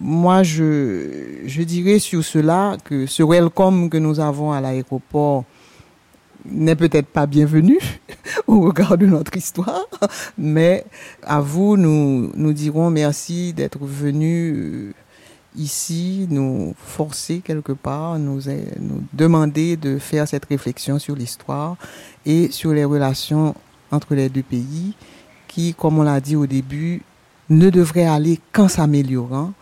moi, 0.02 0.42
je, 0.42 1.44
je 1.46 1.62
dirais 1.62 2.00
sur 2.00 2.24
cela 2.24 2.76
que 2.84 3.06
ce 3.06 3.22
welcome 3.22 3.88
que 3.88 3.98
nous 3.98 4.20
avons 4.20 4.52
à 4.52 4.60
l'aéroport 4.60 5.46
n'est 6.44 6.76
peut-être 6.76 7.06
pas 7.06 7.28
bienvenu 7.28 7.78
au 8.48 8.62
regard 8.62 8.98
de 8.98 9.06
notre 9.06 9.38
histoire, 9.38 9.86
mais 10.40 10.86
à 11.22 11.40
vous, 11.40 11.78
nous, 11.78 12.32
nous 12.34 12.52
dirons 12.52 12.90
merci 12.90 13.54
d'être 13.54 13.78
venus 13.86 14.56
euh, 14.58 14.94
ici, 15.56 16.26
nous 16.32 16.74
forcer 16.84 17.42
quelque 17.46 17.74
part, 17.74 18.18
nous, 18.18 18.42
nous 18.80 19.04
demander 19.14 19.78
de 19.78 20.00
faire 20.00 20.28
cette 20.28 20.46
réflexion 20.46 20.98
sur 20.98 21.16
l'histoire 21.16 21.78
et 22.26 22.50
sur 22.50 22.74
les 22.74 22.86
relations 22.86 23.54
entre 23.92 24.16
les 24.16 24.30
deux 24.30 24.42
pays 24.42 24.96
qui, 25.48 25.76
comme 25.76 26.00
on 26.00 26.04
l'a 26.04 26.20
dit 26.20 26.36
au 26.36 26.48
début, 26.48 27.04
ne 27.52 27.70
devraient 27.70 28.08
aller 28.08 28.40
qu'en 28.52 28.68
s'améliorant, 28.68 29.54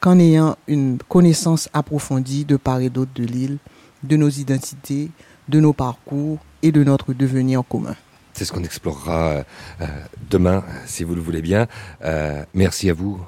qu'en 0.00 0.18
ayant 0.18 0.56
une 0.66 0.98
connaissance 1.08 1.68
approfondie 1.72 2.44
de 2.44 2.56
part 2.56 2.80
et 2.80 2.90
d'autre 2.90 3.10
de 3.14 3.24
l'île, 3.24 3.58
de 4.02 4.16
nos 4.16 4.28
identités, 4.28 5.10
de 5.48 5.60
nos 5.60 5.72
parcours 5.72 6.38
et 6.62 6.72
de 6.72 6.84
notre 6.84 7.12
devenir 7.12 7.62
commun. 7.68 7.94
C'est 8.32 8.44
ce 8.44 8.52
qu'on 8.52 8.62
explorera 8.62 9.42
euh, 9.80 9.86
demain, 10.30 10.62
si 10.86 11.02
vous 11.02 11.14
le 11.14 11.20
voulez 11.20 11.42
bien. 11.42 11.66
Euh, 12.04 12.44
merci 12.54 12.88
à 12.88 12.94
vous 12.94 13.20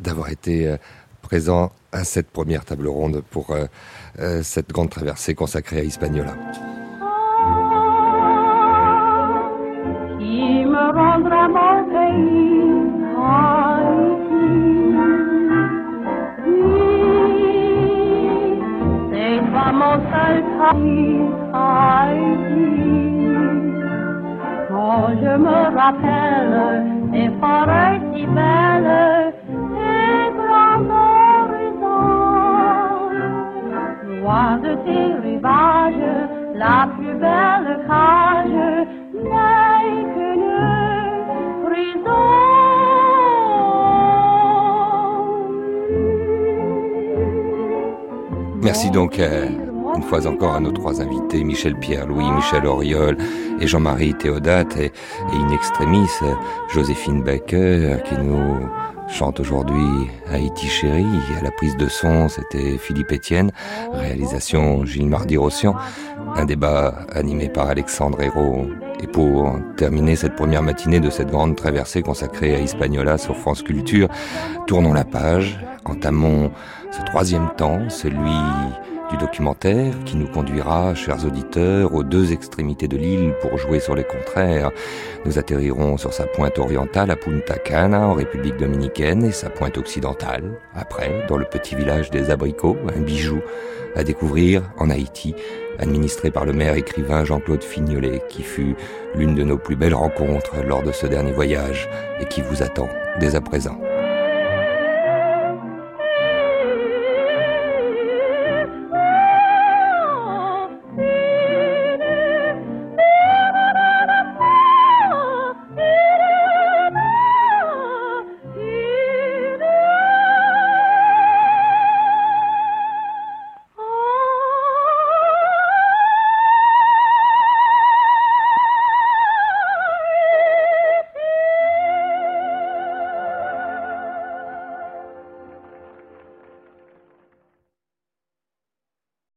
d'avoir 0.00 0.28
été 0.28 0.66
euh, 0.66 0.76
présent 1.22 1.72
à 1.92 2.04
cette 2.04 2.30
première 2.30 2.64
table 2.64 2.86
ronde 2.86 3.22
pour 3.30 3.56
cette 4.42 4.70
grande 4.70 4.90
traversée 4.90 5.34
consacrée 5.34 5.80
à 5.80 5.82
Hispaniola. 5.82 6.34
Qui 10.18 10.64
me 10.66 10.94
rendra 10.94 11.48
mon 11.48 12.49
Quand 24.68 25.08
je 25.22 25.32
me 25.36 25.58
rappelle 25.76 26.84
des 27.12 27.30
forêts 27.40 28.00
si 28.12 28.22
belles 28.26 29.32
et 29.76 30.30
grands 30.38 30.88
horizons, 31.40 32.20
loin 34.20 34.52
de 34.58 34.72
tes 34.84 35.08
rivages, 35.22 36.14
la 36.54 36.88
plus 36.96 37.14
belle 37.14 37.70
Merci 48.70 48.92
donc 48.92 49.18
à 49.18 49.46
une 49.96 50.02
fois 50.04 50.28
encore 50.28 50.54
à 50.54 50.60
nos 50.60 50.70
trois 50.70 51.02
invités, 51.02 51.42
Michel 51.42 51.74
Pierre, 51.74 52.06
Louis, 52.06 52.30
Michel 52.30 52.64
Auriol 52.66 53.16
et 53.60 53.66
Jean-Marie 53.66 54.14
Théodate 54.14 54.76
et, 54.76 54.92
in 55.32 55.52
extremis 55.52 56.06
Joséphine 56.72 57.20
Becker 57.20 57.96
qui 58.04 58.14
nous 58.14 58.60
chante 59.08 59.40
aujourd'hui 59.40 60.08
Haïti 60.30 60.68
chérie. 60.68 61.04
À 61.36 61.42
la 61.42 61.50
prise 61.50 61.76
de 61.76 61.88
son, 61.88 62.28
c'était 62.28 62.78
Philippe 62.78 63.10
Etienne. 63.10 63.50
Réalisation 63.92 64.84
Gilles 64.84 65.08
Mardi-Rossian. 65.08 65.74
Un 66.36 66.44
débat 66.44 66.94
animé 67.12 67.48
par 67.48 67.68
Alexandre 67.70 68.22
Hérault. 68.22 68.68
Et 69.02 69.08
pour 69.08 69.52
terminer 69.78 70.14
cette 70.14 70.36
première 70.36 70.62
matinée 70.62 71.00
de 71.00 71.10
cette 71.10 71.32
grande 71.32 71.56
traversée 71.56 72.02
consacrée 72.02 72.54
à 72.54 72.60
Hispaniola 72.60 73.18
sur 73.18 73.36
France 73.36 73.62
Culture, 73.62 74.08
tournons 74.68 74.92
la 74.92 75.04
page, 75.04 75.58
entamons 75.84 76.52
ce 76.90 77.02
troisième 77.02 77.48
temps, 77.56 77.88
celui 77.88 78.36
du 79.10 79.16
documentaire 79.16 79.92
qui 80.04 80.16
nous 80.16 80.28
conduira, 80.28 80.94
chers 80.94 81.24
auditeurs, 81.24 81.94
aux 81.94 82.04
deux 82.04 82.32
extrémités 82.32 82.88
de 82.88 82.96
l'île 82.96 83.34
pour 83.40 83.58
jouer 83.58 83.80
sur 83.80 83.96
les 83.96 84.04
contraires. 84.04 84.70
Nous 85.24 85.38
atterrirons 85.38 85.96
sur 85.96 86.12
sa 86.12 86.26
pointe 86.26 86.58
orientale 86.58 87.10
à 87.10 87.16
Punta 87.16 87.58
Cana, 87.58 88.06
en 88.06 88.14
République 88.14 88.56
dominicaine, 88.56 89.24
et 89.24 89.32
sa 89.32 89.50
pointe 89.50 89.78
occidentale, 89.78 90.58
après, 90.74 91.26
dans 91.28 91.36
le 91.36 91.44
petit 91.44 91.74
village 91.74 92.10
des 92.10 92.30
Abricots, 92.30 92.76
un 92.96 93.00
bijou 93.00 93.40
à 93.96 94.04
découvrir 94.04 94.62
en 94.78 94.90
Haïti, 94.90 95.34
administré 95.80 96.30
par 96.30 96.44
le 96.44 96.52
maire 96.52 96.74
écrivain 96.74 97.24
Jean-Claude 97.24 97.64
Fignolet, 97.64 98.22
qui 98.28 98.44
fut 98.44 98.76
l'une 99.16 99.34
de 99.34 99.42
nos 99.42 99.58
plus 99.58 99.76
belles 99.76 99.94
rencontres 99.94 100.62
lors 100.64 100.82
de 100.82 100.92
ce 100.92 101.06
dernier 101.06 101.32
voyage 101.32 101.88
et 102.20 102.26
qui 102.26 102.42
vous 102.42 102.62
attend 102.62 102.88
dès 103.18 103.34
à 103.34 103.40
présent. 103.40 103.78